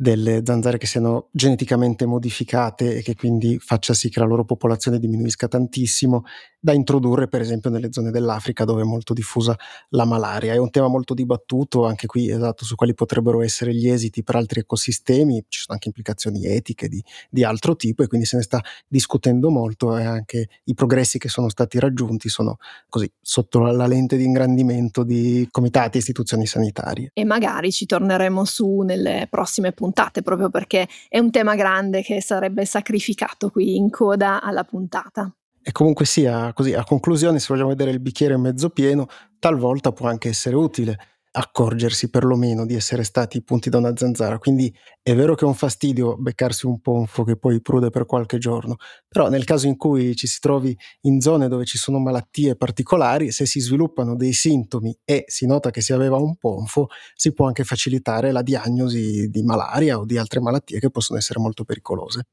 delle 0.00 0.42
zanzare 0.44 0.78
che 0.78 0.86
siano 0.86 1.26
geneticamente 1.32 2.06
modificate 2.06 2.98
e 2.98 3.02
che 3.02 3.16
quindi 3.16 3.58
faccia 3.58 3.94
sì 3.94 4.08
che 4.08 4.20
la 4.20 4.26
loro 4.26 4.44
popolazione 4.44 5.00
diminuisca 5.00 5.48
tantissimo, 5.48 6.22
da 6.60 6.72
introdurre 6.72 7.26
per 7.26 7.40
esempio 7.40 7.68
nelle 7.68 7.88
zone 7.90 8.12
dell'Africa 8.12 8.64
dove 8.64 8.82
è 8.82 8.84
molto 8.84 9.12
diffusa 9.12 9.56
la 9.90 10.04
malaria. 10.04 10.52
È 10.52 10.56
un 10.56 10.70
tema 10.70 10.86
molto 10.86 11.14
dibattuto, 11.14 11.84
anche 11.84 12.06
qui 12.06 12.30
esatto, 12.30 12.64
su 12.64 12.76
quali 12.76 12.94
potrebbero 12.94 13.42
essere 13.42 13.74
gli 13.74 13.88
esiti 13.88 14.22
per 14.22 14.36
altri 14.36 14.60
ecosistemi, 14.60 15.44
ci 15.48 15.62
sono 15.62 15.72
anche 15.72 15.88
implicazioni 15.88 16.46
etiche 16.46 16.86
di, 16.86 17.02
di 17.28 17.42
altro 17.42 17.74
tipo 17.74 18.04
e 18.04 18.06
quindi 18.06 18.24
se 18.24 18.36
ne 18.36 18.44
sta 18.44 18.62
discutendo 18.86 19.50
molto 19.50 19.96
e 19.96 20.04
anche 20.04 20.48
i 20.64 20.74
progressi 20.74 21.18
che 21.18 21.28
sono 21.28 21.48
stati 21.48 21.80
raggiunti 21.80 22.28
sono 22.28 22.58
così 22.88 23.10
sotto 23.20 23.58
la 23.58 23.86
lente 23.88 24.16
di 24.16 24.24
ingrandimento 24.24 25.02
di 25.02 25.48
comitati 25.50 25.96
e 25.96 26.00
istituzioni 26.00 26.46
sanitarie. 26.46 27.10
E 27.14 27.24
magari 27.24 27.72
ci 27.72 27.84
torneremo 27.84 28.44
su 28.44 28.82
nelle 28.82 29.26
prossime 29.28 29.72
puntate 29.72 29.86
puntate, 29.88 30.22
proprio 30.22 30.50
perché 30.50 30.86
è 31.08 31.18
un 31.18 31.30
tema 31.30 31.54
grande 31.54 32.02
che 32.02 32.20
sarebbe 32.20 32.64
sacrificato 32.66 33.48
qui 33.50 33.76
in 33.76 33.90
coda 33.90 34.42
alla 34.42 34.64
puntata. 34.64 35.32
E 35.62 35.72
comunque 35.72 36.04
sia 36.04 36.52
così, 36.52 36.74
a 36.74 36.84
conclusione, 36.84 37.38
se 37.38 37.46
vogliamo 37.48 37.70
vedere 37.70 37.90
il 37.90 38.00
bicchiere 38.00 38.36
mezzo 38.36 38.70
pieno, 38.70 39.06
talvolta 39.38 39.92
può 39.92 40.08
anche 40.08 40.28
essere 40.28 40.56
utile 40.56 40.98
accorgersi 41.32 42.10
perlomeno 42.10 42.64
di 42.66 42.74
essere 42.74 43.04
stati 43.04 43.42
punti 43.42 43.70
da 43.70 43.78
una 43.78 43.96
zanzara. 43.96 44.38
Quindi 44.38 44.74
è 45.02 45.14
vero 45.14 45.34
che 45.34 45.44
è 45.44 45.48
un 45.48 45.54
fastidio 45.54 46.16
beccarsi 46.16 46.66
un 46.66 46.80
ponfo 46.80 47.24
che 47.24 47.36
poi 47.36 47.60
prude 47.60 47.90
per 47.90 48.06
qualche 48.06 48.38
giorno, 48.38 48.76
però 49.06 49.28
nel 49.28 49.44
caso 49.44 49.66
in 49.66 49.76
cui 49.76 50.14
ci 50.16 50.26
si 50.26 50.40
trovi 50.40 50.76
in 51.02 51.20
zone 51.20 51.48
dove 51.48 51.64
ci 51.64 51.78
sono 51.78 51.98
malattie 51.98 52.56
particolari, 52.56 53.30
se 53.30 53.46
si 53.46 53.60
sviluppano 53.60 54.16
dei 54.16 54.32
sintomi 54.32 54.96
e 55.04 55.24
si 55.26 55.46
nota 55.46 55.70
che 55.70 55.80
si 55.80 55.92
aveva 55.92 56.16
un 56.16 56.36
ponfo, 56.36 56.88
si 57.14 57.32
può 57.32 57.46
anche 57.46 57.64
facilitare 57.64 58.32
la 58.32 58.42
diagnosi 58.42 59.28
di 59.28 59.42
malaria 59.42 59.98
o 59.98 60.04
di 60.04 60.18
altre 60.18 60.40
malattie 60.40 60.80
che 60.80 60.90
possono 60.90 61.18
essere 61.18 61.40
molto 61.40 61.64
pericolose. 61.64 62.26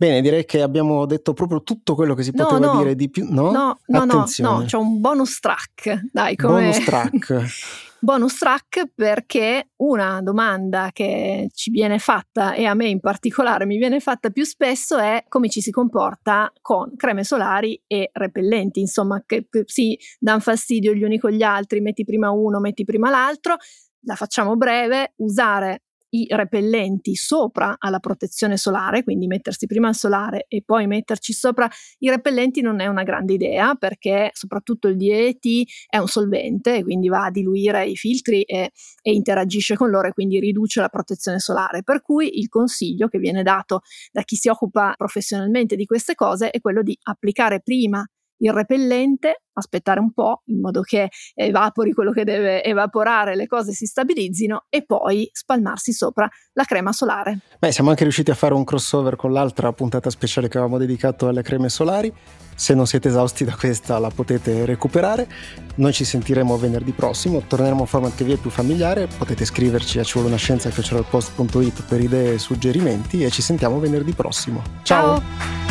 Bene, 0.00 0.20
direi 0.20 0.44
che 0.44 0.62
abbiamo 0.62 1.06
detto 1.06 1.32
proprio 1.32 1.64
tutto 1.64 1.96
quello 1.96 2.14
che 2.14 2.22
si 2.22 2.30
no, 2.32 2.46
poteva 2.46 2.72
no. 2.72 2.78
dire 2.78 2.94
di 2.94 3.10
più. 3.10 3.26
No, 3.28 3.50
no, 3.50 3.80
no, 3.86 4.04
no, 4.04 4.24
no, 4.38 4.62
c'è 4.64 4.76
un 4.76 5.00
bonus 5.00 5.40
track. 5.40 6.02
Dai, 6.12 6.36
come... 6.36 6.60
Bonus 6.60 6.84
track. 6.84 7.44
Bonus 8.00 8.38
track 8.38 8.92
perché 8.94 9.70
una 9.78 10.20
domanda 10.22 10.90
che 10.92 11.48
ci 11.52 11.72
viene 11.72 11.98
fatta 11.98 12.52
e 12.54 12.64
a 12.64 12.74
me 12.74 12.86
in 12.86 13.00
particolare 13.00 13.66
mi 13.66 13.76
viene 13.76 13.98
fatta 13.98 14.30
più 14.30 14.44
spesso 14.44 14.98
è 14.98 15.24
come 15.26 15.48
ci 15.48 15.60
si 15.60 15.72
comporta 15.72 16.52
con 16.60 16.94
creme 16.94 17.24
solari 17.24 17.82
e 17.88 18.10
repellenti, 18.12 18.78
insomma 18.78 19.20
che 19.26 19.48
si 19.64 19.98
danno 20.20 20.38
fastidio 20.38 20.94
gli 20.94 21.02
uni 21.02 21.18
con 21.18 21.32
gli 21.32 21.42
altri, 21.42 21.80
metti 21.80 22.04
prima 22.04 22.30
uno, 22.30 22.60
metti 22.60 22.84
prima 22.84 23.10
l'altro. 23.10 23.56
La 24.02 24.14
facciamo 24.14 24.54
breve, 24.54 25.14
usare 25.16 25.82
i 26.10 26.26
repellenti 26.30 27.14
sopra 27.14 27.76
alla 27.78 27.98
protezione 27.98 28.56
solare, 28.56 29.02
quindi 29.02 29.26
mettersi 29.26 29.66
prima 29.66 29.88
il 29.88 29.94
solare 29.94 30.46
e 30.48 30.62
poi 30.64 30.86
metterci 30.86 31.32
sopra 31.32 31.68
i 31.98 32.08
repellenti 32.08 32.60
non 32.60 32.80
è 32.80 32.86
una 32.86 33.02
grande 33.02 33.34
idea 33.34 33.74
perché 33.74 34.30
soprattutto 34.32 34.88
il 34.88 34.96
DET 34.96 35.46
è 35.88 35.98
un 35.98 36.06
solvente, 36.06 36.82
quindi 36.82 37.08
va 37.08 37.24
a 37.24 37.30
diluire 37.30 37.86
i 37.86 37.96
filtri 37.96 38.42
e, 38.42 38.72
e 39.02 39.12
interagisce 39.12 39.76
con 39.76 39.90
loro 39.90 40.08
e 40.08 40.12
quindi 40.12 40.40
riduce 40.40 40.80
la 40.80 40.88
protezione 40.88 41.38
solare. 41.38 41.82
Per 41.82 42.02
cui 42.02 42.38
il 42.38 42.48
consiglio 42.48 43.08
che 43.08 43.18
viene 43.18 43.42
dato 43.42 43.80
da 44.10 44.22
chi 44.22 44.36
si 44.36 44.48
occupa 44.48 44.94
professionalmente 44.96 45.76
di 45.76 45.84
queste 45.84 46.14
cose 46.14 46.50
è 46.50 46.60
quello 46.60 46.82
di 46.82 46.96
applicare 47.02 47.60
prima 47.60 48.04
il 48.38 48.52
repellente, 48.52 49.42
aspettare 49.52 50.00
un 50.00 50.12
po' 50.12 50.42
in 50.46 50.60
modo 50.60 50.82
che 50.82 51.08
evapori 51.34 51.92
quello 51.92 52.12
che 52.12 52.24
deve 52.24 52.62
evaporare, 52.62 53.34
le 53.34 53.46
cose 53.46 53.72
si 53.72 53.86
stabilizzino 53.86 54.66
e 54.68 54.84
poi 54.84 55.28
spalmarsi 55.32 55.92
sopra 55.92 56.28
la 56.52 56.64
crema 56.64 56.92
solare. 56.92 57.40
Beh, 57.58 57.72
siamo 57.72 57.90
anche 57.90 58.04
riusciti 58.04 58.30
a 58.30 58.34
fare 58.34 58.54
un 58.54 58.64
crossover 58.64 59.16
con 59.16 59.32
l'altra 59.32 59.72
puntata 59.72 60.10
speciale 60.10 60.48
che 60.48 60.58
avevamo 60.58 60.78
dedicato 60.78 61.28
alle 61.28 61.42
creme 61.42 61.68
solari. 61.68 62.12
Se 62.54 62.74
non 62.74 62.86
siete 62.86 63.08
esausti 63.08 63.44
da 63.44 63.54
questa 63.54 63.98
la 64.00 64.10
potete 64.10 64.64
recuperare. 64.64 65.28
Noi 65.76 65.92
ci 65.92 66.04
sentiremo 66.04 66.56
venerdì 66.56 66.90
prossimo, 66.90 67.42
torneremo 67.46 67.78
a 67.78 67.80
un 67.82 67.86
format 67.86 68.16
che 68.16 68.24
vi 68.24 68.32
è 68.32 68.36
più 68.36 68.50
familiare, 68.50 69.06
potete 69.06 69.44
scriverci 69.44 70.00
a 70.00 70.02
ci 70.02 70.14
vuole 70.14 70.28
una 70.28 70.38
scienza 70.38 70.68
per 71.86 72.00
idee 72.00 72.34
e 72.34 72.38
suggerimenti 72.38 73.22
e 73.22 73.30
ci 73.30 73.42
sentiamo 73.42 73.78
venerdì 73.78 74.12
prossimo. 74.12 74.62
Ciao. 74.82 75.18
Ciao. 75.18 75.67